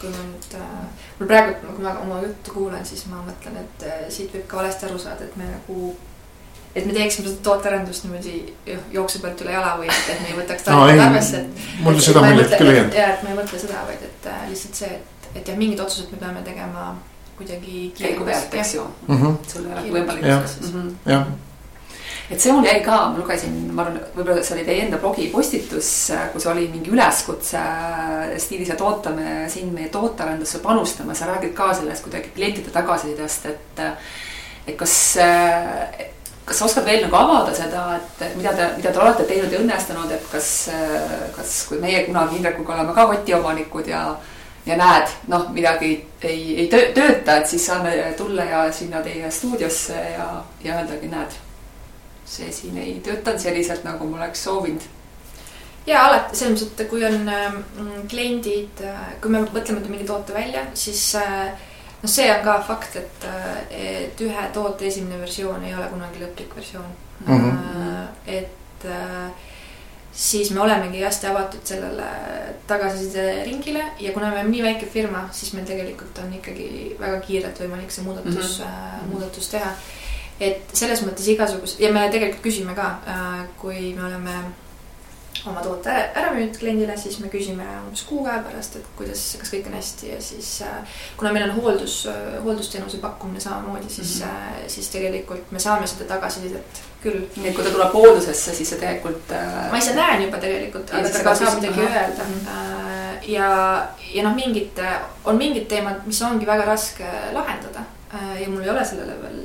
kui 0.00 0.10
ma 0.10 0.16
nüüd 0.16 0.54
äh,, 0.54 0.86
mul 1.18 1.28
praegu, 1.28 1.66
kui 1.74 1.84
ma 1.84 1.98
oma 1.98 2.22
juttu 2.22 2.52
kuulan, 2.52 2.86
siis 2.86 3.06
ma 3.06 3.24
mõtlen, 3.26 3.60
et 3.60 3.82
äh, 3.82 4.08
siit 4.08 4.34
võib 4.34 4.46
ka 4.46 4.56
valesti 4.56 4.86
aru 4.86 4.98
saada, 4.98 5.24
et 5.24 5.36
me 5.36 5.44
nagu 5.44 5.96
et 6.74 6.86
me 6.86 6.92
teeksime 6.92 7.28
seda 7.28 7.40
tootearendust 7.42 8.04
niimoodi 8.04 8.54
jooksu 8.92 9.20
pealt 9.20 9.40
üle 9.44 9.52
jala 9.52 9.76
või 9.78 9.88
et, 9.92 10.10
et 10.14 10.20
me 10.20 10.30
ei 10.32 10.36
võtaks 10.38 10.64
no, 10.66 10.78
tarkust 10.80 11.04
arvesse, 11.06 11.40
et. 11.40 11.64
mul 11.84 12.00
seda 12.00 12.22
muljet 12.24 12.54
küll 12.58 12.70
ei 12.70 12.76
jäänud. 12.76 12.94
ja, 12.94 13.08
et 13.14 13.22
ma 13.22 13.32
ei 13.32 13.36
mõtle 13.36 13.58
seda, 13.64 13.82
vaid 13.88 14.04
et 14.08 14.28
äh, 14.32 14.44
lihtsalt 14.50 14.80
see, 14.80 14.92
et, 14.98 15.26
et 15.34 15.48
jah, 15.52 15.58
mingid 15.58 15.80
otsused 15.84 16.14
me 16.14 16.20
peame 16.22 16.44
tegema 16.46 16.86
kuidagi 17.42 17.86
käigu 17.98 18.26
pealt, 18.28 18.54
eks 18.54 18.74
ju 18.78 18.84
mm. 19.06 19.16
-hmm. 19.22 19.40
sul 19.52 19.66
ei 19.66 19.72
ole 19.78 19.96
võimalik. 20.00 20.28
Mhm. 20.72 20.92
jah 21.06 21.26
et 22.32 22.40
see 22.40 22.52
mul 22.54 22.64
jäi 22.64 22.80
ka, 22.84 22.98
ma 23.12 23.18
lugesin, 23.18 23.56
ma 23.74 23.84
arvan, 23.84 23.98
võib-olla 24.16 24.44
see 24.44 24.54
oli 24.56 24.64
teie 24.64 24.86
enda 24.86 25.00
blogi 25.02 25.26
postitus, 25.32 25.88
kus 26.32 26.46
oli 26.48 26.68
mingi 26.72 26.92
üleskutse 26.92 27.60
stiilis, 28.40 28.70
et 28.72 28.84
ootame 28.84 29.42
sind 29.52 29.74
meie 29.76 29.90
tootearendusse 29.92 30.62
panustama, 30.64 31.16
sa 31.18 31.28
räägid 31.28 31.52
ka 31.58 31.72
sellest 31.76 32.06
kuidagi 32.06 32.32
klientide 32.36 32.72
tagasisidest, 32.74 33.46
et. 33.52 33.84
et 34.66 34.76
kas, 34.78 34.94
kas 36.46 36.58
sa 36.58 36.66
oskad 36.66 36.86
veel 36.86 37.04
nagu 37.04 37.16
avada 37.18 37.52
seda, 37.54 37.98
et 37.98 38.36
mida 38.38 38.52
te, 38.56 38.68
mida 38.78 38.92
te 38.94 39.00
olete 39.02 39.26
teinud 39.28 39.52
ja 39.52 39.60
õnnestunud, 39.62 40.10
et 40.14 40.28
kas, 40.32 40.48
kas, 41.36 41.56
kui 41.68 41.82
meie 41.82 42.04
kunagi 42.06 42.38
Indrekuga 42.38 42.78
oleme 42.78 42.94
ka 42.96 43.06
kotiomanikud 43.10 43.90
ja 43.90 44.06
ja 44.66 44.76
näed, 44.76 45.10
noh, 45.28 45.48
midagi 45.50 45.92
ei, 46.22 46.42
ei 46.62 46.68
tööta, 46.70 47.36
et 47.36 47.48
siis 47.50 47.64
saame 47.66 47.94
tulla 48.18 48.44
ja 48.46 48.62
sinna 48.72 49.02
teie 49.02 49.30
stuudiosse 49.30 49.98
ja, 50.14 50.26
ja 50.64 50.78
öeldagi, 50.78 51.10
näed, 51.10 51.38
see 52.28 52.50
siin 52.54 52.78
ei 52.78 53.00
töötanud 53.04 53.42
selliselt, 53.42 53.84
nagu 53.84 54.06
ma 54.06 54.20
oleks 54.22 54.44
soovinud. 54.46 54.86
ja 55.86 56.06
alati 56.06 56.38
selles 56.38 56.62
mõttes, 56.62 56.84
et 56.84 56.90
kui 56.90 57.04
on 57.04 57.18
mm, 57.26 58.06
kliendid, 58.10 58.84
kui 59.20 59.34
me 59.34 59.42
mõtleme 59.42 59.82
mingi 59.88 60.06
toote 60.06 60.34
välja, 60.34 60.64
siis 60.74 61.08
noh, 61.18 62.10
see 62.10 62.30
on 62.30 62.44
ka 62.46 62.60
fakt, 62.66 63.00
et, 63.02 63.30
et 63.70 64.26
ühe 64.26 64.48
toote 64.54 64.86
esimene 64.86 65.18
versioon 65.24 65.64
ei 65.66 65.74
ole 65.74 65.90
kunagi 65.90 66.22
lõplik 66.22 66.54
versioon 66.56 66.92
mm. 67.26 67.50
-hmm. 67.50 68.06
et 68.26 68.86
siis 70.12 70.50
me 70.50 70.60
olemegi 70.60 71.00
hästi 71.02 71.26
avatud 71.26 71.64
sellele 71.64 72.06
tagasiside 72.66 73.44
ringile 73.44 73.84
ja 74.00 74.12
kuna 74.12 74.28
me 74.28 74.32
oleme 74.32 74.50
nii 74.50 74.62
väike 74.62 74.86
firma, 74.86 75.28
siis 75.32 75.52
meil 75.56 75.66
tegelikult 75.66 76.18
on 76.24 76.34
ikkagi 76.36 76.96
väga 77.00 77.20
kiirelt 77.26 77.60
võimalik 77.64 77.90
see 77.90 78.04
muudatus 78.04 78.58
mm, 78.58 78.64
-hmm. 78.64 79.12
muudatus 79.12 79.48
teha. 79.48 79.72
et 80.40 80.74
selles 80.74 81.02
mõttes 81.06 81.28
igasugust 81.28 81.80
ja 81.80 81.92
me 81.92 82.08
tegelikult 82.10 82.42
küsime 82.42 82.74
ka, 82.74 82.98
äh, 83.06 83.46
kui 83.56 83.94
me 83.94 84.04
oleme 84.04 84.36
oma 85.46 85.62
toote 85.62 85.90
ära, 85.90 86.32
müünud 86.34 86.58
kliendile, 86.58 86.96
siis 86.96 87.18
me 87.18 87.28
küsime 87.28 87.64
umbes 87.86 88.02
kuu 88.06 88.26
aja 88.26 88.42
pärast, 88.42 88.76
et 88.76 88.86
kuidas, 88.96 89.36
kas 89.40 89.50
kõik 89.50 89.66
on 89.66 89.74
hästi 89.74 90.12
ja 90.12 90.20
siis 90.20 90.62
äh, 90.62 91.00
kuna 91.16 91.32
meil 91.32 91.48
on 91.48 91.56
hooldus, 91.56 92.08
hooldusteenuse 92.44 92.98
pakkumine 92.98 93.40
samamoodi, 93.40 93.88
siis 93.88 94.20
mm, 94.20 94.26
-hmm. 94.26 94.68
siis 94.68 94.88
tegelikult 94.88 95.52
me 95.52 95.58
saame 95.58 95.86
seda 95.86 96.04
tagasisidet 96.04 96.91
küll. 97.02 97.22
nii 97.36 97.50
et 97.50 97.56
kui 97.56 97.64
ta 97.66 97.72
tuleb 97.74 97.96
hooldusesse, 97.96 98.54
siis 98.56 98.74
sa 98.74 98.80
tegelikult 98.80 99.32
äh.... 99.36 99.48
ma 99.72 99.80
ise 99.80 99.96
näen 99.96 100.26
juba 100.26 100.42
tegelikult, 100.42 100.92
aga 100.92 101.14
ta 101.14 101.24
ka 101.28 101.34
saab 101.40 101.58
midagi 101.60 101.86
öelda 101.86 102.26
mm. 102.26 102.36
-hmm. 102.44 103.30
ja, 103.36 103.48
ja 104.12 104.26
noh, 104.28 104.36
mingid, 104.36 104.84
on 105.24 105.40
mingid 105.40 105.66
teemad, 105.72 106.04
mis 106.06 106.22
ongi 106.22 106.46
väga 106.46 106.68
raske 106.68 107.08
lahendada. 107.32 107.86
ja 108.12 108.48
mul 108.48 108.62
ei 108.62 108.70
ole 108.70 108.84
sellele 108.84 109.16
veel 109.22 109.42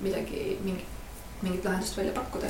midagi, 0.00 0.58
mingit, 0.64 0.88
mingit 1.42 1.64
lahendust 1.64 1.96
välja 1.96 2.12
pakkuda 2.12 2.48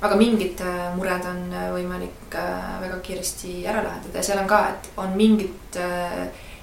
aga 0.00 0.16
mingid 0.16 0.60
äh, 0.64 0.92
mured 0.96 1.26
on 1.28 1.42
äh, 1.52 1.68
võimalik 1.74 2.36
äh, 2.38 2.76
väga 2.80 3.00
kiiresti 3.04 3.60
ära 3.68 3.82
lahendada 3.84 4.20
ja 4.20 4.24
seal 4.24 4.40
on 4.40 4.48
ka, 4.48 4.60
et 4.72 4.88
on 5.00 5.12
mingid, 5.16 5.78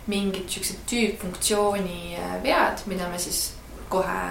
mingid 0.09 0.47
siuksed 0.49 0.81
tüüpfunktsiooni 0.89 2.17
vead, 2.43 2.81
mida 2.89 3.09
me 3.11 3.19
siis 3.21 3.51
kohe 3.91 4.21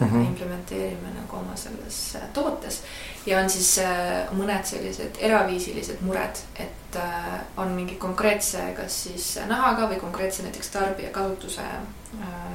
mm 0.00 0.06
-hmm. 0.06 0.26
implementeerime 0.26 1.08
nagu 1.20 1.36
oma 1.36 1.56
selles 1.56 2.16
tootes. 2.32 2.82
ja 3.26 3.40
on 3.40 3.50
siis 3.50 3.80
mõned 4.32 4.64
sellised 4.64 5.16
eraviisilised 5.20 6.00
mured, 6.00 6.38
et 6.56 6.98
on 7.56 7.68
mingi 7.68 7.94
konkreetse, 7.94 8.72
kas 8.76 9.02
siis 9.02 9.38
nahaga 9.46 9.88
või 9.88 10.00
konkreetse 10.00 10.42
näiteks 10.42 10.68
tarbija 10.68 11.10
kasutuse 11.10 11.62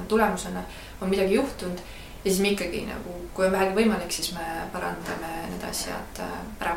tulemusena 0.07 0.63
on 1.01 1.09
midagi 1.09 1.33
juhtunud 1.33 1.79
ja 2.25 2.31
siis 2.31 2.41
me 2.41 2.49
ikkagi 2.49 2.85
nagu, 2.85 3.15
kui 3.33 3.47
on 3.47 3.51
vähegi 3.51 3.75
võimalik, 3.75 4.11
siis 4.11 4.33
me 4.35 4.45
parandame 4.73 5.29
need 5.53 5.63
asjad 5.69 6.23
äh, 6.23 6.33
ära. 6.59 6.75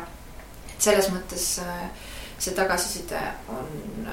et 0.69 0.81
selles 0.81 1.09
mõttes 1.11 1.47
äh, 1.63 1.89
see 2.39 2.55
tagasiside 2.55 3.19
on, 3.51 4.07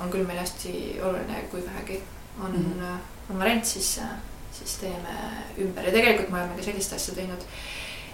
on 0.00 0.12
küll 0.12 0.26
meil 0.26 0.38
hästi 0.38 1.00
oluline, 1.02 1.42
kui 1.50 1.64
vähegi 1.66 2.00
on 2.38 2.52
mm, 2.52 2.72
-hmm. 2.78 3.30
on 3.30 3.38
variant, 3.38 3.66
siis, 3.66 3.98
siis 4.58 4.78
teeme 4.82 5.16
ümber 5.62 5.88
ja 5.88 5.94
tegelikult 5.94 6.32
me 6.32 6.40
oleme 6.40 6.58
ka 6.58 6.66
sellist 6.68 6.96
asja 6.96 7.14
teinud. 7.14 7.46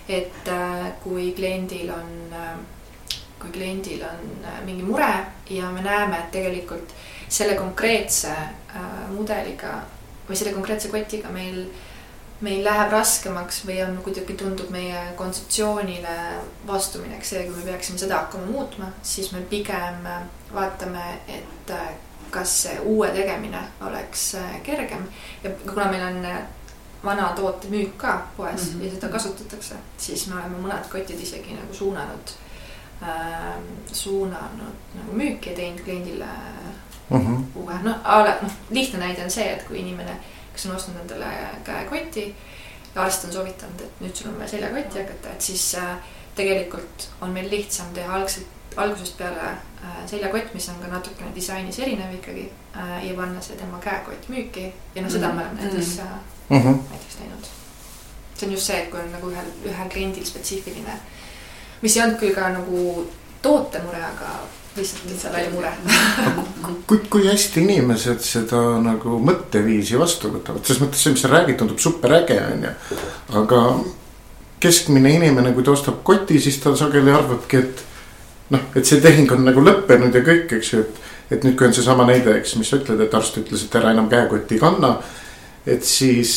et 0.09 0.51
kui 1.05 1.31
kliendil 1.37 1.91
on, 1.95 2.35
kui 3.39 3.53
kliendil 3.55 4.03
on 4.03 4.25
mingi 4.67 4.83
mure 4.83 5.13
ja 5.51 5.71
me 5.71 5.83
näeme, 5.83 6.19
et 6.19 6.33
tegelikult 6.35 6.95
selle 7.29 7.55
konkreetse 7.55 8.35
mudeliga 9.15 9.79
või 10.29 10.37
selle 10.37 10.53
konkreetse 10.57 10.91
kotiga 10.91 11.31
meil 11.31 11.65
meil 12.43 12.65
läheb 12.67 12.91
raskemaks 12.91 13.63
või 13.67 13.79
on 13.85 13.99
kuidagi 14.03 14.35
tundub 14.39 14.71
meie 14.75 15.03
kontseptsioonile 15.19 16.15
vastuminek 16.67 17.25
see, 17.27 17.45
kui 17.47 17.55
me 17.61 17.67
peaksime 17.71 18.01
seda 18.03 18.25
hakkama 18.25 18.49
muutma, 18.51 18.89
siis 19.07 19.31
me 19.35 19.45
pigem 19.51 20.03
vaatame, 20.53 21.05
et 21.31 21.71
äh, 21.71 21.93
kas 22.33 22.57
uue 22.83 23.11
tegemine 23.15 23.61
oleks 23.87 24.35
äh, 24.41 24.59
kergem 24.63 25.07
ja 25.45 25.51
kuna 25.69 25.87
meil 25.93 26.05
on 26.07 26.25
äh, 26.25 26.43
vana 27.05 27.33
toote 27.37 27.69
müük 27.69 27.97
ka 27.99 28.27
poes 28.37 28.73
mm 28.73 28.81
-hmm. 28.81 28.85
ja 28.85 28.91
seda 28.91 29.09
kasutatakse, 29.09 29.75
siis 29.99 30.27
me 30.27 30.35
oleme 30.35 30.59
mõned 30.67 30.91
kotid 30.93 31.21
isegi 31.21 31.55
nagu 31.55 31.75
suunanud 31.75 32.37
äh,, 33.03 33.55
suunanud 33.93 34.95
nagu 34.95 35.13
müüki 35.13 35.51
ja 35.51 35.57
teinud 35.57 35.81
kliendile 35.81 36.27
mm 37.11 37.19
-hmm. 37.19 37.45
uue, 37.55 37.75
noh, 37.83 37.97
noh, 38.43 38.53
lihtne 38.71 38.99
näide 38.99 39.25
on 39.25 39.31
see, 39.31 39.53
et 39.53 39.63
kui 39.63 39.81
inimene 39.81 40.17
kes 40.53 40.67
on 40.67 40.77
ostnud 40.77 41.01
endale 41.01 41.27
käekoti 41.65 42.35
ja 42.95 43.03
arst 43.03 43.25
on 43.25 43.33
soovitanud, 43.33 43.81
et 43.81 44.01
nüüd 44.05 44.17
sul 44.17 44.29
on 44.31 44.39
vaja 44.39 44.53
seljakotti 44.53 45.01
hakata, 45.01 45.33
et 45.33 45.41
siis 45.41 45.75
äh, 45.81 45.95
tegelikult 46.37 47.09
on 47.21 47.33
meil 47.33 47.49
lihtsam 47.51 47.93
teha 47.97 48.15
algselt, 48.15 48.47
algusest 48.77 49.17
peale 49.19 49.49
äh, 49.49 49.97
seljakott, 50.07 50.55
mis 50.55 50.69
on 50.69 50.81
ka 50.83 50.91
natukene 50.93 51.35
disainis 51.35 51.79
erinev 51.79 52.15
ikkagi 52.19 52.47
äh, 52.77 52.95
ja 53.09 53.17
panna 53.19 53.43
see 53.43 53.57
tema 53.57 53.81
käekott 53.83 54.29
müüki 54.33 54.69
ja 54.95 55.03
noh, 55.03 55.11
seda 55.11 55.33
me 55.33 55.45
oleme 55.45 55.63
näiteks 55.63 55.99
mm, 56.49 56.59
-hmm. 56.59 56.81
näiteks 56.91 57.19
teinud. 57.19 57.51
see 58.37 58.47
on 58.47 58.53
just 58.53 58.67
see, 58.67 58.83
et 58.83 58.91
kui 58.91 59.01
on 59.01 59.13
nagu 59.13 59.31
ühel, 59.31 59.53
ühel 59.65 59.91
kliendil 59.91 60.25
spetsiifiline, 60.27 60.99
mis 61.83 61.97
ei 61.97 62.03
olnud 62.03 62.19
küll 62.19 62.35
ka 62.35 62.49
nagu 62.49 63.07
tootemure, 63.43 64.05
aga 64.05 64.35
lihtsalt 64.77 65.11
lihtsalt 65.11 65.35
välja 65.35 65.51
mure 65.51 65.73
kui, 66.87 66.99
kui 67.11 67.27
hästi 67.29 67.61
inimesed 67.61 68.21
seda 68.25 68.61
nagu 68.83 69.19
mõtteviisi 69.21 69.99
vastu 70.01 70.33
võtavad, 70.33 70.65
selles 70.65 70.83
mõttes 70.83 71.03
see, 71.05 71.13
mis 71.13 71.25
sa 71.25 71.33
räägid, 71.33 71.59
tundub 71.61 71.79
super 71.83 72.15
äge, 72.23 72.39
on 72.55 72.65
ju. 72.67 73.01
aga 73.43 73.63
keskmine 74.63 75.17
inimene, 75.19 75.53
kui 75.53 75.65
ta 75.67 75.75
ostab 75.75 76.03
koti, 76.07 76.41
siis 76.41 76.61
ta 76.63 76.75
sageli 76.79 77.13
arvabki, 77.13 77.63
et 77.63 77.83
noh, 78.53 78.69
et 78.77 78.89
see 78.89 79.01
tehing 79.01 79.31
on 79.35 79.45
nagu 79.49 79.65
lõppenud 79.65 80.15
ja 80.15 80.23
kõik, 80.27 80.53
eks 80.59 80.73
ju, 80.75 80.85
et. 80.85 81.03
et 81.33 81.45
nüüd, 81.47 81.57
kui 81.57 81.67
on 81.67 81.75
seesama 81.75 82.05
näide, 82.09 82.35
eks, 82.39 82.57
mis 82.61 82.69
sa 82.69 82.77
ütled, 82.77 83.01
et 83.01 83.15
arst 83.17 83.39
ütles, 83.41 83.65
et 83.65 83.77
ära 83.81 83.93
enam 83.95 84.11
käekotti 84.13 84.59
ei 84.59 84.61
kanna. 84.61 84.97
et 85.67 85.85
siis 85.87 86.33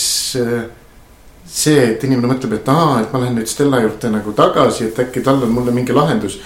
see, 1.45 1.79
et 1.81 2.03
inimene 2.03 2.29
mõtleb, 2.33 2.53
et 2.59 2.69
aa, 2.69 3.01
et 3.01 3.11
ma 3.13 3.19
lähen 3.23 3.35
nüüd 3.39 3.49
Stella 3.49 3.81
juurde 3.81 4.11
nagu 4.13 4.31
tagasi, 4.37 4.89
et 4.89 5.01
äkki 5.01 5.23
tal 5.25 5.43
on 5.43 5.51
mulle 5.51 5.73
mingi 5.75 5.93
lahendus 5.93 6.39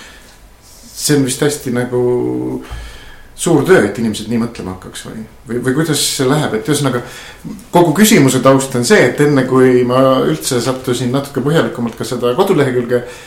see 0.99 1.17
on 1.17 1.25
vist 1.25 1.41
hästi 1.41 1.71
nagu 1.75 2.03
suur 3.39 3.63
töö, 3.63 3.85
et 3.87 3.97
inimesed 4.01 4.27
nii 4.27 4.41
mõtlema 4.41 4.75
hakkaks 4.75 5.05
või, 5.07 5.21
või, 5.47 5.61
või 5.63 5.75
kuidas 5.77 6.01
see 6.17 6.27
läheb, 6.27 6.57
et 6.57 6.67
ühesõnaga. 6.67 7.01
kogu 7.71 7.93
küsimuse 8.01 8.41
taust 8.43 8.75
on 8.75 8.83
see, 8.87 8.99
et 9.11 9.21
enne 9.23 9.45
kui 9.47 9.85
ma 9.87 10.19
üldse 10.27 10.59
sattusin 10.61 11.13
natuke 11.15 11.43
põhjalikumalt 11.45 11.95
ka 11.95 12.07
seda 12.07 12.33
kodulehekülge 12.35 12.99
eh, 12.99 13.21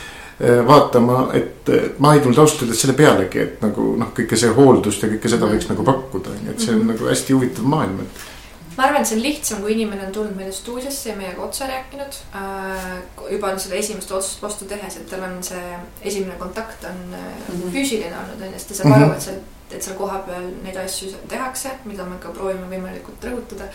vaatama, 0.67 1.29
et 1.37 1.69
ma 2.01 2.13
ei 2.13 2.21
tulnud 2.23 2.39
ausalt 2.41 2.65
öeldes 2.65 2.81
selle 2.81 2.95
pealegi, 2.97 3.39
et 3.39 3.61
nagu 3.61 3.93
noh, 3.99 4.09
kõike 4.17 4.37
see 4.39 4.49
hooldust 4.57 5.03
ja 5.03 5.09
kõike 5.11 5.29
seda 5.31 5.49
võiks 5.49 5.69
nagu 5.69 5.85
pakkuda, 5.87 6.33
on 6.33 6.47
ju, 6.47 6.53
et 6.55 6.63
see 6.65 6.75
on 6.75 6.87
nagu 6.89 7.09
hästi 7.09 7.35
huvitav 7.37 7.67
maailm, 7.69 8.01
et 8.01 8.31
ma 8.77 8.87
arvan, 8.87 9.01
et 9.01 9.07
see 9.07 9.17
on 9.19 9.23
lihtsam, 9.23 9.61
kui 9.61 9.75
inimene 9.75 10.07
on 10.07 10.13
tulnud 10.15 10.37
meile 10.37 10.51
stuudiosse 10.51 11.11
ja 11.11 11.15
meiega 11.15 11.43
otse 11.45 11.67
rääkinud 11.69 12.19
äh,. 12.35 12.93
juba 13.31 13.53
on 13.53 13.59
seda 13.61 13.77
esimest 13.77 14.11
otsust 14.11 14.41
vastu 14.41 14.65
tehes, 14.69 14.97
et 14.97 15.09
tal 15.09 15.25
on 15.27 15.37
see 15.45 15.77
esimene 16.01 16.35
kontakt 16.39 16.85
on 16.89 17.01
mm 17.09 17.15
-hmm. 17.15 17.73
füüsiline 17.75 18.17
olnud 18.23 18.41
on 18.41 18.47
ju, 18.47 18.59
sest 18.59 18.67
ta 18.67 18.75
saab 18.75 18.87
mm 18.87 18.93
-hmm. 18.93 19.05
aru, 19.05 19.13
et 19.13 19.21
seal 19.21 19.41
et 19.71 19.83
seal 19.83 19.97
kohapeal 19.97 20.49
neid 20.63 20.77
asju 20.77 21.09
tehakse, 21.29 21.69
mida 21.85 22.05
me 22.05 22.17
ka 22.21 22.29
proovime 22.29 22.67
võimalikult 22.69 23.25
rõhutada. 23.25 23.69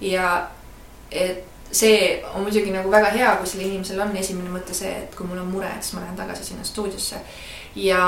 ja 0.00 0.48
et 1.10 1.44
see 1.72 2.22
on 2.34 2.42
muidugi 2.42 2.72
nagu 2.72 2.90
väga 2.90 3.10
hea, 3.14 3.36
kui 3.36 3.48
sellel 3.50 3.70
inimesel 3.70 4.00
on 4.00 4.16
esimene 4.16 4.52
mõte 4.52 4.74
see, 4.74 4.92
et 5.04 5.14
kui 5.14 5.26
mul 5.28 5.42
on 5.42 5.50
mure, 5.50 5.70
siis 5.80 5.96
ma 5.96 6.04
lähen 6.04 6.16
tagasi 6.16 6.44
sinna 6.44 6.64
stuudiosse. 6.64 7.20
ja 7.76 8.02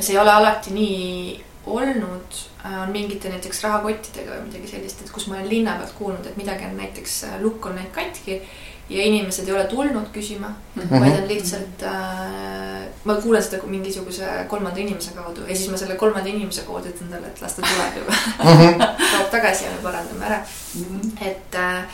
see 0.00 0.14
ei 0.14 0.18
ole 0.18 0.32
alati 0.32 0.74
nii 0.74 1.44
olnud, 1.68 2.38
on 2.82 2.90
mingite 2.92 3.28
näiteks 3.28 3.62
rahakottidega 3.62 4.38
või 4.38 4.48
midagi 4.48 4.70
sellist, 4.72 5.02
et 5.02 5.12
kus 5.12 5.28
ma 5.28 5.36
olen 5.36 5.50
linna 5.50 5.76
pealt 5.78 5.92
kuulnud, 5.98 6.26
et 6.26 6.36
midagi 6.40 6.64
on 6.64 6.76
näiteks, 6.80 7.20
lukk 7.42 7.66
on 7.66 7.76
läinud 7.76 7.92
katki 7.94 8.40
ja 8.88 9.04
inimesed 9.04 9.48
ei 9.48 9.54
ole 9.54 9.64
tulnud 9.64 10.06
küsima 10.12 10.48
mm, 10.48 10.82
-hmm. 10.82 11.00
vaid 11.00 11.22
on 11.22 11.28
lihtsalt 11.28 11.82
äh,, 11.82 12.86
ma 13.04 13.14
kuulen 13.14 13.42
seda 13.42 13.62
mingisuguse 13.66 14.28
kolmanda 14.48 14.80
inimese 14.80 15.10
kaudu 15.10 15.40
ja 15.40 15.56
siis 15.56 15.70
ma 15.70 15.76
selle 15.76 15.94
kolmanda 15.94 16.30
inimese 16.30 16.62
kaudu 16.62 16.88
ütlen 16.88 17.10
talle, 17.10 17.26
et 17.26 17.42
las 17.42 17.54
ta 17.54 17.62
tuleb 17.62 17.96
juba 17.96 18.12
mm 18.44 18.60
-hmm. 18.60 18.86
toob 19.16 19.30
tagasi 19.30 19.64
ja 19.64 19.70
me 19.70 19.82
parandame 19.82 20.24
ära 20.26 20.38
mm. 20.74 20.84
-hmm. 20.84 21.26
et 21.26 21.54
äh, 21.54 21.84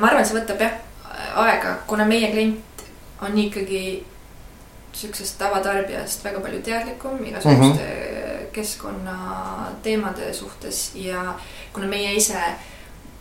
ma 0.00 0.10
arvan, 0.10 0.24
see 0.26 0.38
võtab 0.38 0.60
jah 0.60 0.72
aega, 1.38 1.74
kuna 1.86 2.06
meie 2.08 2.30
klient 2.32 2.86
on 3.22 3.38
ikkagi 3.38 4.04
sihukesest 4.92 5.38
tavatarbijast 5.38 6.24
väga 6.24 6.40
palju 6.40 6.62
teadlikum 6.62 7.24
igasuguste 7.24 7.82
mm 7.82 7.92
-hmm. 7.92 8.50
keskkonnateemade 8.52 10.32
suhtes 10.34 10.90
ja 10.94 11.34
kuna 11.72 11.86
meie 11.86 12.14
ise 12.14 12.40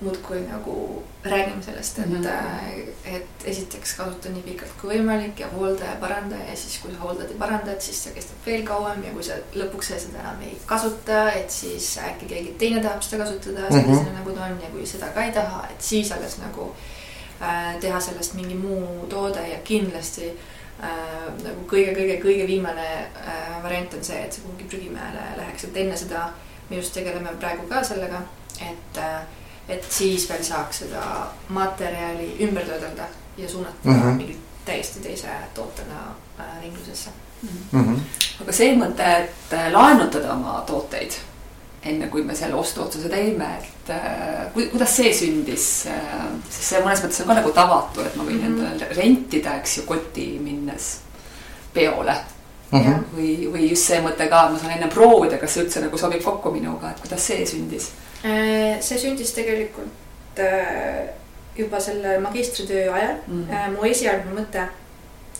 muudkui 0.02 0.42
nagu 0.52 1.04
räägime 1.24 1.64
sellest, 1.64 2.00
et 2.00 2.10
mm, 2.10 2.24
-hmm. 2.24 3.16
et 3.16 3.28
esiteks 3.46 3.94
kasuta 3.94 4.30
nii 4.30 4.42
pikalt 4.42 4.72
kui 4.82 4.90
võimalik 4.90 5.40
ja 5.40 5.48
hoolda 5.48 5.86
ja 5.86 5.96
paranda 6.00 6.36
ja 6.36 6.56
siis, 6.56 6.78
kui 6.82 6.92
sa 6.92 7.00
hooldad 7.00 7.30
ja 7.32 7.38
parandad, 7.40 7.82
siis 7.82 8.04
see 8.04 8.14
kestab 8.14 8.46
veel 8.46 8.66
kauem 8.66 9.04
ja 9.04 9.12
kui 9.12 9.24
sa 9.24 9.34
lõpuks 9.56 9.90
seda 10.00 10.20
enam 10.20 10.42
ei 10.42 10.58
kasuta, 10.66 11.32
et 11.32 11.50
siis 11.52 11.98
äkki 11.98 12.26
keegi 12.26 12.54
teine 12.58 12.82
tahab 12.82 13.02
seda 13.02 13.24
kasutada 13.24 13.72
sellisena 13.72 14.02
mm 14.02 14.08
-hmm. 14.08 14.14
nagu 14.18 14.32
ta 14.32 14.44
on 14.44 14.62
ja 14.64 14.70
kui 14.70 14.86
seda 14.86 15.08
ka 15.08 15.24
ei 15.24 15.32
taha, 15.32 15.68
et 15.72 15.82
siis 15.82 16.12
alles 16.12 16.38
nagu 16.38 16.76
äh, 17.42 17.80
teha 17.80 18.00
sellest 18.00 18.34
mingi 18.34 18.56
muu 18.56 19.08
toode 19.10 19.48
ja 19.48 19.58
kindlasti 19.64 20.30
äh, 20.84 20.90
nagu 21.44 21.62
kõige-kõige-kõige 21.74 22.48
viimane 22.48 22.88
äh, 23.28 23.64
variant 23.64 23.94
on 23.94 24.04
see, 24.04 24.24
et 24.26 24.34
see 24.34 24.44
kuhugi 24.44 24.64
prügimäele 24.64 25.38
läheks, 25.38 25.64
et 25.64 25.78
enne 25.78 25.98
seda 25.98 26.30
me 26.70 26.76
just 26.76 26.94
tegeleme 26.94 27.30
praegu 27.40 27.68
ka 27.68 27.84
sellega, 27.84 28.22
et 28.62 28.98
äh, 28.98 29.22
et 29.70 29.88
siis 29.92 30.30
veel 30.30 30.44
saaks 30.44 30.84
seda 30.84 31.04
materjali 31.50 32.36
ümber 32.48 32.66
töödelda 32.66 33.08
ja 33.38 33.50
suunata 33.50 33.90
mm 33.90 34.02
-hmm. 34.02 34.18
mingi 34.18 34.38
täiesti 34.66 35.00
teise 35.00 35.28
tootena 35.54 36.16
äh, 36.40 36.62
ringlusesse 36.62 37.10
mm. 37.42 37.50
-hmm. 37.72 38.00
aga 38.42 38.52
see 38.52 38.76
mõte, 38.76 39.18
et 39.24 39.54
äh, 39.54 39.72
laenutada 39.72 40.34
oma 40.34 40.64
tooteid 40.68 41.12
enne 41.86 42.08
kui 42.08 42.24
me 42.24 42.36
selle 42.36 42.56
ostuotsuse 42.56 43.10
teeme, 43.10 43.48
et 43.58 43.90
äh, 43.90 44.70
kuidas 44.72 44.96
see 44.96 45.14
sündis 45.14 45.86
äh,? 45.88 46.24
sest 46.50 46.70
see 46.70 46.82
mõnes 46.84 47.04
mõttes 47.04 47.22
on 47.22 47.28
ka 47.28 47.34
nagu 47.34 47.52
tavatu, 47.52 48.02
et 48.02 48.16
ma 48.16 48.24
võin 48.24 48.42
mm 48.42 48.48
-hmm. 48.48 48.72
endale 48.72 48.90
rentida, 48.96 49.58
eks 49.58 49.78
ju, 49.78 49.84
koti 49.84 50.40
minnes 50.44 50.98
peole 51.74 52.16
mm. 52.72 52.80
-hmm. 52.80 53.04
või, 53.16 53.52
või 53.54 53.70
just 53.70 53.88
see 53.92 54.02
mõte 54.02 54.30
ka, 54.30 54.50
ma 54.50 54.60
saan 54.60 54.72
enne 54.78 54.88
proovida, 54.88 55.38
kas 55.38 55.54
see 55.54 55.64
üldse 55.64 55.82
nagu 55.82 55.98
sobib 55.98 56.24
kokku 56.24 56.52
minuga, 56.52 56.92
et 56.92 57.00
kuidas 57.00 57.28
see 57.28 57.46
sündis 57.46 57.92
see 58.22 59.00
sündis 59.00 59.32
tegelikult 59.38 60.40
äh, 60.40 61.08
juba 61.58 61.80
selle 61.80 62.20
magistritöö 62.20 62.94
ajal 62.94 63.16
mm. 63.28 63.48
-hmm. 63.48 63.76
mu 63.76 63.86
esialgne 63.86 64.34
mõte 64.42 64.68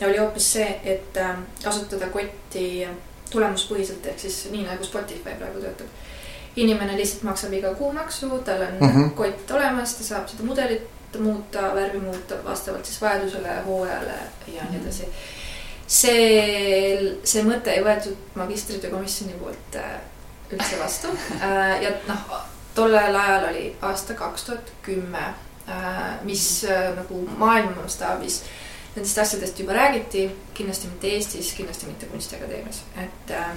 oli 0.06 0.18
hoopis 0.18 0.52
see, 0.52 0.80
et 0.84 1.16
kasutada 1.62 2.06
kotti 2.06 2.86
tulemuspõhiselt 3.30 4.06
ehk 4.06 4.20
siis 4.20 4.44
nii 4.50 4.64
nagu 4.66 4.84
Spotify 4.84 5.34
praegu 5.38 5.60
töötab. 5.60 5.86
inimene 6.56 6.96
lihtsalt 6.96 7.22
maksab 7.22 7.52
iga 7.52 7.74
kuu 7.74 7.92
maksu, 7.92 8.28
tal 8.44 8.62
on 8.62 8.78
mm 8.80 8.88
-hmm. 8.88 9.10
kott 9.10 9.50
olemas, 9.50 9.94
ta 9.94 10.04
saab 10.04 10.28
seda 10.28 10.42
mudelit 10.42 11.18
muuta, 11.18 11.74
värvi 11.74 11.98
muuta 11.98 12.34
vastavalt 12.44 12.84
siis 12.84 13.00
vajadusele, 13.02 13.48
hooajale 13.66 14.12
ja 14.54 14.62
nii 14.70 14.80
edasi. 14.82 15.08
see, 15.86 17.16
see 17.24 17.42
mõte 17.42 17.70
ei 17.70 17.84
võetud 17.84 18.16
magistritöö 18.34 18.90
komisjoni 18.90 19.32
poolt 19.32 19.78
üldse 20.52 20.78
vastu 20.78 21.08
ja 21.84 21.90
noh 22.08 22.48
tollel 22.78 23.18
ajal 23.18 23.50
oli 23.50 23.66
aasta 23.82 24.14
kaks 24.14 24.48
tuhat 24.48 24.72
kümme, 24.86 25.26
äh, 25.68 26.00
mis 26.22 26.64
äh, 26.64 26.94
nagu 26.96 27.24
maailma 27.36 27.82
mastaabis 27.82 28.42
nendest 28.98 29.18
asjadest 29.18 29.58
juba 29.58 29.72
räägiti, 29.72 30.28
kindlasti 30.54 30.88
mitte 30.88 31.06
Eestis, 31.06 31.52
kindlasti 31.54 31.86
mitte 31.86 32.06
Kunstiakadeemias, 32.06 32.82
et 32.96 33.30
äh, 33.30 33.50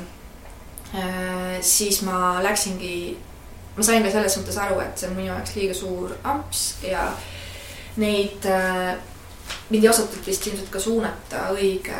äh, 0.95 1.61
siis 1.61 2.01
ma 2.01 2.43
läksingi, 2.43 3.17
ma 3.77 3.85
sain 3.85 4.03
ka 4.05 4.11
selles 4.13 4.37
mõttes 4.39 4.59
aru, 4.61 4.81
et 4.83 4.97
see 4.97 5.09
on 5.09 5.15
minu 5.17 5.31
jaoks 5.31 5.55
liiga 5.57 5.77
suur 5.77 6.13
amps 6.23 6.65
ja 6.85 7.07
neid 8.01 8.45
äh, 8.49 8.93
mind 9.71 9.83
ei 9.83 9.89
osatud 9.89 10.21
vist 10.27 10.45
ilmselt 10.47 10.69
ka 10.71 10.79
suunata 10.79 11.47
õige 11.55 11.97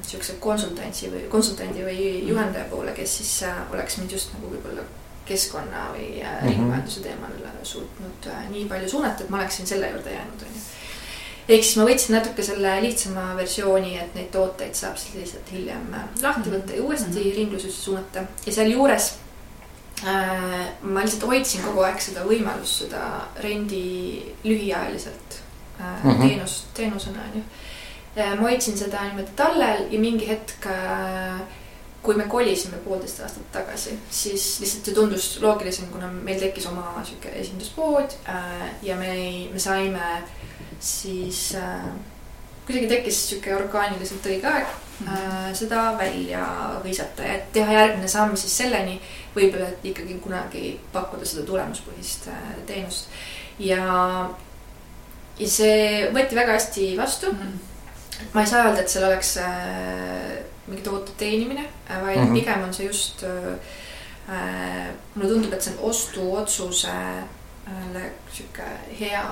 niisuguse 0.00 0.38
konsultantsi 0.42 1.12
või 1.12 1.28
konsultandi 1.32 1.84
või 1.86 2.08
juhendaja 2.28 2.66
poole, 2.70 2.92
kes 2.96 3.18
siis 3.20 3.36
oleks 3.70 4.00
mind 4.00 4.18
just 4.18 4.34
nagu 4.34 4.50
võib-olla 4.52 4.84
keskkonna 5.26 5.88
või 5.92 6.08
mm 6.08 6.26
-hmm. 6.26 6.48
ringmajanduse 6.48 7.00
teemal 7.00 7.32
suutnud 7.62 8.26
äh, 8.26 8.50
nii 8.50 8.64
palju 8.68 8.88
suunata, 8.88 9.24
et 9.24 9.30
ma 9.30 9.40
oleksin 9.40 9.66
selle 9.66 9.90
juurde 9.90 10.10
jäänud, 10.10 10.44
onju. 10.46 10.62
ehk 11.48 11.64
siis 11.64 11.76
ma 11.78 11.86
võtsin 11.88 12.16
natuke 12.16 12.44
selle 12.46 12.74
lihtsama 12.82 13.26
versiooni, 13.36 13.96
et 13.98 14.14
neid 14.18 14.30
tooteid 14.34 14.74
saab 14.78 14.96
siis 15.00 15.14
lihtsalt 15.20 15.52
hiljem 15.52 15.94
äh, 15.94 16.06
lahti 16.22 16.48
mhm. 16.48 16.56
võtta 16.56 16.76
ja 16.76 16.82
uuesti 16.82 17.10
mm 17.10 17.18
-hmm. 17.18 17.36
ringlusesse 17.36 17.82
suunata 17.82 18.24
ja 18.46 18.52
sealjuures 18.52 19.12
äh, 20.04 20.68
ma 20.82 21.00
lihtsalt 21.06 21.28
hoidsin 21.30 21.62
kogu 21.62 21.86
aeg 21.86 22.00
seda 22.00 22.26
võimalust, 22.28 22.84
seda 22.84 23.04
rendi 23.42 24.34
lühiajaliselt 24.44 25.40
äh, 25.80 26.04
mm 26.04 26.10
-hmm. 26.10 26.28
teenust, 26.28 26.64
teenusena 26.74 27.22
onju. 27.30 27.44
ma 28.16 28.42
hoidsin 28.48 28.78
seda 28.78 29.02
niimoodi 29.02 29.30
tallel 29.36 29.86
ja 29.90 29.98
mingi 30.00 30.28
hetk 30.28 30.66
äh, 30.66 31.40
kui 32.02 32.16
me 32.18 32.24
kolisime 32.26 32.80
poolteist 32.82 33.20
aastat 33.22 33.50
tagasi, 33.54 33.96
siis 34.10 34.46
lihtsalt 34.60 34.88
see 34.88 34.94
tundus 34.94 35.26
loogilisem, 35.42 35.86
kuna 35.92 36.08
meil 36.12 36.40
tekkis 36.42 36.66
oma 36.66 37.02
sihuke 37.06 37.30
esinduspood 37.40 38.16
äh, 38.28 38.64
ja 38.82 38.96
me 38.98 39.12
me 39.52 39.62
saime 39.62 40.08
siis 40.82 41.54
äh, 41.54 41.84
kuidagi 42.66 42.88
tekkis 42.90 43.20
sihuke 43.28 43.54
orgaaniliselt 43.54 44.26
õige 44.26 44.50
aeg 44.50 44.68
äh, 45.06 45.50
seda 45.58 45.92
välja 45.98 46.44
hõisata 46.84 47.26
ja 47.26 47.40
teha 47.54 47.78
järgmine 47.78 48.10
samm 48.10 48.36
siis 48.38 48.54
selleni 48.62 48.98
võib-olla, 49.36 49.70
et 49.72 49.90
ikkagi 49.92 50.18
kunagi 50.22 50.76
pakkuda 50.94 51.26
seda 51.28 51.46
tulemuspõhist 51.48 52.28
äh, 52.32 52.54
teenust 52.66 53.10
ja, 53.62 53.84
ja 55.38 55.50
see 55.50 56.08
võeti 56.14 56.38
väga 56.38 56.58
hästi 56.58 56.94
vastu 56.98 57.32
mm. 57.32 57.38
-hmm. 57.38 57.68
Ma 58.32 58.40
ei 58.40 58.46
saa 58.46 58.66
öelda, 58.66 58.82
et 58.82 58.92
seal 58.92 59.06
oleks 59.08 59.36
äh, 59.42 60.42
mingi 60.66 60.82
toote 60.82 61.12
teenimine, 61.18 61.64
vaid 61.88 62.18
mm 62.18 62.26
-hmm. 62.26 62.38
pigem 62.38 62.62
on 62.64 62.74
see 62.74 62.86
just 62.86 63.22
äh, 63.22 63.52
äh,, 64.28 64.88
mulle 65.14 65.28
tundub, 65.28 65.52
et 65.52 65.62
see 65.62 65.74
on 65.74 65.90
ostuotsusele 65.90 67.18
äh, 67.96 68.10
sihuke 68.32 68.68
hea 69.00 69.22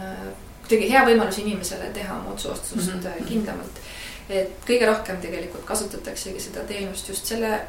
äh,, 0.00 0.26
kuidagi 0.62 0.90
hea 0.90 1.04
võimalus 1.04 1.38
inimesele 1.38 1.90
teha 1.94 2.18
oma 2.18 2.30
otsuostust 2.30 2.94
mm 2.94 3.00
-hmm. 3.00 3.24
kindlamalt. 3.28 3.80
et 4.28 4.50
kõige 4.66 4.86
rohkem 4.86 5.16
tegelikult 5.16 5.64
kasutataksegi 5.64 6.40
seda 6.40 6.60
teenust 6.60 7.08
just 7.08 7.26
selle, 7.26 7.60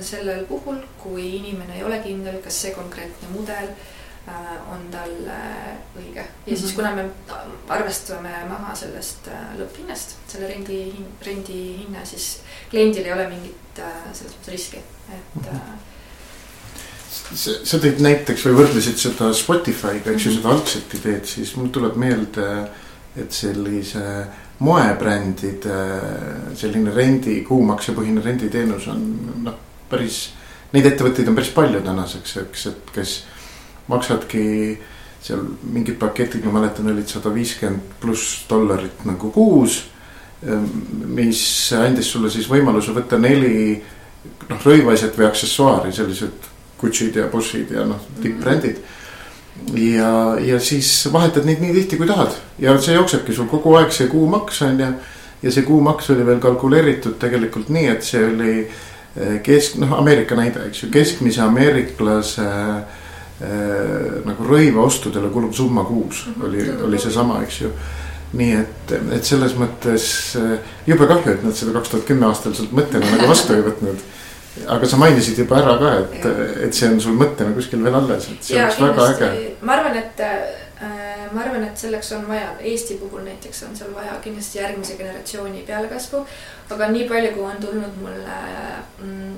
sellel 0.00 0.44
puhul, 0.44 0.76
kui 0.98 1.36
inimene 1.36 1.76
ei 1.76 1.84
ole 1.84 1.98
kindel, 1.98 2.42
kas 2.42 2.62
see 2.62 2.70
konkreetne 2.74 3.28
mudel 3.30 3.68
Äh, 3.68 3.99
on 4.70 4.82
tal 4.92 5.14
õige 5.98 6.24
ja 6.46 6.56
siis, 6.56 6.72
mhm. 6.72 6.74
kuna 6.76 6.90
me 6.94 7.04
arvestame 7.68 8.32
maha 8.48 8.74
sellest 8.78 9.28
äh, 9.30 9.52
lõpphinnast, 9.58 10.16
selle 10.30 10.48
rendi, 10.50 10.80
rendi 11.26 11.60
hinna, 11.82 12.04
siis 12.08 12.40
kliendil 12.70 13.06
ei 13.06 13.14
ole 13.14 13.28
mingit 13.30 13.80
äh, 13.82 14.02
selles 14.12 14.36
mõttes 14.36 14.54
riski, 14.54 14.82
et 15.10 15.40
mhm. 15.40 15.80
sa, 17.08 17.56
sa 17.64 17.80
tõid 17.82 18.02
näiteks 18.04 18.46
või 18.48 18.60
võrdlesid 18.62 19.00
seda 19.00 19.32
Spotify'ga, 19.36 20.14
eks 20.14 20.28
ju, 20.28 20.36
seda 20.38 20.54
algset 20.54 21.00
ideed, 21.00 21.26
siis 21.30 21.54
mul 21.58 21.72
tuleb 21.74 21.98
meelde, 22.00 22.46
et 23.18 23.34
sellise 23.34 24.04
moebrändide 24.60 25.76
selline 26.58 26.92
rendi, 26.94 27.40
kuumaksepõhine 27.48 28.22
renditeenus 28.22 28.86
on 28.92 29.06
noh, 29.46 29.56
päris. 29.90 30.28
Neid 30.70 30.86
ettevõtteid 30.86 31.26
on 31.26 31.34
päris 31.34 31.50
palju 31.54 31.80
tänaseks, 31.82 32.36
eks, 32.44 32.66
et 32.70 32.92
kes 32.94 33.14
maksadki 33.88 34.78
seal 35.20 35.42
mingid 35.72 35.98
paketid, 36.00 36.44
ma 36.44 36.60
mäletan, 36.60 36.88
olid 36.92 37.08
sada 37.08 37.32
viiskümmend 37.34 37.96
pluss 38.00 38.44
dollarit 38.48 39.04
nagu 39.08 39.30
kuus. 39.34 39.82
Ehm, 40.40 40.68
mis 41.12 41.42
andis 41.76 42.08
sulle 42.12 42.30
siis 42.32 42.48
võimaluse 42.48 42.94
võtta 42.96 43.18
neli 43.20 43.76
noh, 44.48 44.62
rõivasjad 44.64 45.16
või 45.18 45.28
aksessuaari, 45.28 45.92
sellised 45.92 46.48
Gucci'd 46.80 47.18
ja 47.20 47.26
Boss'id 47.28 47.74
ja 47.74 47.84
noh, 47.84 48.00
tippbrändid. 48.22 48.80
ja, 49.76 50.38
ja 50.40 50.60
siis 50.60 50.88
vahetad 51.12 51.44
neid 51.44 51.60
nii 51.60 51.74
tihti, 51.74 51.98
kui 52.00 52.08
tahad 52.08 52.32
ja 52.58 52.72
see 52.80 52.94
jooksebki 52.94 53.34
sul 53.36 53.50
kogu 53.50 53.74
aeg 53.76 53.92
see 53.92 54.08
kuumaks 54.08 54.62
on 54.64 54.80
ju. 54.80 54.86
ja 55.42 55.52
see 55.52 55.66
kuumaks 55.66 56.08
oli 56.14 56.24
veel 56.24 56.40
kalkuleeritud 56.40 57.18
tegelikult 57.20 57.68
nii, 57.68 57.90
et 57.92 58.06
see 58.06 58.24
oli 58.24 58.54
kesk, 59.44 59.76
noh, 59.82 59.92
Ameerika 59.98 60.38
näide, 60.38 60.64
eks 60.70 60.84
ju, 60.84 60.88
keskmise 60.94 61.42
ameeriklase 61.44 62.46
äh, 62.46 62.99
nagu 63.40 64.44
rõivaostudele 64.44 65.30
kulub 65.32 65.54
summa 65.56 65.84
kuus 65.88 66.26
mm, 66.26 66.32
-hmm. 66.34 66.46
oli, 66.48 66.70
oli 66.86 66.98
seesama, 67.00 67.38
eks 67.42 67.60
ju 67.60 67.70
nii 68.38 68.54
et, 68.60 68.94
et 69.16 69.26
selles 69.26 69.56
mõttes 69.58 70.06
äh, 70.38 70.72
jube 70.86 71.08
kahju, 71.10 71.34
et 71.34 71.44
nad 71.46 71.56
seda 71.56 71.74
kaks 71.74 71.92
tuhat 71.94 72.06
kümme 72.06 72.28
aastal 72.28 72.54
sealt 72.54 72.74
mõttena 72.76 73.08
nagu 73.10 73.30
vastu 73.30 73.56
ei 73.56 73.64
võtnud. 73.66 74.04
aga 74.74 74.86
sa 74.86 74.98
mainisid 75.00 75.38
juba 75.38 75.58
ära 75.58 75.76
ka, 75.80 75.92
et, 76.04 76.26
et 76.66 76.74
see 76.74 76.90
on 76.90 77.00
sul 77.02 77.18
mõttena 77.18 77.54
kuskil 77.56 77.82
veel 77.82 77.98
alles, 77.98 78.28
et 78.30 78.50
see 78.50 78.58
ja, 78.58 78.68
oleks 78.68 78.80
väga 78.80 79.30
äge. 79.30 79.52
ma 79.66 79.78
arvan, 79.78 79.98
et 79.98 80.22
äh, 80.26 81.30
ma 81.34 81.42
arvan, 81.42 81.66
et 81.66 81.82
selleks 81.82 82.12
on 82.18 82.26
vaja, 82.30 82.54
Eesti 82.72 83.00
puhul 83.02 83.26
näiteks 83.26 83.64
on 83.66 83.74
seal 83.78 83.94
vaja 83.94 84.18
kindlasti 84.22 84.62
järgmise 84.62 84.98
generatsiooni 84.98 85.64
pealekasvu. 85.66 86.22
aga 86.70 86.90
nii 86.94 87.08
palju, 87.10 87.34
kui 87.34 87.48
on 87.50 87.62
tulnud 87.66 87.98
mulle 88.02 88.38
mm, 89.02 89.34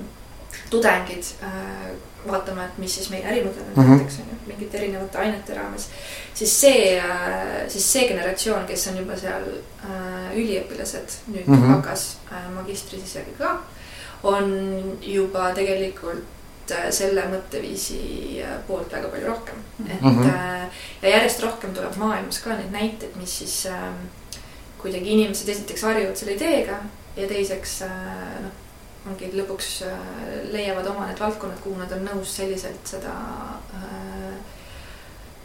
tudengid 0.69 1.23
äh, 1.43 1.93
vaatama, 2.27 2.65
et 2.65 2.77
mis 2.77 2.95
siis 2.95 3.09
meie 3.09 3.25
ärimudel 3.27 3.63
on 3.63 3.83
-hmm. 3.83 3.89
näiteks 3.89 4.19
on 4.19 4.29
ju, 4.31 4.37
mingite 4.47 4.77
erinevate 4.77 5.17
ainete 5.17 5.53
raames. 5.53 5.89
siis 6.33 6.61
see, 6.61 6.99
äh, 6.99 7.67
siis 7.67 7.93
see 7.93 8.07
generatsioon, 8.07 8.65
kes 8.65 8.87
on 8.87 8.97
juba 8.97 9.17
seal 9.17 9.43
äh, 9.85 10.35
üliõpilased, 10.35 11.17
nüüd 11.27 11.47
mm 11.47 11.55
-hmm. 11.55 11.75
hakkas 11.75 12.17
magistris 12.55 13.03
isegi 13.03 13.35
ka, 13.37 13.59
on 14.23 14.97
juba 15.01 15.51
tegelikult 15.51 16.23
selle 16.89 17.21
mõtteviisi 17.27 17.99
poolt 18.67 18.91
väga 18.91 19.07
palju 19.07 19.27
rohkem 19.27 19.55
mm. 19.79 19.85
-hmm. 19.85 19.95
et 19.95 20.01
mhm. 20.01 20.27
ja 21.01 21.09
järjest 21.09 21.43
rohkem 21.43 21.73
tuleb 21.73 21.95
maailmas 21.95 22.39
ka 22.39 22.49
neid 22.49 22.71
näiteid, 22.71 23.15
mis 23.15 23.37
siis 23.37 23.65
ähm, 23.65 24.07
kuidagi 24.77 25.09
inimesed 25.09 25.49
esiteks 25.49 25.83
harjuvad 25.83 26.15
selle 26.15 26.33
ideega 26.33 26.77
ja 27.17 27.27
teiseks 27.27 27.81
noh 28.41 28.62
ongi 29.09 29.29
lõpuks 29.35 29.69
äh, 29.87 29.99
leiavad 30.53 30.87
oma 30.93 31.07
need 31.09 31.19
valdkonnad, 31.19 31.59
kuhu 31.63 31.75
nad 31.79 31.91
on 31.95 32.05
nõus 32.07 32.35
selliselt 32.37 32.87
seda 32.87 33.13
äh, 33.75 34.37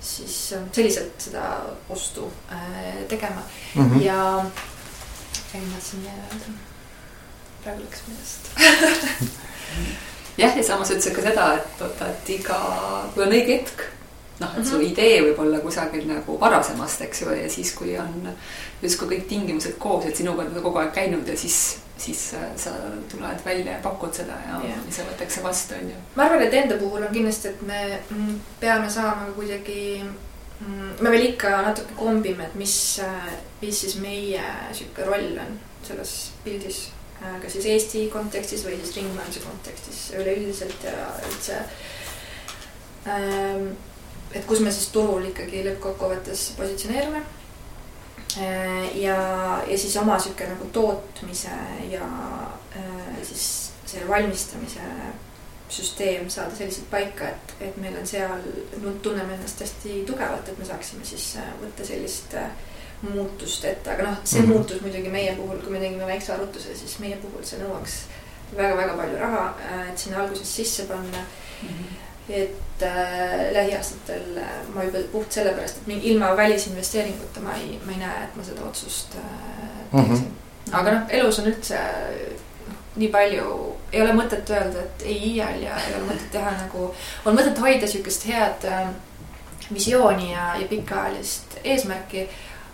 siis 0.01 0.37
äh, 0.55 0.65
selliselt 0.73 1.29
seda 1.29 1.45
ostu 1.91 2.29
tegema 3.11 3.43
mm 3.75 3.91
-hmm. 3.91 4.03
ja, 4.05 4.23
ma 4.45 5.75
tahtsin 5.75 6.07
öelda, 6.07 6.55
praegu 7.63 7.83
läks 7.83 8.03
meelest 8.09 8.51
jah, 10.43 10.57
ja 10.57 10.65
samas 10.65 10.91
ütlesid 10.91 11.15
ka 11.15 11.23
seda, 11.23 11.53
et 11.59 11.83
oota, 11.83 12.11
et 12.15 12.31
iga, 12.31 12.61
kui 13.15 13.27
on 13.27 13.35
õige 13.35 13.59
hetk 13.59 13.98
noh, 14.41 14.55
et 14.59 14.67
su 14.67 14.77
mhm. 14.77 14.87
idee 14.93 15.19
võib 15.27 15.43
olla 15.45 15.61
kusagil 15.65 16.07
nagu 16.09 16.39
varasemast, 16.41 17.03
eks 17.09 17.25
ju, 17.25 17.35
ja 17.35 17.51
siis, 17.51 17.75
kui 17.79 17.97
on 17.99 18.31
justkui 18.83 19.17
kõik 19.17 19.29
tingimused 19.31 19.79
koos, 19.83 20.07
et 20.07 20.17
sinuga 20.17 20.47
on 20.47 20.63
kogu 20.63 20.83
aeg 20.83 20.95
käinud 20.95 21.29
ja 21.29 21.37
siis 21.39 21.79
siis 21.99 22.21
sa 22.57 22.71
tuled 23.11 23.41
välja 23.45 23.73
ja 23.73 23.79
pakud 23.83 24.15
seda 24.15 24.37
ja 24.47 24.61
yeah. 24.63 24.83
see 24.91 25.03
võetakse 25.03 25.43
vastu, 25.43 25.75
on 25.75 25.91
ju. 25.91 26.03
ma 26.15 26.29
arvan, 26.29 26.45
et 26.47 26.55
enda 26.55 26.77
puhul 26.79 27.03
on 27.03 27.11
kindlasti, 27.15 27.51
et 27.51 27.65
me 27.67 27.81
mm, 27.99 28.37
peame 28.61 28.91
saama 28.91 29.33
kuidagi, 29.37 30.05
mm, 30.61 30.93
me 31.01 31.11
veel 31.15 31.27
ikka 31.33 31.57
natuke 31.67 31.99
kombime, 31.99 32.47
et 32.47 32.55
mis, 32.61 32.77
mis 33.63 33.83
siis 33.83 33.99
meie 34.03 34.45
sihuke 34.71 35.09
roll 35.09 35.35
on 35.43 35.59
selles 35.87 36.15
pildis. 36.45 36.87
Kas 37.19 37.57
siis 37.57 37.67
Eesti 37.67 38.05
kontekstis 38.13 38.63
või 38.63 38.77
siis 38.79 38.95
ringmajanduse 38.95 39.41
kontekstis 39.43 40.03
üleüldiselt 40.15 40.85
ja 40.87 41.09
üldse. 41.27 41.57
Ähm, 43.11 43.73
et 44.33 44.47
kus 44.47 44.61
me 44.61 44.73
siis 44.73 44.89
turul 44.93 45.25
ikkagi 45.31 45.65
lõppkokkuvõttes 45.65 46.53
positsioneerume 46.57 47.23
Äh, 48.37 48.99
ja, 48.99 49.17
ja 49.67 49.79
siis 49.79 49.97
oma 49.97 50.19
sihuke 50.19 50.47
nagu 50.47 50.65
tootmise 50.73 51.51
ja 51.91 52.05
äh, 52.77 53.23
siis 53.23 53.73
selle 53.87 54.09
valmistamise 54.09 54.81
süsteem 55.69 56.29
saada 56.31 56.57
selliselt 56.57 56.91
paika, 56.91 57.29
et, 57.29 57.55
et 57.61 57.77
meil 57.77 57.97
on 57.97 58.07
seal, 58.07 58.45
tunneme 59.03 59.35
ennast 59.35 59.61
hästi 59.65 60.03
tugevalt, 60.07 60.49
et 60.49 60.59
me 60.59 60.65
saaksime 60.65 61.05
siis 61.09 61.31
äh, 61.41 61.49
võtta 61.63 61.87
sellist 61.89 62.37
muutust 63.03 63.65
ette, 63.65 63.95
aga 63.95 64.11
noh, 64.11 64.19
see 64.25 64.43
mm 64.43 64.47
-hmm. 64.47 64.57
muutus 64.57 64.81
muidugi 64.85 65.09
meie 65.09 65.35
puhul, 65.37 65.63
kui 65.63 65.73
me 65.73 65.81
tegime 65.81 66.07
väikse 66.07 66.33
arvutuse, 66.33 66.77
siis 66.77 66.99
meie 66.99 67.17
puhul 67.17 67.45
see 67.45 67.63
nõuaks 67.63 68.03
väga-väga 68.57 68.97
palju 68.97 69.19
raha, 69.19 69.45
et 69.89 69.99
sinna 69.99 70.21
alguses 70.23 70.57
sisse 70.57 70.85
panna 70.85 71.25
mm. 71.63 71.69
-hmm 71.69 72.08
et 72.29 72.83
äh, 72.83 73.53
lähiaastatel 73.53 74.37
äh, 74.37 74.57
ma 74.75 74.85
juba 74.85 74.99
puht 75.13 75.33
sellepärast, 75.33 75.81
et 75.87 76.05
ilma 76.05 76.37
välisinvesteeringuta 76.37 77.41
ma 77.41 77.55
ei, 77.57 77.81
ma 77.87 77.93
ei 77.93 78.03
näe, 78.03 78.25
et 78.25 78.37
ma 78.37 78.45
seda 78.45 78.65
otsust 78.69 79.17
äh, 79.17 79.79
teeksin 79.93 80.15
mm. 80.15 80.35
-hmm. 80.71 80.79
aga 80.81 80.93
noh, 80.93 81.03
elus 81.09 81.39
on 81.39 81.47
üldse 81.53 81.81
noh, 82.69 82.75
nii 82.97 83.09
palju, 83.09 83.77
ei 83.93 84.03
ole 84.03 84.13
mõtet 84.13 84.51
öelda, 84.51 84.85
et 84.85 85.03
ei 85.03 85.19
iial 85.33 85.63
ja 85.63 85.77
ei 85.87 85.95
ole 85.97 86.11
mõtet 86.11 86.31
teha 86.33 86.51
nagu, 86.63 86.95
on 87.25 87.39
mõtet 87.39 87.61
hoida 87.61 87.87
sihukest 87.87 88.27
head 88.29 88.69
äh, 88.69 88.89
visiooni 89.75 90.33
ja, 90.33 90.55
ja 90.57 90.69
pikaajalist 90.69 91.59
eesmärki. 91.65 92.29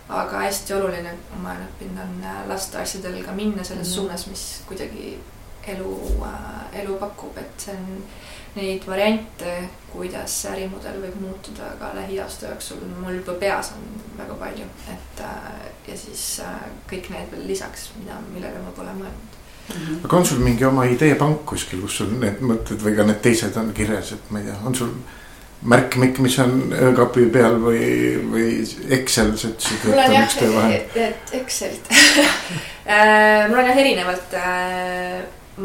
aga 0.09 0.37
hästi 0.37 0.73
oluline, 0.73 1.15
ma 1.41 1.49
olen 1.49 1.63
õppinud, 1.65 2.01
on 2.01 2.23
äh, 2.23 2.41
lasta 2.47 2.79
asjadel 2.79 3.23
ka 3.23 3.31
minna 3.31 3.63
selles 3.63 3.87
mm 3.87 3.91
-hmm. 3.91 3.95
suunas, 3.95 4.27
mis 4.27 4.61
kuidagi 4.67 5.19
elu 5.67 6.21
äh,, 6.21 6.81
elu 6.81 6.95
pakub, 6.95 7.37
et 7.37 7.53
see 7.57 7.73
on 7.73 8.03
neid 8.55 8.87
variante, 8.87 9.55
kuidas 9.91 10.35
ärimudel 10.51 10.99
võib 11.03 11.17
muutuda 11.23 11.73
ka 11.79 11.91
lähiaasta 11.95 12.51
jooksul, 12.51 12.83
mul 13.01 13.19
juba 13.19 13.35
peas 13.39 13.73
on 13.75 13.83
väga 14.17 14.37
palju, 14.39 14.67
et 14.91 15.23
äh, 15.23 15.65
ja 15.89 15.97
siis 15.99 16.23
äh, 16.43 16.61
kõik 16.89 17.09
need 17.11 17.33
veel 17.33 17.47
lisaks, 17.51 17.89
mida, 17.99 18.19
millele 18.31 18.63
ma 18.63 18.71
pole 18.75 18.95
mõelnud. 18.95 19.35
-hmm. 19.67 19.99
aga 20.05 20.17
on 20.17 20.25
sul 20.25 20.39
mingi 20.39 20.65
oma 20.65 20.85
ideepank 20.85 21.45
kuskil, 21.45 21.81
kus 21.81 21.99
sul 22.01 22.15
need 22.19 22.41
mõtted 22.41 22.81
või 22.83 22.95
ka 22.95 23.07
need 23.07 23.21
teised 23.21 23.57
on 23.57 23.73
kirjas, 23.73 24.11
et 24.15 24.31
ma 24.31 24.39
ei 24.39 24.49
tea, 24.49 24.57
on 24.65 24.75
sul 24.75 24.95
märkmik, 25.65 26.19
mis 26.19 26.39
on 26.39 26.59
öökapi 26.71 27.29
peal 27.33 27.55
või, 27.61 27.85
või 28.31 28.49
Excel, 28.99 29.31
sa 29.37 29.49
ütlesid, 29.49 29.87
et 29.89 30.01
on 30.03 30.17
üks 30.21 30.35
töövahend. 30.39 30.97
et 31.09 31.39
Excelit 31.41 31.87
äh, 32.87 33.47
mul 33.49 33.59
on 33.59 33.71
jah 33.71 33.79
erinevalt, 33.83 34.37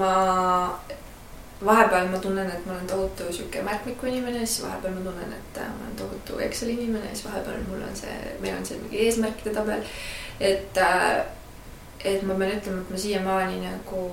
ma 0.00 0.14
vahepeal 1.64 2.08
ma 2.08 2.18
tunnen, 2.18 2.50
et 2.50 2.66
ma 2.66 2.72
olen 2.72 2.86
tohutu 2.86 3.32
sihuke 3.32 3.62
märkmiku 3.62 4.06
inimene, 4.06 4.46
siis 4.46 4.62
vahepeal 4.64 4.94
ma 4.94 5.00
tunnen, 5.04 5.32
et 5.32 5.58
äh, 5.60 5.68
ma 5.68 5.84
olen 5.84 5.96
tohutu 5.96 6.38
Exceli 6.38 6.72
inimene, 6.72 7.10
siis 7.12 7.26
vahepeal 7.26 7.60
mul 7.68 7.82
on 7.88 7.96
see, 7.96 8.16
meil 8.40 8.56
on 8.56 8.66
see 8.66 8.78
mingi 8.80 9.02
eesmärkide 9.06 9.52
tabel. 9.54 9.84
et, 10.40 10.78
äh, 10.78 11.26
et 12.04 12.22
ma 12.22 12.34
pean 12.34 12.56
ütlema, 12.56 12.80
et 12.80 12.90
ma 12.90 13.02
siiamaani 13.04 13.60
nagu, 13.66 14.04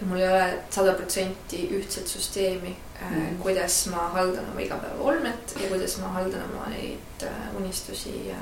mul 0.00 0.20
ei 0.20 0.28
ole 0.28 0.44
sada 0.72 0.92
protsenti 0.96 1.66
ühtset 1.76 2.08
süsteemi 2.08 2.72
mm., 2.72 3.38
kuidas 3.42 3.82
ma 3.92 4.08
haldan 4.14 4.48
oma 4.52 4.60
igapäevaolmet 4.64 5.54
ja 5.60 5.68
kuidas 5.68 5.98
ma 6.00 6.12
haldan 6.16 6.44
oma 6.48 6.68
neid 6.72 7.24
unistusi. 7.58 8.32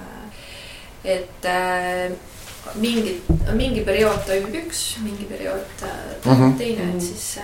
et 1.05 1.47
mingi, 2.75 3.21
mingi 3.55 3.83
periood 3.87 4.23
toimib 4.27 4.55
üks, 4.65 4.83
mingi 5.03 5.27
periood 5.31 5.67
toimib 5.81 6.27
mm 6.27 6.53
-hmm. 6.53 6.59
teine, 6.59 6.91
et 6.95 7.03
siis 7.03 7.39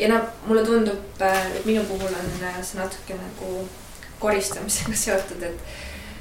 ja 0.00 0.08
noh, 0.08 0.26
mulle 0.46 0.64
tundub, 0.64 1.22
äh, 1.22 1.56
et 1.56 1.64
minu 1.68 1.84
puhul 1.88 2.14
on 2.14 2.44
äh, 2.46 2.60
see 2.64 2.80
natuke 2.80 3.16
nagu 3.18 3.68
koristamisega 4.20 4.96
seotud, 5.04 5.42
et 5.42 5.74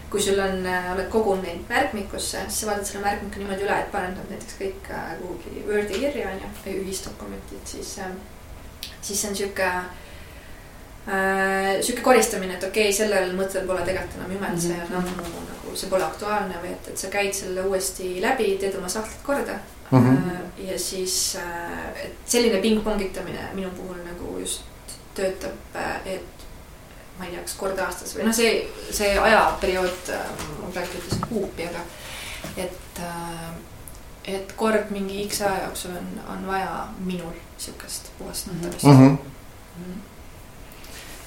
kui 0.09 0.21
sul 0.23 0.39
on, 0.41 0.65
äh, 0.65 0.91
oled 0.93 1.07
kogunud 1.13 1.45
neid 1.45 1.63
märkmikusse, 1.69 2.43
siis 2.47 2.59
sa 2.63 2.71
vaatad 2.71 2.89
selle 2.89 3.05
märkmiku 3.05 3.41
niimoodi 3.41 3.67
üle, 3.67 3.80
et 3.80 3.91
paned 3.93 4.17
nad 4.17 4.34
näiteks 4.34 4.59
kõik 4.59 4.91
kuhugi 5.21 5.65
Wordi 5.69 6.03
kirja 6.03 6.34
on 6.34 6.43
ju, 6.43 6.75
ühisdokumentid, 6.84 7.65
siis, 7.65 7.95
siis 9.01 9.21
see 9.21 9.32
on 9.32 9.41
sihuke 9.43 9.71
sihuke 11.82 12.03
koristamine, 12.05 12.53
et 12.57 12.63
okei 12.67 12.89
okay,, 12.89 12.93
sellel 12.93 13.32
mõttel 13.38 13.63
pole 13.65 13.82
tegelikult 13.86 14.19
enam 14.19 14.34
jumet, 14.36 14.59
see 14.61 14.75
on 14.75 14.97
ammu 14.99 15.13
mm 15.15 15.23
-hmm. 15.23 15.47
nagu, 15.53 15.75
see 15.80 15.89
pole 15.89 16.05
aktuaalne 16.05 16.59
või 16.61 16.73
et, 16.75 16.89
et 16.91 16.97
sa 17.01 17.09
käid 17.09 17.34
selle 17.34 17.63
uuesti 17.65 18.17
läbi, 18.21 18.57
teed 18.61 18.75
oma 18.77 18.89
sahtlid 18.91 19.23
korda 19.25 19.55
mm. 19.92 20.00
-hmm. 20.00 20.70
ja 20.72 20.80
siis, 20.80 21.36
äh, 21.36 22.06
et 22.06 22.16
selline 22.26 22.62
pingpongitamine 22.62 23.50
minu 23.54 23.70
puhul 23.70 24.04
nagu 24.06 24.40
just 24.40 24.62
töötab, 25.16 25.76
äh, 25.76 26.02
et 26.06 26.46
ma 27.20 27.26
ei 27.26 27.32
tea, 27.32 27.42
kas 27.42 27.56
kord 27.60 27.80
aastas 27.80 28.16
või 28.16 28.28
noh, 28.28 28.36
see, 28.36 28.68
see 28.92 29.20
ajaperiood, 29.20 30.14
ma 30.62 30.72
praegu 30.74 31.02
ütlesin 31.02 31.26
kuupi, 31.30 31.68
aga 31.68 31.82
et, 32.58 33.02
et 34.24 34.54
kord 34.56 34.92
mingi 34.96 35.26
X 35.28 35.42
aja 35.42 35.66
jooksul 35.66 35.98
on, 36.00 36.08
on 36.32 36.48
vaja 36.48 36.88
minul 37.00 37.36
sihukest 37.58 38.12
puhastamist 38.20 38.84
mm. 38.84 38.92
-hmm. 38.92 39.10
Mm 39.10 39.18
-hmm 39.84 40.08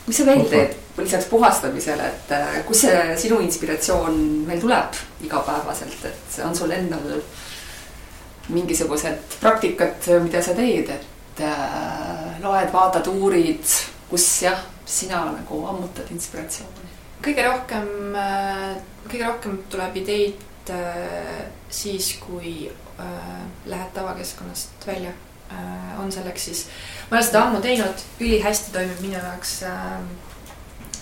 mis 0.07 0.19
sa 0.19 0.27
veel 0.27 0.45
teed 0.51 0.75
lisaks 0.99 1.29
puhastamisele, 1.31 2.07
et 2.07 2.67
kust 2.67 2.81
see 2.87 3.17
sinu 3.17 3.39
inspiratsioon 3.45 4.17
veel 4.49 4.61
tuleb 4.61 4.99
igapäevaselt, 5.25 6.05
et 6.05 6.39
on 6.45 6.57
sul 6.57 6.71
endal 6.75 7.23
mingisugused 8.53 9.39
praktikad, 9.41 10.07
mida 10.23 10.43
sa 10.45 10.55
teed, 10.57 10.91
et 10.93 11.43
äh, 11.45 12.39
loed, 12.43 12.73
vaatad, 12.73 13.09
uurid, 13.13 13.65
kus 14.11 14.29
jah, 14.45 14.61
sina 14.87 15.25
nagu 15.31 15.65
ammutad 15.73 16.11
inspiratsiooni? 16.15 16.91
kõige 17.23 17.45
rohkem 17.47 18.17
äh,, 18.19 18.73
kõige 19.07 19.27
rohkem 19.29 19.59
tuleb 19.71 19.99
ideid 20.01 20.73
äh, 20.75 21.45
siis, 21.71 22.17
kui 22.23 22.67
äh, 22.67 23.45
lähed 23.71 23.93
tavakeskkonnast 23.95 24.87
välja 24.87 25.13
äh, 25.53 26.01
on 26.03 26.11
selleks 26.13 26.49
siis, 26.51 26.65
ma 27.11 27.17
olen 27.17 27.29
seda 27.29 27.45
ammu 27.47 27.63
teinud, 27.63 28.05
ülihästi 28.21 28.75
toimib 28.75 29.01
minu 29.05 29.21
jaoks 29.21 29.61
äh, 29.71 29.93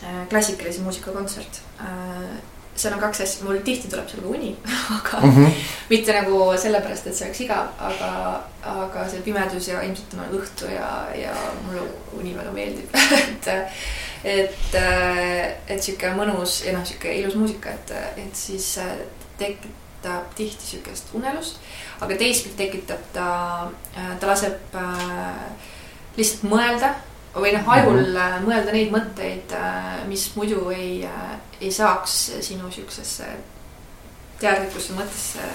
äh, 0.04 0.22
klassikalise 0.28 0.84
muusika 0.84 1.16
kontsert 1.16 1.62
äh, 1.80 2.36
seal 2.82 2.94
on 2.96 3.02
kaks 3.02 3.22
asja, 3.24 3.44
mul 3.46 3.60
tihti 3.64 3.90
tuleb 3.90 4.08
seal 4.10 4.22
ka 4.24 4.32
uni 4.34 4.50
aga 4.98 5.20
mm 5.20 5.34
-hmm. 5.36 5.58
mitte 5.90 6.14
nagu 6.16 6.38
sellepärast, 6.62 7.06
et 7.06 7.16
see 7.16 7.26
oleks 7.26 7.40
igav, 7.46 7.72
aga, 7.78 8.12
aga 8.74 9.08
see 9.08 9.24
pimedus 9.26 9.68
ja 9.68 9.82
ilmselt 9.82 10.14
on 10.14 10.38
õhtu 10.40 10.70
ja, 10.74 10.90
ja 11.14 11.34
mulle 11.66 11.82
uni 12.20 12.36
väga 12.36 12.52
meeldib 12.52 12.94
et, 13.22 13.50
et, 14.24 14.74
et 15.68 15.82
sihuke 15.82 16.14
mõnus 16.16 16.64
ja 16.66 16.72
noh, 16.72 16.86
sihuke 16.86 17.14
ilus 17.20 17.34
muusika, 17.34 17.70
et, 17.70 17.94
et 18.16 18.36
siis 18.36 18.78
tekitab 19.38 20.34
tihti 20.34 20.66
sihukest 20.66 21.14
unelust, 21.14 21.60
aga 22.00 22.16
teistpidi 22.16 22.56
tekitab 22.56 23.00
ta, 23.12 23.28
ta 24.20 24.26
laseb 24.26 24.74
äh, 24.74 25.46
lihtsalt 26.16 26.50
mõelda 26.52 26.94
või 27.34 27.52
noh, 27.54 27.68
ajul 27.68 28.00
mm 28.00 28.16
-hmm. 28.16 28.46
mõelda 28.46 28.72
neid 28.74 28.90
mõtteid, 28.90 29.54
äh, 29.54 30.02
mis 30.08 30.30
muidu 30.34 30.70
ei, 30.70 31.04
äh, 31.04 31.38
ei 31.60 31.72
saaks 31.72 32.32
sinu 32.40 32.70
siuksesse 32.70 33.26
teadlikkusse 34.40 34.96
mõttesse 34.96 35.46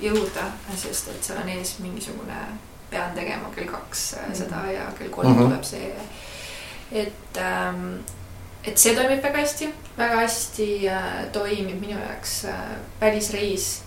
jõuda, 0.00 0.48
sest 0.76 1.08
et 1.12 1.24
seal 1.24 1.42
on 1.42 1.48
ees 1.48 1.76
mingisugune, 1.78 2.38
pean 2.90 3.14
tegema 3.14 3.50
kell 3.54 3.68
kaks 3.68 4.14
mm 4.14 4.24
-hmm. 4.24 4.36
seda 4.36 4.62
ja 4.72 4.92
kell 4.98 5.10
kolm 5.10 5.28
mm 5.28 5.38
-hmm. 5.38 5.44
tuleb 5.44 5.64
see. 5.64 5.94
et, 6.92 7.36
ähm, 7.36 8.00
et 8.64 8.78
see 8.78 8.94
toimib 8.94 9.22
väga 9.22 9.38
hästi, 9.38 9.74
väga 9.98 10.16
hästi 10.16 10.90
toimib 11.32 11.80
minu 11.80 12.00
jaoks 12.00 12.46
välisreis 13.00 13.82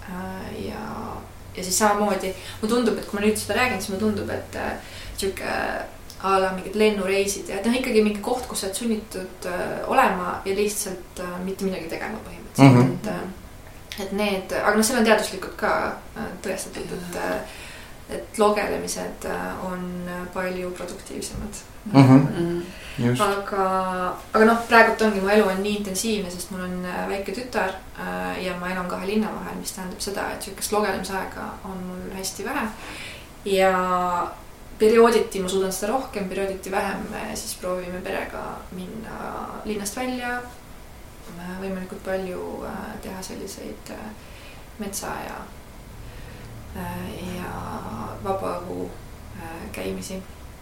ja, 0.69 1.17
ja 1.57 1.63
siis 1.63 1.77
samamoodi 1.77 2.35
mulle 2.61 2.75
tundub, 2.75 2.97
et 2.97 3.05
kui 3.05 3.19
ma 3.19 3.25
nüüd 3.25 3.37
seda 3.37 3.53
räägin, 3.53 3.81
siis 3.81 3.89
mulle 3.89 3.99
tundub, 3.99 4.29
et 4.29 4.57
sihuke 5.17 5.49
a 6.23 6.37
la 6.39 6.51
mingid 6.53 6.75
lennureisid 6.77 7.49
ja 7.49 7.57
et 7.57 7.65
noh, 7.65 7.75
ikkagi 7.77 8.03
mingi 8.05 8.21
koht, 8.23 8.45
kus 8.49 8.61
sa 8.61 8.69
oled 8.69 8.77
sunnitud 8.77 9.47
äh, 9.49 9.79
olema 9.89 10.35
ja 10.45 10.53
lihtsalt 10.57 11.21
äh, 11.23 11.39
mitte 11.45 11.65
midagi 11.65 11.89
tegema 11.89 12.21
põhimõtteliselt 12.27 12.75
mm, 12.75 12.81
-hmm. 12.81 12.93
et 12.93 13.07
äh, 13.15 14.05
et 14.05 14.11
need, 14.17 14.53
aga 14.55 14.75
noh, 14.77 14.85
seal 14.85 15.01
on 15.01 15.05
teaduslikult 15.05 15.57
ka 15.59 15.73
tõestatud, 16.45 16.93
et 16.93 17.57
et 18.11 18.39
logelemised 18.39 19.25
on 19.63 19.83
palju 20.33 20.71
produktiivsemad 20.75 21.59
mm. 21.85 22.03
-hmm. 22.03 22.61
Just. 22.97 23.21
aga, 23.21 23.65
aga 24.33 24.45
noh, 24.45 24.57
praegult 24.67 25.01
ongi, 25.01 25.21
mu 25.21 25.29
elu 25.29 25.47
on 25.47 25.61
nii 25.63 25.75
intensiivne, 25.77 26.31
sest 26.31 26.51
mul 26.51 26.61
on 26.61 26.87
väike 27.09 27.31
tütar 27.31 27.71
ja 28.41 28.57
ma 28.59 28.71
elan 28.71 28.89
kahe 28.89 29.07
linna 29.07 29.31
vahel, 29.35 29.55
mis 29.59 29.71
tähendab 29.71 29.99
seda, 29.99 30.27
et 30.33 30.41
sihukest 30.41 30.71
logelemisaega 30.71 31.47
on 31.63 31.77
mul 31.87 32.17
hästi 32.17 32.45
vähe. 32.45 32.67
ja 33.45 33.71
periooditi 34.81 35.39
ma 35.39 35.49
suudan 35.49 35.73
seda 35.73 35.91
rohkem, 35.91 36.29
periooditi 36.29 36.71
vähem, 36.71 37.05
siis 37.35 37.53
proovime 37.61 38.01
perega 38.01 38.41
minna 38.71 39.61
linnast 39.65 39.97
välja. 39.97 40.41
võimalikult 41.61 42.01
palju 42.05 42.41
äh, 42.67 42.79
teha 43.01 43.21
selliseid 43.23 43.91
äh, 43.93 43.99
metsa 44.79 45.13
ja, 45.25 45.37
äh, 46.77 47.05
ja 47.37 47.51
vabaõhu 48.23 48.89
käimisi 49.71 50.17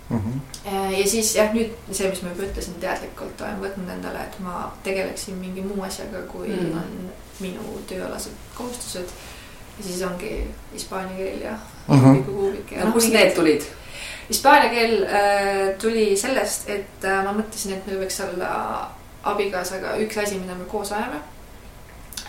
mm. 0.09 0.20
-hmm. 0.20 0.91
ja 0.97 1.07
siis 1.07 1.34
jah, 1.36 1.51
nüüd 1.53 1.74
see, 1.91 2.09
mis 2.09 2.22
ma 2.22 2.30
juba 2.30 2.45
ütlesin, 2.47 2.78
teadlikult 2.80 3.41
olen 3.41 3.59
võtnud 3.63 3.89
endale, 3.95 4.24
et 4.24 4.39
ma 4.39 4.70
tegeleksin 4.84 5.36
mingi 5.41 5.61
muu 5.61 5.84
asjaga, 5.84 6.22
kui 6.32 6.47
mm 6.47 6.59
-hmm. 6.59 6.78
on 6.78 7.11
minu 7.39 7.82
tööalased 7.88 8.36
kohustused. 8.55 9.09
ja 9.78 9.84
siis 9.84 10.01
ongi 10.01 10.47
hispaania 10.74 11.17
keel 11.17 11.41
ja 11.41 11.57
mm 11.88 11.99
-hmm. 11.99 12.24
kuubik. 12.24 12.72
no 12.84 12.91
kust 12.91 13.13
need 13.13 13.36
tulid? 13.36 13.63
Hispaania 14.30 14.70
keel 14.70 15.04
äh, 15.04 15.60
tuli 15.82 16.14
sellest, 16.18 16.70
et 16.70 17.06
äh, 17.06 17.22
ma 17.26 17.34
mõtlesin, 17.34 17.74
et 17.74 17.88
meil 17.90 18.04
võiks 18.04 18.20
olla 18.28 18.50
abikaasaga 19.30 19.98
üks 20.04 20.18
asi, 20.22 20.40
mida 20.40 20.56
me 20.56 20.68
koos 20.70 20.92
ajame 20.96 21.22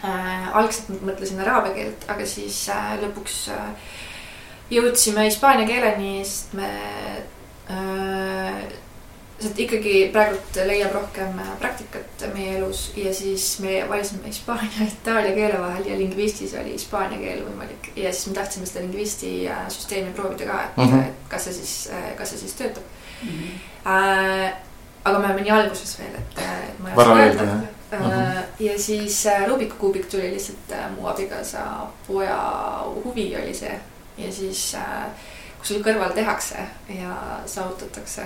äh,. 0.03 0.47
algselt 0.57 1.03
mõtlesin 1.05 1.43
araabia 1.45 1.77
keelt, 1.77 2.07
aga 2.11 2.27
siis 2.27 2.63
äh, 2.73 2.95
lõpuks 3.03 3.37
äh, 3.55 3.91
jõudsime 4.73 5.27
hispaania 5.29 5.69
keeleni, 5.69 6.21
sest 6.25 6.55
me 6.59 6.71
äh, 7.71 8.63
sest 9.41 9.61
ikkagi 9.65 9.95
praegult 10.13 10.59
leiab 10.69 10.93
rohkem 10.95 11.39
äh, 11.41 11.53
praktikat 11.61 12.25
meie 12.35 12.59
elus 12.59 12.91
ja 12.97 13.13
siis 13.15 13.45
me 13.65 13.79
valisime 13.89 14.29
hispaania 14.29 14.71
ja 14.81 14.87
itaalia 14.87 15.35
keele 15.37 15.61
vahel 15.61 15.87
ja 15.89 15.99
lingvistis 15.99 16.55
oli 16.61 16.75
hispaania 16.75 17.19
keel 17.23 17.45
võimalik 17.47 17.91
ja 17.97 18.13
siis 18.13 18.29
me 18.29 18.37
tahtsime 18.37 18.69
seda 18.69 18.85
lingvisti 18.85 19.31
äh, 19.49 19.63
süsteemi 19.73 20.13
proovida 20.17 20.49
ka, 20.51 20.59
et 20.65 20.77
mm, 20.77 20.93
-hmm. 20.93 21.15
kas 21.29 21.45
see 21.49 21.57
siis, 21.57 21.75
äh, 21.93 22.11
kas 22.19 22.35
see 22.35 22.39
siis 22.39 22.55
töötab 22.59 22.85
mm. 23.23 23.29
-hmm. 23.29 23.69
Äh, 23.91 24.53
aga 25.05 25.19
me 25.19 25.27
oleme 25.27 25.41
nii 25.41 25.51
alguses 25.51 25.99
veel, 25.99 26.15
et, 26.19 26.43
et 26.45 26.79
ma 26.79 26.91
ei 26.91 26.97
oska 26.97 27.15
öelda. 27.15 27.43
Uh 27.43 28.01
-huh. 28.01 28.43
ja 28.59 28.79
siis 28.79 29.25
Rubiku 29.49 29.77
kuubik 29.77 30.07
tuli 30.07 30.31
lihtsalt 30.31 30.77
mu 30.97 31.07
abikaasa 31.07 31.59
poja 32.07 32.37
huvi 33.05 33.37
oli 33.37 33.55
see 33.55 33.81
ja 34.19 34.33
siis 34.33 34.77
kui 35.59 35.67
sul 35.67 35.83
kõrval 35.83 36.13
tehakse 36.15 36.57
ja 36.89 37.17
saavutatakse 37.47 38.23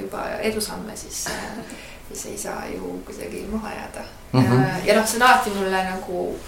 juba 0.00 0.24
edusamme, 0.40 0.96
siis, 0.96 1.26
äh, 1.26 1.64
siis 2.08 2.26
ei 2.26 2.38
saa 2.38 2.66
ju 2.66 3.02
kuidagi 3.06 3.48
maha 3.52 3.70
jääda 3.70 4.00
mm. 4.32 4.40
-hmm. 4.40 4.86
ja 4.86 4.96
noh, 4.96 5.06
see 5.06 5.16
on 5.16 5.22
alati 5.22 5.50
mulle 5.50 5.84
nagu, 5.84 6.38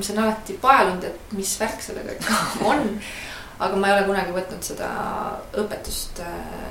see 0.00 0.16
on 0.16 0.24
alati 0.24 0.52
paelunud, 0.52 1.04
et 1.04 1.32
mis 1.32 1.60
värk 1.60 1.82
sellega 1.82 2.12
ikka 2.12 2.32
on. 2.70 3.00
aga 3.58 3.76
ma 3.76 3.88
ei 3.88 3.92
ole 3.92 4.06
kunagi 4.06 4.32
võtnud 4.32 4.62
seda 4.62 4.88
õpetust 5.56 6.22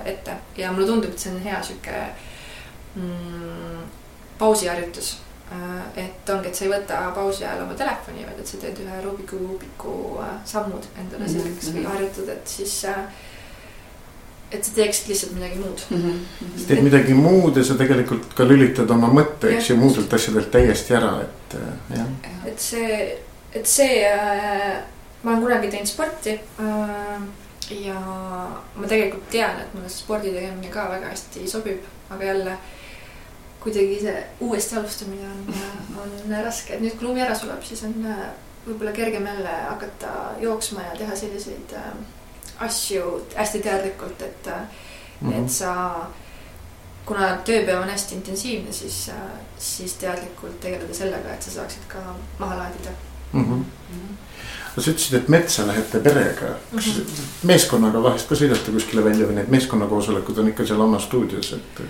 ette 0.06 0.38
ja 0.58 0.72
mulle 0.72 0.88
tundub, 0.88 1.12
et 1.12 1.20
see 1.20 1.34
on 1.34 1.42
hea 1.42 1.64
sihuke 1.64 2.02
mm, 2.96 3.84
pausiharjutus. 4.38 5.18
et 5.96 6.30
ongi, 6.30 6.48
et 6.48 6.56
sa 6.56 6.66
ei 6.66 6.72
võta 6.72 7.00
pausi 7.16 7.46
ajal 7.46 7.64
oma 7.64 7.74
telefoni, 7.74 8.26
vaid 8.26 8.40
et 8.40 8.48
sa 8.48 8.58
teed 8.58 8.80
ühe 8.82 9.02
Rubiku 9.02 9.38
kuubiku 9.38 10.22
sammud 10.46 10.86
endale 10.98 11.30
selgeks 11.30 11.68
mm 11.68 11.74
-hmm. 11.74 11.78
või 11.78 11.86
harjutad, 11.92 12.30
et 12.30 12.48
siis 12.48 12.86
äh, 12.86 13.06
et 14.56 14.68
sa 14.68 14.74
teeksid 14.76 15.12
lihtsalt 15.12 15.36
midagi 15.38 15.60
muud 15.62 15.86
mm. 15.90 16.02
-hmm. 16.02 16.52
sa 16.58 16.68
teed 16.68 16.84
midagi 16.84 17.14
muud 17.14 17.58
ja 17.58 17.64
sa 17.64 17.78
tegelikult 17.80 18.34
ka 18.38 18.48
lülitad 18.48 18.92
oma 18.92 19.12
mõtte, 19.20 19.54
eks 19.56 19.70
ju, 19.70 19.78
muudelt 19.80 20.14
asjadelt 20.14 20.52
täiesti 20.52 20.96
ära, 20.98 21.16
et 21.22 21.58
äh, 21.60 21.98
jah. 21.98 22.12
et 22.46 22.60
see, 22.60 23.18
et 23.54 23.68
see 23.68 24.04
äh,, 24.12 24.78
ma 25.24 25.32
olen 25.32 25.44
kunagi 25.44 25.74
teinud 25.74 25.90
sporti 25.90 26.40
äh, 26.40 27.28
ja 27.86 28.00
ma 28.76 28.88
tegelikult 28.88 29.30
tean, 29.32 29.60
et 29.62 29.74
mulle 29.74 29.90
spordi 29.90 30.34
tegemine 30.34 30.72
ka 30.74 30.90
väga 30.90 31.12
hästi 31.14 31.48
sobib, 31.50 31.86
aga 32.10 32.32
jälle 32.32 32.58
kuidagi 33.66 34.00
see 34.02 34.18
uuesti 34.46 34.76
alustamine 34.78 35.26
on, 35.26 36.02
on 36.02 36.36
raske, 36.46 36.76
et 36.76 36.84
nüüd 36.84 36.98
kui 37.00 37.08
lumi 37.08 37.24
ära 37.26 37.38
sulab, 37.38 37.64
siis 37.66 37.82
on 37.88 37.96
äh, 38.06 38.28
võib-olla 38.66 38.94
kergem 38.94 39.26
jälle 39.26 39.56
hakata 39.70 40.12
jooksma 40.42 40.86
ja 40.86 41.00
teha 41.00 41.16
selliseid 41.18 41.74
äh, 41.78 41.90
asju 42.60 43.22
hästi 43.36 43.60
teadlikult, 43.60 44.22
et 44.22 44.48
mm, 44.48 45.30
-hmm. 45.30 45.44
et 45.44 45.52
sa, 45.52 45.96
kuna 47.06 47.38
tööpäev 47.46 47.82
on 47.82 47.90
hästi 47.90 48.16
intensiivne, 48.16 48.72
siis, 48.72 49.12
siis 49.58 49.94
teadlikult 49.94 50.60
tegeleda 50.60 50.94
sellega, 50.94 51.34
et 51.34 51.44
sa 51.44 51.52
saaksid 51.52 51.88
ka 51.88 51.98
maha 52.40 52.58
laadida 52.58 52.90
mm. 53.34 53.44
-hmm. 53.44 53.56
Mm 53.56 53.66
-hmm 54.02 54.16
no 54.76 54.84
sa 54.84 54.92
ütlesid, 54.92 55.14
et 55.18 55.30
metsa 55.32 55.68
lähete 55.68 56.00
perega, 56.00 56.56
kas 56.76 56.86
mm 56.86 56.92
-hmm. 56.92 57.22
meeskonnaga 57.44 58.04
vahest 58.04 58.30
ka 58.30 58.36
sõidate 58.36 58.72
kuskile 58.72 59.04
välja 59.04 59.28
või 59.28 59.36
need 59.36 59.48
meeskonnakoosolekud 59.48 60.38
on 60.38 60.48
ikka 60.48 60.66
seal 60.66 60.82
oma 60.82 61.00
stuudios, 61.00 61.54
et? 61.54 61.82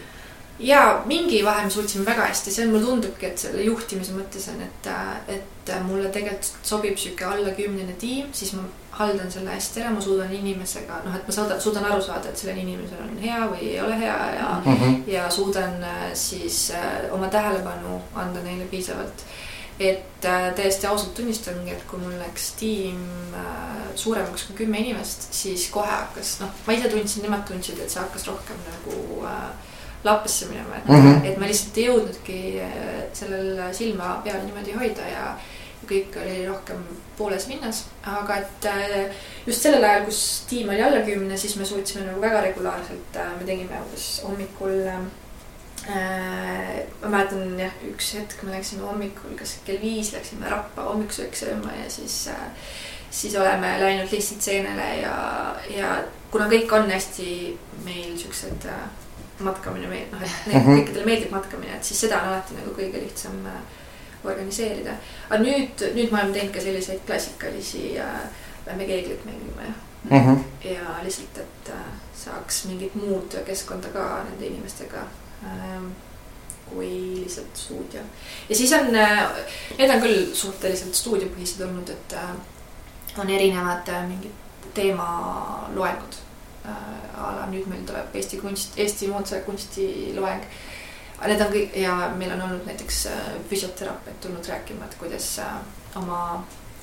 Ja 0.59 1.01
mingi 1.05 1.43
vahe 1.45 1.65
me 1.65 1.69
suutsime 1.69 2.05
väga 2.05 2.29
hästi, 2.29 2.51
see 2.51 2.65
mulle 2.69 2.85
tundubki, 2.85 3.27
et 3.27 3.41
selle 3.41 3.65
juhtimise 3.65 4.15
mõttes 4.15 4.47
on, 4.53 4.61
et, 4.63 4.89
et 5.35 5.71
mulle 5.83 6.09
tegelikult 6.13 6.67
sobib 6.67 6.97
sihuke 6.99 7.27
alla 7.27 7.51
kümnene 7.57 7.95
tiim, 7.99 8.31
siis 8.33 8.53
ma 8.55 8.63
haldan 8.95 9.31
selle 9.31 9.51
hästi 9.51 9.81
ära, 9.81 9.91
ma 9.91 10.01
suudan 10.01 10.31
inimesega, 10.31 11.01
noh, 11.03 11.15
et 11.17 11.27
ma 11.27 11.35
saadan, 11.35 11.59
suudan 11.61 11.87
aru 11.89 12.03
saada, 12.03 12.31
et 12.31 12.39
sellel 12.39 12.61
inimesel 12.63 13.01
on 13.03 13.17
hea 13.19 13.41
või 13.51 13.71
ei 13.73 13.81
ole 13.83 13.97
hea 13.99 14.19
ja 14.37 14.47
mm, 14.61 14.77
-hmm. 14.77 15.01
ja 15.11 15.25
suudan 15.29 15.83
äh, 15.83 16.05
siis 16.13 16.71
äh, 16.71 17.11
oma 17.11 17.27
tähelepanu 17.27 17.99
anda 18.15 18.43
neile 18.43 18.65
piisavalt. 18.71 19.25
et 19.79 20.25
äh, 20.25 20.53
täiesti 20.55 20.87
ausalt 20.87 21.13
tunnistangi, 21.13 21.71
et 21.71 21.83
kui 21.83 21.99
mul 21.99 22.15
läks 22.19 22.51
tiim 22.51 23.01
suuremaks 23.95 24.43
kui 24.43 24.55
kümme 24.55 24.77
inimest, 24.77 25.33
siis 25.33 25.67
kohe 25.69 25.91
hakkas, 25.91 26.39
noh, 26.39 26.49
ma 26.67 26.73
ise 26.73 26.89
tundsin, 26.89 27.23
nemad 27.23 27.43
tundsid, 27.47 27.79
et 27.79 27.91
see 27.91 27.99
hakkas 27.99 28.27
rohkem 28.27 28.57
nagu 28.71 29.19
lappesse 30.05 30.45
minema, 30.51 30.77
et 30.77 30.87
mm, 30.87 31.03
-hmm. 31.03 31.25
et 31.25 31.37
ma 31.41 31.47
lihtsalt 31.49 31.77
ei 31.77 31.85
jõudnudki 31.89 32.39
sellel 33.13 33.61
silma 33.73 34.21
peal 34.23 34.43
niimoodi 34.45 34.75
hoida 34.77 35.07
ja 35.09 35.27
kõik 35.89 36.15
oli 36.21 36.45
rohkem 36.47 36.81
pooles 37.17 37.47
linnas, 37.49 37.83
aga 38.09 38.39
et 38.41 38.67
äh, 38.69 39.27
just 39.47 39.65
sellel 39.65 39.83
ajal, 39.85 40.07
kus 40.09 40.21
tiim 40.49 40.71
oli 40.73 40.81
alla 40.83 41.03
kümne, 41.05 41.37
siis 41.37 41.55
me 41.59 41.67
suutsime 41.67 42.05
nagu 42.07 42.21
väga 42.21 42.41
regulaarselt, 42.49 43.19
äh, 43.21 43.31
me 43.39 43.47
tegime 43.47 43.79
umbes 43.83 44.09
hommikul 44.25 44.81
äh,. 44.89 45.05
ma 45.85 47.11
mäletan 47.13 47.59
jah, 47.59 47.73
üks 47.91 48.15
hetk 48.17 48.41
me 48.43 48.55
läksime 48.55 48.87
hommikul, 48.87 49.35
kas 49.37 49.59
kell 49.67 49.77
viis 49.83 50.09
läksime 50.15 50.49
Rappa 50.49 50.87
hommikusööki 50.89 51.37
sööma 51.43 51.75
ja 51.77 51.89
siis 51.93 52.23
äh, 52.33 52.47
siis 53.13 53.35
oleme 53.37 53.75
läinud 53.79 54.11
lihtsalt 54.11 54.41
seenele 54.41 54.87
ja, 55.03 55.15
ja 55.69 55.91
kuna 56.31 56.49
kõik 56.51 56.73
on 56.73 56.89
hästi 56.89 57.27
meil 57.85 58.15
siuksed 58.17 58.65
äh, 58.71 58.87
matkamine, 59.39 59.87
noh, 60.11 60.21
et 60.23 60.31
neil 60.47 60.61
Mhm. 60.61 60.77
kõikidele 60.79 61.05
meeldib 61.05 61.31
matkamine, 61.31 61.75
et 61.75 61.83
siis 61.83 61.99
seda 62.05 62.21
on 62.21 62.29
alati 62.33 62.53
nagu 62.55 62.71
kõige 62.77 63.01
lihtsam 63.03 63.45
äh, 63.45 63.59
organiseerida. 64.23 64.91
aga 65.29 65.43
nüüd, 65.43 65.81
nüüd 65.95 66.11
me 66.11 66.19
oleme 66.21 66.33
teinud 66.33 66.53
ka 66.53 66.61
selliseid 66.61 66.99
klassikalisi 67.07 67.97
äh, 67.99 68.21
lähme 68.65 68.85
keeglit 68.85 69.25
mängima 69.25 69.61
ja 69.67 69.73
Mhm. 70.09 70.43
ja 70.63 70.99
lihtsalt, 71.03 71.37
et 71.37 71.69
äh, 71.69 71.85
saaks 72.15 72.65
mingit 72.65 72.95
muud 72.95 73.33
keskkonda 73.45 73.87
ka 73.93 74.23
nende 74.29 74.45
inimestega 74.45 75.01
ähm, 75.43 75.87
kui 76.69 76.89
lihtsalt 77.23 77.57
stuudio. 77.57 78.01
ja 78.49 78.55
siis 78.55 78.73
on, 78.73 78.91
need 79.77 79.89
on 79.89 80.01
küll 80.01 80.33
suhteliselt 80.33 80.95
stuudiopõhised 80.95 81.61
olnud, 81.65 81.89
et 81.89 82.13
äh, 82.13 82.29
on 83.17 83.29
erinevad 83.29 83.89
äh, 83.89 84.07
mingid 84.07 84.31
teemaloengud. 84.73 86.15
A 86.67 87.31
la 87.37 87.45
nüüd 87.51 87.67
meil 87.71 87.85
tuleb 87.87 88.15
Eesti 88.15 88.39
kunst, 88.41 88.77
Eesti 88.79 89.09
moodsa 89.11 89.41
kunsti 89.45 89.87
loeng. 90.17 90.43
Need 91.25 91.41
on 91.41 91.51
kõik 91.53 91.75
ja 91.79 91.95
meil 92.17 92.33
on 92.35 92.43
olnud 92.47 92.65
näiteks 92.67 93.05
äh, 93.07 93.27
füsioteraapiad 93.49 94.17
tulnud 94.21 94.47
rääkima, 94.51 94.85
et 94.85 94.97
kuidas 94.99 95.29
äh, 95.39 95.53
oma 95.95 96.19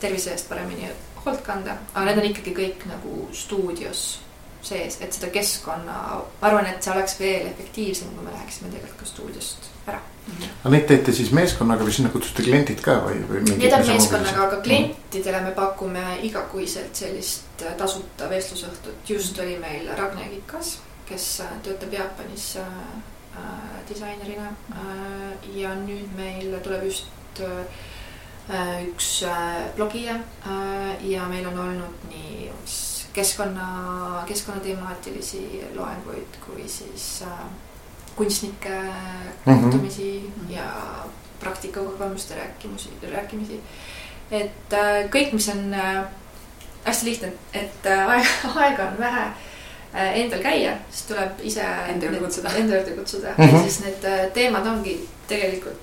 tervise 0.01 0.33
eest 0.33 0.49
paremini 0.49 0.89
hoolt 1.25 1.45
kanda, 1.47 1.77
aga 1.93 2.07
need 2.09 2.23
on 2.23 2.31
ikkagi 2.31 2.55
kõik 2.57 2.87
nagu 2.91 3.27
stuudios 3.37 4.07
sees, 4.63 4.97
et 5.03 5.13
seda 5.15 5.29
keskkonna, 5.35 5.99
ma 6.41 6.49
arvan, 6.49 6.71
et 6.71 6.83
see 6.83 6.95
oleks 6.95 7.19
veel 7.21 7.51
efektiivsem, 7.51 8.15
kui 8.17 8.25
me 8.25 8.35
läheksime 8.35 8.73
tegelikult 8.73 9.05
ka 9.05 9.11
stuudiost 9.13 9.72
ära. 9.87 10.01
aga 10.63 10.73
neid 10.75 10.87
teete 10.87 11.13
siis 11.15 11.33
meeskonnaga 11.35 11.85
või 11.87 11.95
sinna 11.97 12.13
kutsute 12.15 12.45
kliendid 12.47 12.83
ka 12.85 12.99
või, 13.07 13.21
või 13.29 13.43
Need 13.49 13.75
on 13.75 13.87
meeskonnaga, 13.89 14.47
aga 14.47 14.61
klientidele 14.65 15.41
me 15.47 15.55
pakume 15.57 16.05
igakuiselt 16.29 16.95
sellist 16.97 17.65
äh, 17.67 17.75
tasuta 17.79 18.31
vestlusõhtut. 18.31 19.03
just 19.09 19.39
oli 19.43 19.57
meil 19.63 19.91
Ragne 19.99 20.29
Kikas, 20.35 20.77
kes 21.09 21.41
äh, 21.47 21.57
töötab 21.63 21.93
Jaapanis 21.99 22.57
äh, 22.63 22.69
äh, 23.37 23.81
disainerina 23.89 24.53
äh, 24.77 25.51
ja 25.59 25.75
nüüd 25.75 26.15
meil 26.17 26.55
tuleb 26.63 26.87
just 26.91 27.43
äh, 27.43 27.83
üks 28.89 29.23
blogija 29.77 30.17
ja 31.07 31.29
meil 31.31 31.47
on 31.47 31.59
olnud 31.63 32.09
nii 32.11 32.51
keskkonna, 33.13 34.25
keskkonnatemaatilisi 34.27 35.65
loenguid 35.75 36.39
kui 36.47 36.65
siis 36.69 37.23
äh, 37.27 37.45
kunstnike 38.17 38.71
Mhm. 39.47 39.63
kohtumisi 39.63 40.33
mm 40.37 40.47
-hmm. 40.47 40.57
ja 40.57 40.65
praktikakogemuste 41.41 42.35
rääkimusi, 42.35 42.89
rääkimisi. 43.13 43.61
et 44.31 44.73
äh, 44.73 45.11
kõik, 45.11 45.33
mis 45.33 45.49
on 45.49 45.75
äh, 45.75 46.05
hästi 46.85 47.07
lihtne, 47.07 47.33
et 47.53 47.87
äh, 47.87 48.09
aega, 48.09 48.29
aega 48.63 48.83
on 48.83 48.99
vähe 48.99 49.23
äh, 49.95 50.19
endal 50.19 50.43
käia, 50.43 50.73
siis 50.91 51.03
tuleb 51.03 51.31
ise 51.43 51.65
Enda 51.89 52.07
juurde 52.07 52.21
kutsuda. 52.21 52.49
Enda 52.49 52.77
juurde 52.77 52.91
kutsuda 52.91 53.29
mm. 53.39 53.45
-hmm. 53.45 53.55
ja 53.55 53.63
siis 53.63 53.81
need 53.81 54.05
äh, 54.05 54.33
teemad 54.33 54.67
ongi 54.67 55.09
tegelikult, 55.29 55.77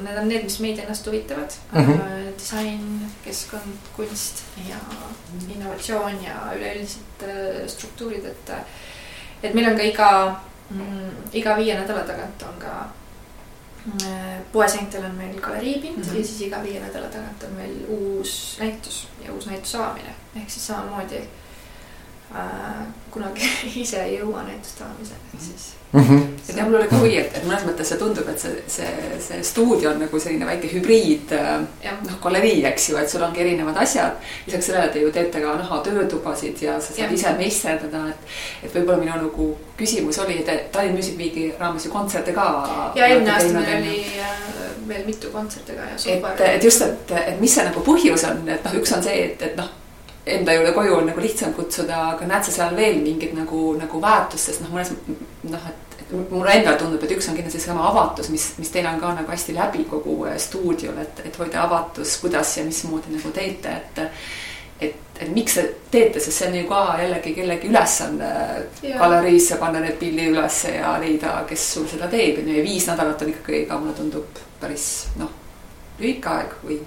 need 0.00 0.18
on 0.18 0.28
need, 0.28 0.42
mis 0.42 0.60
meid 0.60 0.78
ennast 0.78 1.06
huvitavad 1.06 1.50
mm. 1.72 1.84
-hmm. 1.86 2.38
disain, 2.38 3.10
keskkond, 3.24 3.78
kunst 3.96 4.42
ja 4.68 4.76
innovatsioon 5.54 6.24
ja 6.24 6.56
üleüldised 6.56 7.22
äh, 7.22 7.66
struktuurid, 7.66 8.24
et 8.24 8.50
äh, 8.50 8.64
et 9.42 9.54
meil 9.54 9.68
on 9.68 9.76
ka 9.76 9.82
iga 9.82 10.40
mm, 10.70 11.10
iga 11.32 11.56
viie 11.56 11.78
nädala 11.80 12.04
tagant 12.08 12.42
on 12.42 12.58
ka 12.58 12.74
äh, 14.02 14.40
poeseintel 14.52 15.04
on 15.04 15.14
meil 15.14 15.40
galeriipind 15.40 15.96
mm. 15.96 16.02
-hmm. 16.02 16.18
ja 16.18 16.24
siis 16.26 16.40
iga 16.40 16.62
viie 16.62 16.80
nädala 16.80 17.06
tagant 17.06 17.42
on 17.42 17.52
meil 17.52 17.76
uus 17.88 18.56
näitus 18.60 19.08
ja 19.24 19.32
uus 19.32 19.46
näituse 19.46 19.78
avamine. 19.78 20.14
ehk 20.36 20.50
siis 20.50 20.66
samamoodi 20.66 21.22
äh, 22.34 22.84
kunagi 23.10 23.48
ise 23.84 24.02
ei 24.02 24.18
jõua 24.18 24.44
näituste 24.48 24.84
avamisele, 24.84 25.22
et 25.34 25.48
siis 25.48 25.72
Mhm. 25.94 26.22
et 26.48 26.56
jah, 26.56 26.66
mul 26.66 26.74
oli 26.74 26.88
ka 26.90 26.98
huvi, 26.98 27.12
et, 27.20 27.36
et 27.38 27.44
mõnes 27.46 27.62
mõttes 27.68 27.86
see 27.86 27.98
tundub, 28.00 28.26
et 28.26 28.40
see, 28.42 28.54
see, 28.66 29.18
see 29.22 29.42
stuudio 29.46 29.92
on 29.92 30.00
nagu 30.02 30.18
selline 30.18 30.48
väike 30.48 30.66
hübriid 30.72 31.34
äh, 31.36 31.92
noh, 32.02 32.16
galerii, 32.24 32.64
eks 32.66 32.88
ju, 32.88 32.96
et 32.98 33.12
sul 33.12 33.22
ongi 33.22 33.44
erinevad 33.44 33.78
asjad. 33.78 34.16
lisaks 34.48 34.66
sellele 34.72 34.90
te 34.90 35.04
ju 35.04 35.12
teete 35.14 35.42
ka 35.44 35.52
naha 35.60 35.78
töötubasid 35.86 36.64
ja 36.66 36.80
sa 36.80 36.88
saad 36.88 37.04
Jah. 37.04 37.14
ise 37.14 37.36
meisterdada, 37.38 38.08
et, 38.10 38.34
et 38.66 38.74
võib-olla 38.74 38.98
minu 39.04 39.20
nagu 39.22 39.48
küsimus 39.78 40.18
oli, 40.24 40.40
et 40.42 40.72
Tallinn 40.74 40.98
Music 40.98 41.14
Weeki 41.20 41.46
raames 41.60 41.86
ju 41.86 41.94
kontserte 41.94 42.34
ka. 42.34 42.48
ja 42.98 43.06
eelmine 43.06 43.30
aasta 43.36 43.54
meil 43.54 43.78
oli 43.78 44.02
äh, 44.18 44.44
veel 44.90 45.06
mitu 45.06 45.30
kontserti 45.30 45.78
ka 45.78 45.92
ja 45.94 46.18
et, 46.18 46.44
et 46.56 46.70
just, 46.72 46.82
et, 46.82 47.16
et 47.22 47.40
mis 47.40 47.54
see 47.54 47.70
nagu 47.70 47.86
põhjus 47.86 48.26
on, 48.32 48.42
et 48.48 48.66
noh, 48.66 48.78
üks 48.82 48.98
on 48.98 49.06
see, 49.06 49.28
et, 49.30 49.46
et 49.46 49.54
noh, 49.62 49.70
enda 50.26 50.52
juurde 50.52 50.72
koju 50.72 50.94
on 50.96 51.06
nagu 51.06 51.20
lihtsam 51.20 51.52
kutsuda, 51.54 52.00
aga 52.14 52.28
näed 52.28 52.46
sa 52.46 52.54
seal 52.54 52.76
veel 52.76 53.00
mingit 53.04 53.34
nagu, 53.36 53.74
nagu 53.78 54.00
väärtust, 54.00 54.50
sest 54.50 54.64
noh, 54.64 54.72
mõnes 54.72 54.92
noh, 55.50 55.66
et, 55.68 55.98
et 56.00 56.14
mulle 56.16 56.54
endale 56.56 56.80
tundub, 56.80 57.04
et 57.04 57.12
üks 57.16 57.28
on 57.28 57.36
kindlasti 57.36 57.60
seesama 57.60 57.84
avatus, 57.90 58.30
mis, 58.32 58.48
mis 58.60 58.72
teil 58.72 58.88
on 58.88 59.00
ka 59.02 59.12
nagu 59.18 59.34
hästi 59.34 59.56
läbi 59.56 59.84
kogu 59.90 60.22
äh, 60.30 60.38
stuudiol, 60.40 60.96
et, 61.02 61.22
et 61.28 61.38
hoida 61.40 61.62
avatus, 61.66 62.16
kuidas 62.22 62.56
ja 62.58 62.64
mismoodi 62.64 63.14
nagu 63.18 63.36
teete, 63.36 63.78
et 63.78 64.04
et, 64.82 65.20
et 65.20 65.28
miks 65.30 65.54
te 65.54 65.62
teete, 65.92 66.20
sest 66.20 66.34
see 66.40 66.48
on 66.48 66.56
ju 66.58 66.64
ka 66.68 66.80
jällegi 66.98 67.30
kellegi 67.36 67.68
ülesanne 67.70 68.30
galeriisse 68.82 69.56
panna 69.60 69.80
need 69.84 70.00
pildid 70.00 70.32
ülesse 70.34 70.74
ja 70.74 70.96
leida, 71.00 71.36
kes 71.48 71.68
sul 71.76 71.86
seda 71.88 72.08
teeb, 72.10 72.40
on 72.42 72.50
ju, 72.50 72.58
ja 72.58 72.64
viis 72.66 72.88
nädalat 72.90 73.22
on 73.22 73.30
ikkagi 73.32 73.64
ka, 73.70 73.78
mulle 73.78 73.94
tundub 73.96 74.42
päris 74.60 74.88
noh, 75.20 75.30
lühike 76.00 76.32
aeg 76.32 76.58
või 76.66 76.80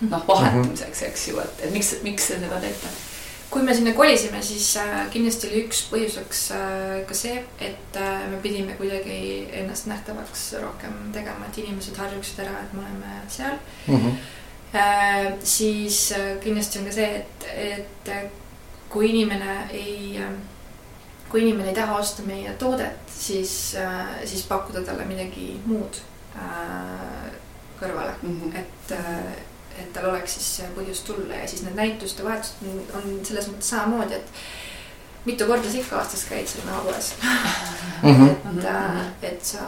noh, 0.00 0.24
vahetamiseks, 0.28 1.02
eks 1.10 1.28
ju, 1.28 1.38
et, 1.40 1.62
et 1.66 1.72
miks, 1.74 1.94
miks 2.02 2.26
te 2.30 2.38
seda 2.40 2.60
teete? 2.60 2.88
kui 3.50 3.62
me 3.66 3.74
sinna 3.74 3.90
kolisime, 3.98 4.38
siis 4.46 4.76
äh, 4.78 5.08
kindlasti 5.10 5.48
oli 5.48 5.64
üks 5.64 5.80
põhjuseks 5.90 6.42
äh, 6.54 7.00
ka 7.08 7.14
see, 7.18 7.40
et 7.58 7.96
äh, 7.98 8.20
me 8.30 8.36
pidime 8.44 8.76
kuidagi 8.78 9.16
ennast 9.58 9.88
nähtavaks 9.90 10.44
rohkem 10.62 11.10
tegema, 11.12 11.48
et 11.48 11.58
inimesed 11.58 11.98
harjuksid 11.98 12.38
ära, 12.44 12.60
et 12.62 12.72
me 12.76 12.84
oleme 12.84 13.16
seal 13.28 13.58
Mhm. 13.88 14.12
Äh, 14.70 15.32
siis 15.42 16.12
kindlasti 16.44 16.78
on 16.78 16.84
ka 16.86 16.92
see, 16.94 17.08
et, 17.24 17.48
et 17.58 18.10
kui 18.88 19.08
inimene 19.10 19.56
ei, 19.74 20.20
kui 21.28 21.42
inimene 21.42 21.72
ei 21.72 21.74
taha 21.74 21.96
osta 21.98 22.22
meie 22.22 22.52
toodet, 22.58 23.10
siis, 23.10 23.74
siis 24.24 24.46
pakkuda 24.46 24.84
talle 24.86 25.04
midagi 25.10 25.56
muud 25.66 25.98
äh, 26.38 27.34
kõrvale, 27.82 28.14
Mhm. 28.22 28.54
et, 28.62 28.94
et 29.80 29.92
tal 29.92 30.08
oleks 30.10 30.34
siis 30.38 30.66
põhjust 30.76 31.06
tulla 31.06 31.34
ja 31.42 31.48
siis 31.48 31.62
need 31.66 31.74
näituste 31.78 32.24
vahetused 32.24 32.66
on- 32.70 32.86
on 33.02 33.20
selles 33.24 33.48
mõttes 33.48 33.70
samamoodi, 33.74 34.14
et 34.14 34.28
mitu 35.24 35.46
korda 35.46 35.70
sa 35.70 35.78
ikka 35.78 35.96
aastas 35.98 36.24
käid 36.28 36.46
seal 36.48 36.66
nahapoes 36.66 37.12
Mhm. 38.02 38.28
et, 38.58 38.64
äh, 38.64 39.06
et 39.32 39.44
sa 39.44 39.64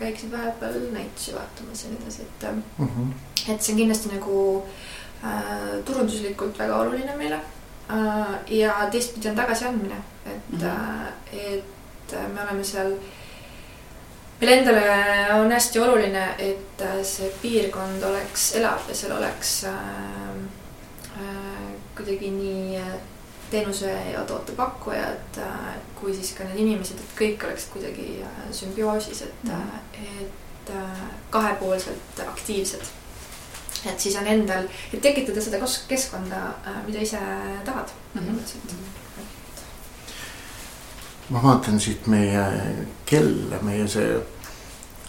käiksid 0.00 0.32
vahepeal 0.32 0.80
näitusi 0.92 1.34
vaatamas 1.34 1.84
ja 1.84 1.90
nii 1.90 1.98
edasi, 2.02 2.22
et 2.22 2.44
äh, 2.44 2.54
Mhm. 2.78 3.10
et 3.48 3.62
see 3.62 3.72
on 3.74 3.78
kindlasti 3.78 4.08
nagu 4.14 4.62
äh, 5.24 5.76
turunduslikult 5.84 6.58
väga 6.58 6.76
oluline 6.80 7.16
meile 7.16 7.38
äh, 7.90 8.34
ja 8.50 8.72
teistpidi 8.90 9.28
on 9.28 9.36
tagasiandmine, 9.36 9.96
et 10.26 10.50
mm. 10.52 10.58
-hmm. 10.58 10.64
äh, 10.64 11.44
et 11.54 12.12
äh, 12.12 12.28
me 12.34 12.42
oleme 12.42 12.64
seal. 12.64 12.92
Meile 14.40 14.56
endale 14.60 14.84
on 15.40 15.52
hästi 15.52 15.80
oluline, 15.80 16.24
et 16.38 16.82
äh, 16.84 16.98
see 17.06 17.30
piirkond 17.42 18.02
oleks 18.04 18.50
elav 18.60 18.88
ja 18.88 18.94
seal 18.94 19.16
oleks 19.16 19.52
äh, 19.64 19.76
äh, 21.16 21.68
kuidagi 21.96 22.30
nii 22.30 22.76
äh, 22.80 22.96
teenuse 23.50 23.92
ja 24.12 24.24
toote 24.28 24.52
pakkujad 24.52 25.38
äh, 25.38 25.78
kui 26.00 26.14
siis 26.14 26.34
ka 26.36 26.44
need 26.44 26.60
inimesed, 26.66 27.00
et 27.00 27.16
kõik 27.20 27.46
oleksid 27.48 27.72
kuidagi 27.72 28.10
sümbioosis, 28.52 29.22
et 29.22 29.44
Mhm. 29.44 29.62
mm., 29.62 30.24
et 30.26 30.72
kahepoolselt 31.30 32.20
aktiivsed 32.26 32.82
et 33.86 34.00
siis 34.00 34.16
on 34.18 34.26
endal, 34.26 34.64
et 34.92 35.00
tekitada 35.00 35.40
seda 35.40 35.60
keskkonda, 35.88 36.40
mida 36.88 36.98
ise 37.04 37.20
tahad 37.64 37.92
põhimõtteliselt 38.16 38.72
mm. 38.72 39.05
Ma 41.30 41.42
vaatan 41.42 41.80
siit 41.82 42.06
meie 42.10 42.42
kella, 43.06 43.58
meie 43.66 43.88
see 43.90 44.10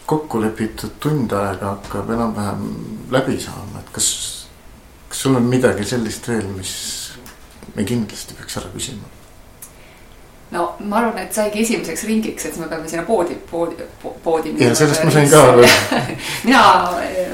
kokku 0.08 0.42
lepitud 0.42 0.96
tund 1.04 1.34
aega 1.36 1.76
hakkab 1.76 2.10
enam-vähem 2.16 2.64
läbi 3.12 3.38
saama, 3.44 3.84
et 3.84 3.92
kas, 3.94 4.08
kas 5.10 5.26
sul 5.26 5.36
on 5.36 5.46
midagi 5.52 5.86
sellist 5.86 6.28
veel, 6.32 6.48
mis 6.56 6.74
me 7.76 7.86
kindlasti 7.86 8.38
peaks 8.40 8.58
ära 8.62 8.72
küsima? 8.74 9.18
no 10.52 10.64
ma 10.80 11.02
arvan, 11.02 11.18
et 11.20 11.36
saigi 11.36 11.60
esimeseks 11.66 12.06
ringiks, 12.08 12.46
et 12.48 12.58
me 12.62 12.70
peame 12.72 12.88
sinna 12.88 13.04
poodi, 13.04 13.36
poodi, 13.52 13.84
poodi. 14.24 14.54
ja 14.64 14.72
sellest 14.76 15.04
ma 15.04 15.12
sain 15.12 15.30
ka 15.30 15.42
aru. 15.50 15.66
mina, 16.48 16.62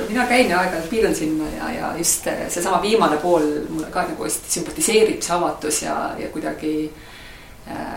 mina 0.09 0.25
käin 0.29 0.49
ja 0.49 0.63
aeg-ajalt 0.63 0.89
piirun 0.89 1.15
sinna 1.15 1.49
ja, 1.57 1.69
ja 1.77 1.91
just 1.97 2.25
seesama 2.25 2.81
viimane 2.81 3.21
pool 3.21 3.45
mulle 3.69 3.91
ka 3.93 4.07
nagu 4.09 4.25
hästi 4.25 4.57
sümpatiseerib, 4.57 5.21
see 5.21 5.36
avatus 5.38 5.84
ja, 5.86 5.97
ja 6.19 6.29
kuidagi. 6.34 6.75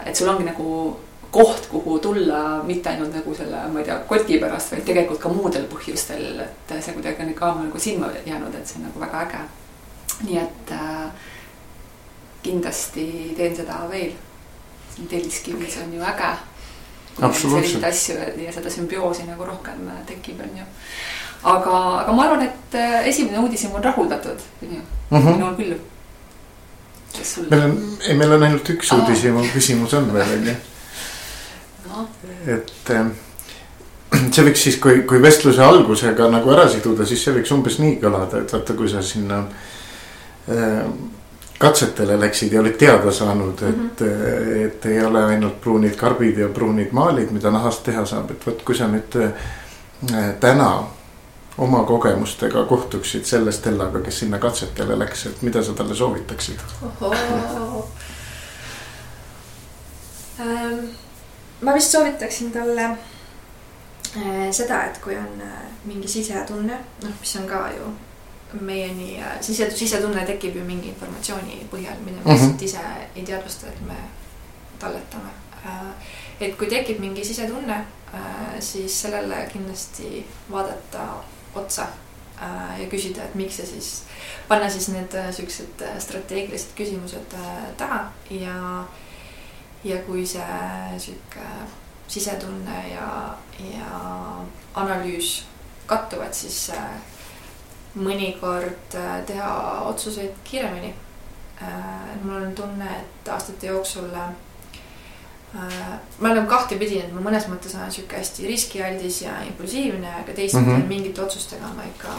Et 0.07 0.17
sul 0.17 0.29
ongi 0.29 0.45
nagu 0.45 0.97
koht, 1.31 1.69
kuhu 1.69 1.99
tulla 1.99 2.63
mitte 2.65 2.89
ainult 2.89 3.15
nagu 3.15 3.35
selle, 3.35 3.67
ma 3.73 3.81
ei 3.81 3.85
tea, 3.85 3.99
koti 4.09 4.39
pärast, 4.41 4.73
vaid 4.73 4.85
tegelikult 4.87 5.21
ka 5.21 5.29
muudel 5.29 5.67
põhjustel, 5.69 6.41
et 6.47 6.75
see 6.81 6.95
kuidagi 6.97 7.27
on 7.27 7.35
ka 7.35 7.55
nagu 7.61 7.79
silma 7.79 8.11
jäänud, 8.25 8.55
et 8.55 8.67
see 8.67 8.81
on 8.81 8.89
nagu 8.89 9.03
väga 9.03 9.23
äge 9.27 9.45
nii 10.25 10.39
et 10.41 10.73
äh, 10.73 11.09
kindlasti 12.43 13.35
teen 13.37 13.57
seda 13.57 13.85
veel. 13.91 14.13
siin 14.95 15.09
Telliskivis 15.09 15.77
on 15.85 15.93
ju 15.95 16.03
äge. 16.03 16.31
selliseid 17.33 17.85
asju 17.85 18.15
ja 18.45 18.53
seda 18.53 18.71
sümbioosi 18.71 19.27
nagu 19.27 19.45
rohkem 19.45 19.89
äh, 19.89 20.07
tekib, 20.07 20.41
on 20.41 20.59
ju. 20.59 20.65
aga, 21.43 21.77
aga 22.01 22.13
ma 22.13 22.25
arvan, 22.25 22.47
et 22.47 22.75
äh, 22.75 23.09
esimene 23.09 23.39
uudishimu 23.39 23.77
on 23.77 23.85
rahuldatud, 23.85 24.41
on 24.63 24.75
ju 24.75 24.81
-hmm., 25.11 25.33
minul 25.33 25.57
küll. 25.57 25.77
Meil 27.51 27.63
on, 27.63 27.77
ei, 28.09 28.15
meil 28.15 28.33
on 28.37 28.47
ainult 28.49 28.71
üks 28.75 28.93
uudishimu 28.97 29.45
küsimus 29.53 29.95
on 29.99 30.13
veel, 30.15 30.35
on 30.39 30.51
ju. 30.51 30.57
et 32.57 32.93
äh, 32.95 33.11
see 34.33 34.47
võiks 34.47 34.63
siis, 34.69 34.79
kui, 34.83 35.03
kui 35.09 35.21
vestluse 35.23 35.63
algusega 35.65 36.31
nagu 36.33 36.53
ära 36.55 36.69
siduda, 36.73 37.07
siis 37.09 37.25
see 37.25 37.35
võiks 37.37 37.53
umbes 37.57 37.79
nii 37.83 37.99
kõlada, 38.03 38.43
et 38.43 38.57
vaata, 38.57 38.77
kui 38.79 38.91
sa 38.93 39.03
sinna 39.05 39.43
äh, 40.51 40.81
katsetele 41.59 42.19
läksid 42.21 42.53
ja 42.53 42.61
olid 42.61 42.77
teada 42.81 43.13
saanud, 43.13 43.63
et 43.63 43.77
mm, 43.77 43.91
-hmm. 44.01 44.67
et 44.67 44.87
ei 44.87 45.05
ole 45.05 45.25
ainult 45.25 45.61
pruunid 45.61 45.97
karbid 45.97 46.39
ja 46.39 46.49
pruunid 46.49 46.93
maalid, 46.93 47.31
mida 47.31 47.51
nahast 47.51 47.83
teha 47.85 48.05
saab, 48.07 48.31
et 48.31 48.47
vot 48.47 48.63
kui 48.63 48.77
sa 48.77 48.89
nüüd 48.93 49.17
äh, 49.23 50.35
täna 50.41 50.71
oma 51.59 51.83
kogemustega 51.85 52.65
kohtuksid 52.65 53.25
selle 53.25 53.53
Stellaga, 53.53 54.01
kes 54.01 54.19
sinna 54.19 54.39
katsetele 54.39 54.99
läks, 54.99 55.27
et 55.27 55.43
mida 55.43 55.63
sa 55.63 55.73
talle 55.73 55.95
soovitaksid? 55.95 56.61
Ähm, 60.41 60.89
ma 61.61 61.75
vist 61.75 61.91
soovitaksin 61.91 62.53
talle 62.53 62.91
Äh, 64.17 64.53
seda, 64.53 64.85
et 64.87 64.99
kui 65.05 65.17
on 65.17 65.41
äh, 65.45 65.65
mingi 65.85 66.09
sisetunne, 66.09 66.79
noh, 67.03 67.17
mis 67.21 67.33
on 67.37 67.45
ka 67.49 67.67
ju 67.75 67.89
meieni 68.65 69.19
äh, 69.21 69.35
sise, 69.45 69.67
sisetunne 69.77 70.23
tekib 70.25 70.57
ju 70.57 70.63
mingi 70.65 70.89
informatsiooni 70.89 71.67
põhjal, 71.73 71.99
mida 72.07 72.23
me 72.23 72.33
lihtsalt 72.33 72.53
mm 72.53 72.57
-hmm. 72.57 72.65
ise 72.65 72.81
ei 73.17 73.25
teadvusta, 73.25 73.67
et 73.67 73.81
me 73.87 73.97
talletame. 74.79 75.35
et 76.41 76.57
kui 76.57 76.67
tekib 76.67 76.99
mingi 76.99 77.25
sisetunne, 77.25 77.85
siis 78.61 79.03
sellele 79.03 79.49
kindlasti 79.53 80.27
vaadata 80.51 81.07
otsa 81.57 81.89
ja 82.37 82.85
küsida, 82.93 83.25
et 83.25 83.35
miks 83.35 83.57
see 83.57 83.67
siis, 83.71 83.91
panna 84.49 84.69
siis 84.69 84.91
need 84.93 85.15
siuksed 85.33 85.81
strateegilised 86.05 86.75
küsimused 86.77 87.37
taha 87.81 88.03
ja, 88.29 88.57
ja 89.85 90.03
kui 90.05 90.27
see 90.29 90.61
sihuke 91.01 91.49
sisetunne 92.09 92.83
ja, 92.93 93.09
ja 93.73 94.01
analüüs 94.75 95.47
kattuvad, 95.87 96.35
siis 96.35 96.71
äh, 96.75 96.97
mõnikord 97.97 98.95
äh, 98.99 99.21
teha 99.27 99.51
otsuseid 99.89 100.35
kiiremini. 100.45 100.93
Äh, 101.63 102.17
mul 102.23 102.43
on 102.43 102.55
tunne, 102.55 102.91
et 103.01 103.29
aastate 103.33 103.71
jooksul 103.71 104.11
ma 106.21 106.31
olen 106.31 106.47
kahtepidi, 106.47 107.01
et 107.01 107.13
ma 107.15 107.23
mõnes 107.25 107.49
mõttes 107.49 107.75
olen 107.77 107.93
sihuke 107.93 108.19
hästi 108.19 108.47
riskialdis 108.47 109.23
ja 109.23 109.39
impulsiivne, 109.49 110.15
aga 110.23 110.33
teistpidi 110.33 110.71
mm 110.71 110.81
-hmm. 110.81 110.89
mingite 110.89 111.23
otsustega 111.23 111.73
ma 111.77 111.85
ikka 111.89 112.15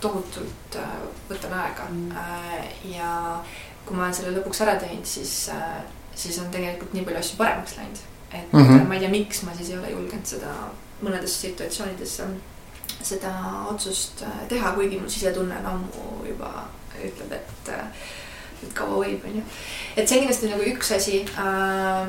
tohutult 0.00 0.78
võtan 1.30 1.52
aega 1.62 1.88
mm. 1.90 2.10
-hmm. 2.10 2.94
ja 2.96 3.42
kui 3.86 3.96
ma 3.96 4.02
olen 4.02 4.14
selle 4.14 4.38
lõpuks 4.38 4.62
ära 4.62 4.76
teinud, 4.76 5.06
siis, 5.06 5.50
siis 6.14 6.38
on 6.38 6.50
tegelikult 6.50 6.92
nii 6.92 7.04
palju 7.04 7.18
asju 7.18 7.36
paremaks 7.36 7.76
läinud 7.76 8.06
et 8.32 8.52
mm 8.52 8.60
-hmm. 8.60 8.86
ma 8.86 8.94
ei 8.94 9.00
tea, 9.00 9.10
miks 9.10 9.42
ma 9.42 9.54
siis 9.54 9.70
ei 9.70 9.78
ole 9.78 9.90
julgenud 9.90 10.26
seda 10.26 10.54
mõnedes 11.02 11.40
situatsioonides 11.40 12.20
seda 13.02 13.32
otsust 13.70 14.22
äh, 14.22 14.48
teha, 14.48 14.72
kuigi 14.72 14.98
mul 15.00 15.08
sisetunne 15.08 15.56
on 15.58 15.66
ammu 15.66 16.26
juba 16.28 16.50
ütleb, 17.04 17.32
et, 17.32 17.68
äh, 17.68 17.84
et 18.62 18.72
kaua 18.74 19.04
võib, 19.04 19.24
onju. 19.24 19.42
et 19.96 20.08
see 20.08 20.18
on 20.18 20.24
kindlasti 20.26 20.50
nagu 20.50 20.66
üks 20.72 20.92
asi 20.96 21.22
äh,, 21.38 22.08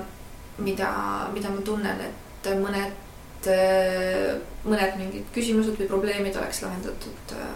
mida, 0.64 0.92
mida 1.34 1.50
ma 1.50 1.64
tunnen, 1.66 2.06
et 2.08 2.52
mõned 2.62 3.50
äh,, 3.50 4.38
mõned 4.64 4.98
mingid 5.00 5.34
küsimused 5.36 5.80
või 5.80 5.90
probleemid 5.90 6.38
oleks 6.38 6.62
lahendatud 6.66 7.36
äh, 7.38 7.52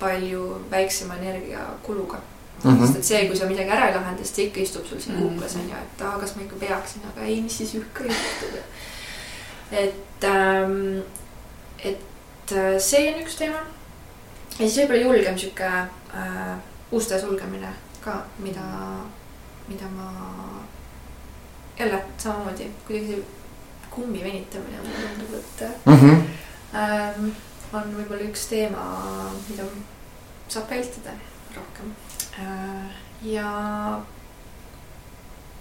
palju 0.00 0.44
väiksema 0.70 1.18
energiakuluga 1.20 2.20
Mm 2.64 2.70
-hmm. 2.70 2.86
sest 2.86 2.96
et 2.98 3.04
see, 3.04 3.26
kui 3.26 3.36
sa 3.36 3.46
midagi 3.46 3.70
ära 3.70 3.88
ei 3.88 3.94
lahenda, 3.94 4.22
siis 4.24 4.30
ta 4.36 4.42
ikka 4.42 4.60
istub 4.60 4.86
sul 4.86 5.00
siin 5.00 5.16
kuklas 5.16 5.54
on 5.56 5.68
ju, 5.68 5.76
et 5.82 6.02
aa, 6.02 6.18
kas 6.18 6.36
ma 6.36 6.42
ikka 6.42 6.56
peaksin, 6.56 7.02
aga 7.12 7.26
ei, 7.26 7.40
mis 7.42 7.56
siis 7.58 7.74
ikka 7.74 8.04
juhtub. 8.04 8.58
et 9.72 10.24
ähm,, 10.24 11.00
et 11.84 12.52
äh, 12.52 12.78
see 12.78 13.14
on 13.14 13.22
üks 13.22 13.36
teema. 13.38 13.58
ja 14.58 14.68
siis 14.68 14.76
võib-olla 14.76 15.02
julgem 15.02 15.38
sihuke 15.38 15.64
äh, 15.64 16.58
uste 16.90 17.20
sulgemine 17.20 17.72
ka, 18.04 18.24
mida, 18.38 18.66
mida 19.68 19.88
ma 19.96 20.12
jälle 21.80 22.02
samamoodi 22.18 22.68
kuidagi 22.86 23.22
kummi 23.90 24.24
venitamine 24.24 24.82
mulle 24.84 25.08
tundub, 25.08 25.34
et 25.38 25.86
mm 25.86 25.96
-hmm. 25.96 26.22
ähm, 26.74 27.32
on 27.72 27.96
võib-olla 27.96 28.28
üks 28.28 28.46
teema, 28.52 28.84
mida 29.48 29.66
saab 30.48 30.70
vältida 30.70 31.16
rohkem 31.56 31.94
Äh, 32.38 32.90
ja, 33.22 34.00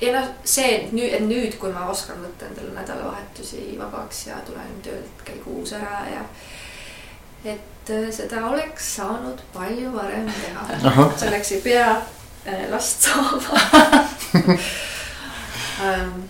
ja 0.02 0.12
noh, 0.14 0.28
see, 0.46 0.68
et 0.76 0.92
nüüd, 0.94 1.14
et 1.16 1.26
nüüd, 1.26 1.58
kui 1.60 1.72
ma 1.74 1.88
oskan 1.92 2.22
võtta 2.24 2.48
endale 2.50 2.76
nädalavahetusi 2.76 3.74
vabaks 3.80 4.28
ja 4.30 4.38
tulen 4.48 4.78
töölt 4.86 5.26
kell 5.28 5.42
kuus 5.44 5.74
ära 5.78 6.04
ja 6.12 6.24
et 7.44 7.92
äh, 7.92 8.08
seda 8.14 8.46
oleks 8.52 8.94
saanud 9.00 9.42
palju 9.56 9.92
varem 9.96 10.30
teha. 10.30 11.10
selleks 11.18 11.56
ei 11.58 11.66
pea 11.66 11.90
äh, 12.46 12.68
last 12.72 13.10
saama 13.10 13.64
ähm, 15.82 16.22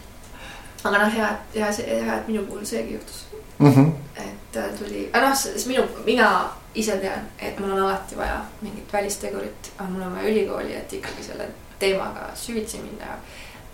aga 0.83 0.97
noh, 0.97 1.13
hea, 1.13 1.29
hea, 1.55 1.71
hea, 1.87 2.17
et 2.17 2.27
minu 2.27 2.45
puhul 2.45 2.65
seegi 2.65 2.93
juhtus 2.93 3.25
mm. 3.59 3.73
-hmm. 3.73 3.91
et 4.23 4.79
tuli, 4.79 5.09
noh, 5.13 5.35
siis 5.37 5.65
minu, 5.67 5.83
mina 6.05 6.49
ise 6.75 6.97
tean, 6.97 7.27
et 7.39 7.59
mul 7.59 7.71
on 7.71 7.83
alati 7.83 8.17
vaja 8.17 8.39
mingit 8.61 8.93
välistegurit, 8.93 9.71
aga 9.77 9.89
mul 9.89 10.01
on 10.01 10.15
vaja 10.15 10.29
ülikooli, 10.29 10.75
et 10.75 10.93
ikkagi 10.93 11.23
selle 11.23 11.49
teemaga 11.79 12.29
süvitsi 12.35 12.77
minna. 12.77 13.17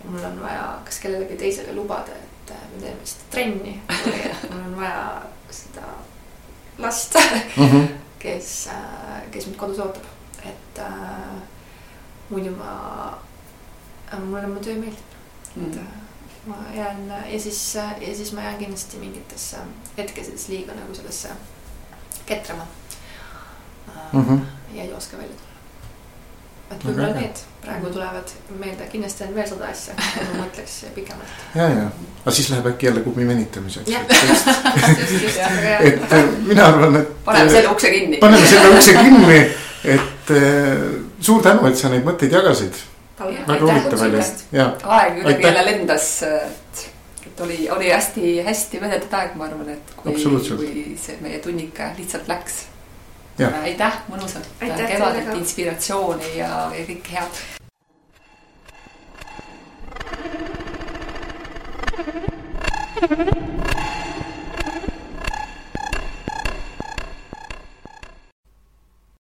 mul 0.09 0.23
on 0.23 0.41
vaja 0.41 0.79
kas 0.85 0.99
kellelegi 0.99 1.35
teisele 1.35 1.73
lubada, 1.73 2.13
et 2.13 2.51
äh, 2.51 2.57
me 2.73 2.81
teeme 2.81 3.05
seda 3.09 3.23
trenni 3.31 3.81
või 3.89 4.19
et 4.25 4.43
mul 4.51 4.59
on 4.59 4.75
vaja 4.77 5.21
seda 5.49 5.87
last 6.77 7.15
mm, 7.57 7.69
-hmm. 7.69 7.87
kes, 8.19 8.67
äh, 8.67 9.23
kes 9.31 9.47
mind 9.47 9.57
kodus 9.57 9.79
ootab, 9.79 10.03
et 10.45 10.79
äh, 10.79 11.41
muidu 12.29 12.51
ma 12.51 13.17
äh,, 14.13 14.19
mulle 14.19 14.47
mu 14.47 14.59
töö 14.59 14.75
meeldib. 14.75 15.14
Et 15.57 15.77
äh, 15.77 15.83
ma 16.45 16.55
jään 16.75 17.13
ja 17.31 17.39
siis, 17.39 17.75
ja 17.75 18.15
siis 18.15 18.33
ma 18.33 18.41
jään 18.41 18.57
kindlasti 18.57 18.97
mingitesse 18.97 19.57
hetkedes 19.97 20.47
liiga 20.49 20.73
nagu 20.73 20.95
sellesse 20.95 21.29
ketrama 22.25 22.67
mm 24.13 24.25
-hmm. 24.25 24.39
ja 24.77 24.83
ei 24.83 24.93
oska 24.93 25.17
välja 25.17 25.35
tulla. 25.35 25.55
et 26.71 26.85
võib-olla 26.85 27.09
okay. 27.09 27.21
need 27.21 27.35
praegu 27.61 27.89
tulevad 27.89 28.29
meelde, 28.59 28.87
kindlasti 28.91 29.23
on 29.23 29.35
veel 29.35 29.47
sada 29.49 29.65
asja, 29.65 29.93
kui 30.13 30.25
ma 30.31 30.43
mõtleks 30.45 30.85
pikemalt. 30.95 31.29
ja, 31.55 31.69
ja, 31.69 31.85
aga 32.23 32.31
siis 32.31 32.49
läheb 32.49 32.65
äkki 32.67 32.85
jälle 32.85 33.01
kubi 33.01 33.27
venitamiseks. 33.27 33.89
et 35.89 36.13
äh, 36.13 36.25
mina 36.45 36.65
arvan, 36.65 36.95
et. 36.95 37.23
paneme 37.25 37.51
selle 37.51 37.69
ukse 37.69 37.91
kinni. 37.91 38.17
paneme 38.17 38.47
selle 38.47 38.69
ukse 38.69 38.93
kinni, 38.93 39.39
et 39.83 40.31
äh, 40.31 40.37
suur 41.19 41.43
tänu, 41.43 41.67
et 41.67 41.77
sa 41.77 41.89
neid 41.89 42.05
mõtteid 42.05 42.31
jagasid. 42.31 42.73
Väga 43.19 43.59
huvitav 43.61 44.05
oli, 44.07 44.21
aeg 44.83 45.17
kuidagi 45.21 45.47
jälle 45.47 45.65
lendas, 45.65 46.09
et 46.23 46.85
et 47.25 47.41
oli, 47.41 47.69
oli 47.69 47.89
hästi-hästi 47.89 48.79
vedetud 48.81 49.13
aeg, 49.17 49.33
ma 49.35 49.47
arvan, 49.49 49.69
et 49.73 49.95
kui, 49.97 50.13
kui 50.13 50.85
see 51.01 51.17
meie 51.25 51.39
tunnik 51.43 51.79
lihtsalt 51.97 52.29
läks. 52.31 52.61
Aitäh, 53.39 53.97
mõnusat 54.07 54.47
kevadet, 54.61 55.33
inspiratsiooni 55.35 56.37
ja, 56.37 56.69
ja 56.71 56.87
kõike 56.87 57.17
head. 57.17 57.43